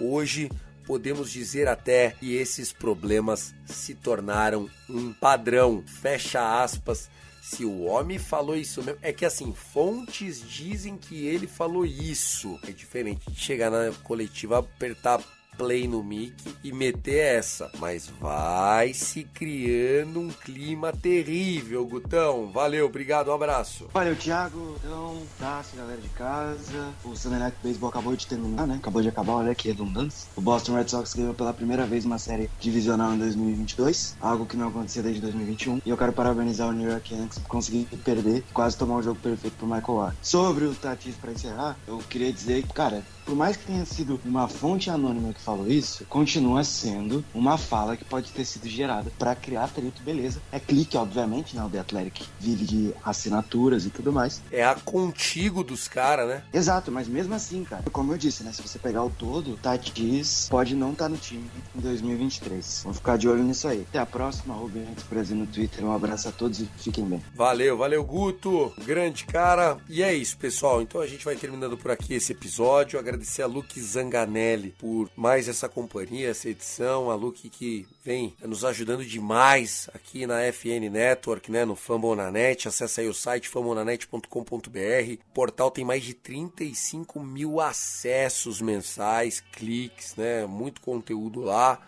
Hoje 0.00 0.50
podemos 0.86 1.30
dizer 1.30 1.68
até 1.68 2.12
que 2.12 2.34
esses 2.34 2.72
problemas 2.72 3.54
se 3.66 3.94
tornaram 3.94 4.70
um 4.88 5.12
padrão. 5.12 5.84
Fecha 5.86 6.62
aspas. 6.62 7.10
Se 7.42 7.62
o 7.62 7.82
homem 7.82 8.18
falou 8.18 8.56
isso 8.56 8.82
mesmo, 8.82 9.00
é 9.02 9.12
que 9.12 9.26
assim, 9.26 9.52
fontes 9.52 10.40
dizem 10.40 10.96
que 10.96 11.26
ele 11.26 11.46
falou 11.46 11.84
isso. 11.84 12.58
É 12.66 12.70
diferente 12.70 13.30
de 13.30 13.38
chegar 13.38 13.70
na 13.70 13.92
coletiva, 14.02 14.60
apertar 14.60 15.20
play 15.62 15.86
no 15.86 16.02
mic 16.02 16.34
e 16.64 16.72
meter 16.72 17.36
essa. 17.36 17.70
Mas 17.78 18.10
vai 18.20 18.92
se 18.92 19.22
criando 19.22 20.18
um 20.18 20.28
clima 20.28 20.92
terrível, 20.92 21.86
Gutão. 21.86 22.50
Valeu, 22.50 22.86
obrigado, 22.86 23.28
um 23.28 23.34
abraço. 23.34 23.88
Valeu, 23.94 24.16
Thiago. 24.16 24.74
Então, 24.82 25.22
Tássio, 25.38 25.78
galera 25.78 26.00
de 26.00 26.08
casa. 26.08 26.92
O 27.04 27.14
Sunday 27.14 27.38
Night 27.38 27.56
Baseball 27.62 27.90
acabou 27.90 28.16
de 28.16 28.26
terminar, 28.26 28.66
né? 28.66 28.74
Acabou 28.74 29.00
de 29.02 29.08
acabar, 29.08 29.34
olha 29.34 29.54
que 29.54 29.68
redundância. 29.68 30.28
O 30.34 30.40
Boston 30.40 30.74
Red 30.74 30.88
Sox 30.88 31.14
ganhou 31.14 31.32
pela 31.32 31.54
primeira 31.54 31.86
vez 31.86 32.04
uma 32.04 32.18
série 32.18 32.50
divisional 32.58 33.14
em 33.14 33.18
2022, 33.18 34.16
algo 34.20 34.44
que 34.44 34.56
não 34.56 34.68
acontecia 34.68 35.02
desde 35.02 35.20
2021. 35.20 35.80
E 35.86 35.90
eu 35.90 35.96
quero 35.96 36.12
parabenizar 36.12 36.68
o 36.68 36.72
New 36.72 36.90
York 36.90 37.14
Yankees 37.14 37.38
por 37.38 37.48
conseguir 37.48 37.84
perder, 37.98 38.42
quase 38.52 38.76
tomar 38.76 38.96
um 38.96 39.02
jogo 39.02 39.20
perfeito 39.20 39.56
pro 39.58 39.66
Michael 39.66 39.94
Ward. 39.94 40.16
Sobre 40.20 40.64
o 40.64 40.74
Tatis, 40.74 41.14
para 41.14 41.30
encerrar, 41.30 41.76
eu 41.86 41.98
queria 41.98 42.32
dizer 42.32 42.64
que, 42.64 42.72
cara, 42.72 43.04
por 43.24 43.34
mais 43.34 43.56
que 43.56 43.66
tenha 43.66 43.84
sido 43.84 44.20
uma 44.24 44.48
fonte 44.48 44.90
anônima 44.90 45.32
que 45.32 45.40
falou 45.40 45.68
isso, 45.68 46.04
continua 46.06 46.64
sendo 46.64 47.24
uma 47.34 47.56
fala 47.56 47.96
que 47.96 48.04
pode 48.04 48.30
ter 48.32 48.44
sido 48.44 48.68
gerada 48.68 49.10
para 49.18 49.34
criar 49.34 49.64
atrito, 49.64 50.02
beleza. 50.02 50.40
É 50.50 50.58
clique, 50.58 50.96
obviamente, 50.96 51.56
né? 51.56 51.64
O 51.64 51.70
The 51.70 51.78
Athletic 51.78 52.26
vive 52.38 52.64
de 52.64 52.94
assinaturas 53.04 53.86
e 53.86 53.90
tudo 53.90 54.12
mais. 54.12 54.42
É 54.50 54.64
a 54.64 54.74
contigo 54.74 55.62
dos 55.64 55.88
caras, 55.88 56.28
né? 56.28 56.42
Exato, 56.52 56.90
mas 56.90 57.08
mesmo 57.08 57.34
assim, 57.34 57.64
cara, 57.64 57.84
como 57.90 58.12
eu 58.12 58.18
disse, 58.18 58.42
né? 58.42 58.52
Se 58.52 58.62
você 58.62 58.78
pegar 58.78 59.04
o 59.04 59.10
todo, 59.10 59.56
Tatis 59.56 60.48
pode 60.50 60.74
não 60.74 60.92
estar 60.92 61.04
tá 61.04 61.08
no 61.08 61.16
time 61.16 61.48
em 61.76 61.80
2023. 61.80 62.80
Vamos 62.84 62.98
ficar 62.98 63.16
de 63.16 63.28
olho 63.28 63.42
nisso 63.42 63.68
aí. 63.68 63.86
Até 63.88 63.98
a 63.98 64.06
próxima, 64.06 64.54
Rubens 64.54 64.88
Brasil 65.08 65.36
no 65.36 65.46
Twitter. 65.46 65.84
Um 65.84 65.92
abraço 65.92 66.28
a 66.28 66.32
todos 66.32 66.60
e 66.60 66.68
fiquem 66.76 67.04
bem. 67.04 67.22
Valeu, 67.34 67.76
valeu, 67.76 68.04
Guto. 68.04 68.72
Grande 68.84 69.24
cara. 69.24 69.78
E 69.88 70.02
é 70.02 70.12
isso, 70.14 70.36
pessoal. 70.36 70.82
Então 70.82 71.00
a 71.00 71.06
gente 71.06 71.24
vai 71.24 71.36
terminando 71.36 71.76
por 71.76 71.90
aqui 71.90 72.14
esse 72.14 72.32
episódio 72.32 72.98
agradecer 73.12 73.42
a 73.42 73.46
Luke 73.46 73.78
Zanganelli 73.78 74.74
por 74.78 75.10
mais 75.14 75.46
essa 75.46 75.68
companhia, 75.68 76.30
essa 76.30 76.48
edição. 76.48 77.10
A 77.10 77.14
Luke 77.14 77.50
que 77.50 77.86
vem 78.02 78.34
nos 78.40 78.64
ajudando 78.64 79.04
demais 79.04 79.88
aqui 79.92 80.26
na 80.26 80.40
FN 80.50 80.88
Network, 80.90 81.52
né, 81.52 81.66
no 81.66 81.76
Fambonanet. 81.76 82.66
Acesse 82.66 83.02
aí 83.02 83.08
o 83.08 83.12
site 83.12 83.50
fambonanet.com.br. 83.50 84.28
O 84.30 85.34
portal 85.34 85.70
tem 85.70 85.84
mais 85.84 86.02
de 86.02 86.14
35 86.14 87.20
mil 87.20 87.60
acessos 87.60 88.62
mensais, 88.62 89.40
cliques, 89.52 90.16
né, 90.16 90.46
muito 90.46 90.80
conteúdo 90.80 91.40
lá. 91.40 91.78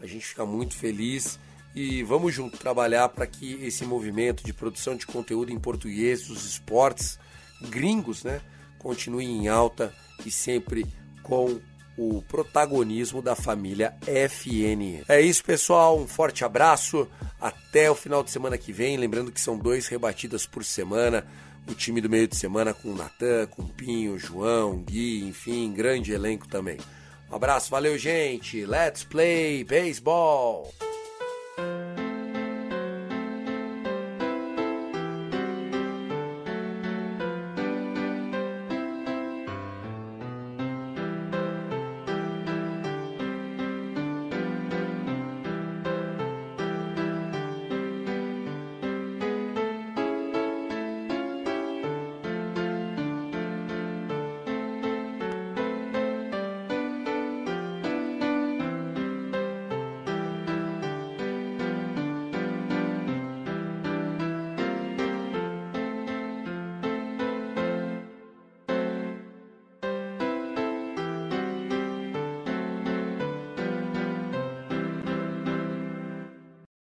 A 0.00 0.06
gente 0.06 0.26
fica 0.26 0.44
muito 0.44 0.74
feliz 0.74 1.38
e 1.76 2.02
vamos 2.02 2.34
junto 2.34 2.58
trabalhar 2.58 3.08
para 3.10 3.26
que 3.26 3.54
esse 3.64 3.84
movimento 3.84 4.44
de 4.44 4.52
produção 4.52 4.96
de 4.96 5.06
conteúdo 5.06 5.52
em 5.52 5.60
português 5.60 6.26
dos 6.26 6.44
esportes 6.44 7.20
gringos, 7.70 8.24
né, 8.24 8.40
continue 8.80 9.24
em 9.24 9.46
alta 9.46 9.94
e 10.26 10.30
sempre 10.30 10.86
com 11.22 11.60
o 11.96 12.22
protagonismo 12.22 13.20
da 13.20 13.34
família 13.36 13.94
FN. 14.02 15.04
É 15.08 15.20
isso, 15.20 15.44
pessoal. 15.44 15.98
Um 15.98 16.06
forte 16.06 16.44
abraço. 16.44 17.08
Até 17.40 17.90
o 17.90 17.94
final 17.94 18.22
de 18.22 18.30
semana 18.30 18.56
que 18.56 18.72
vem. 18.72 18.96
Lembrando 18.96 19.32
que 19.32 19.40
são 19.40 19.58
dois 19.58 19.86
rebatidas 19.88 20.46
por 20.46 20.64
semana. 20.64 21.26
O 21.68 21.74
time 21.74 22.00
do 22.00 22.10
meio 22.10 22.26
de 22.26 22.36
semana 22.36 22.74
com 22.74 22.88
o 22.88 22.94
Natan, 22.94 23.46
com 23.46 23.62
o 23.62 23.68
Pinho, 23.68 24.18
João, 24.18 24.82
Gui, 24.82 25.22
enfim, 25.24 25.72
grande 25.72 26.12
elenco 26.12 26.48
também. 26.48 26.78
Um 27.30 27.36
abraço, 27.36 27.70
valeu, 27.70 27.96
gente. 27.96 28.66
Let's 28.66 29.04
play 29.04 29.62
baseball. 29.62 30.91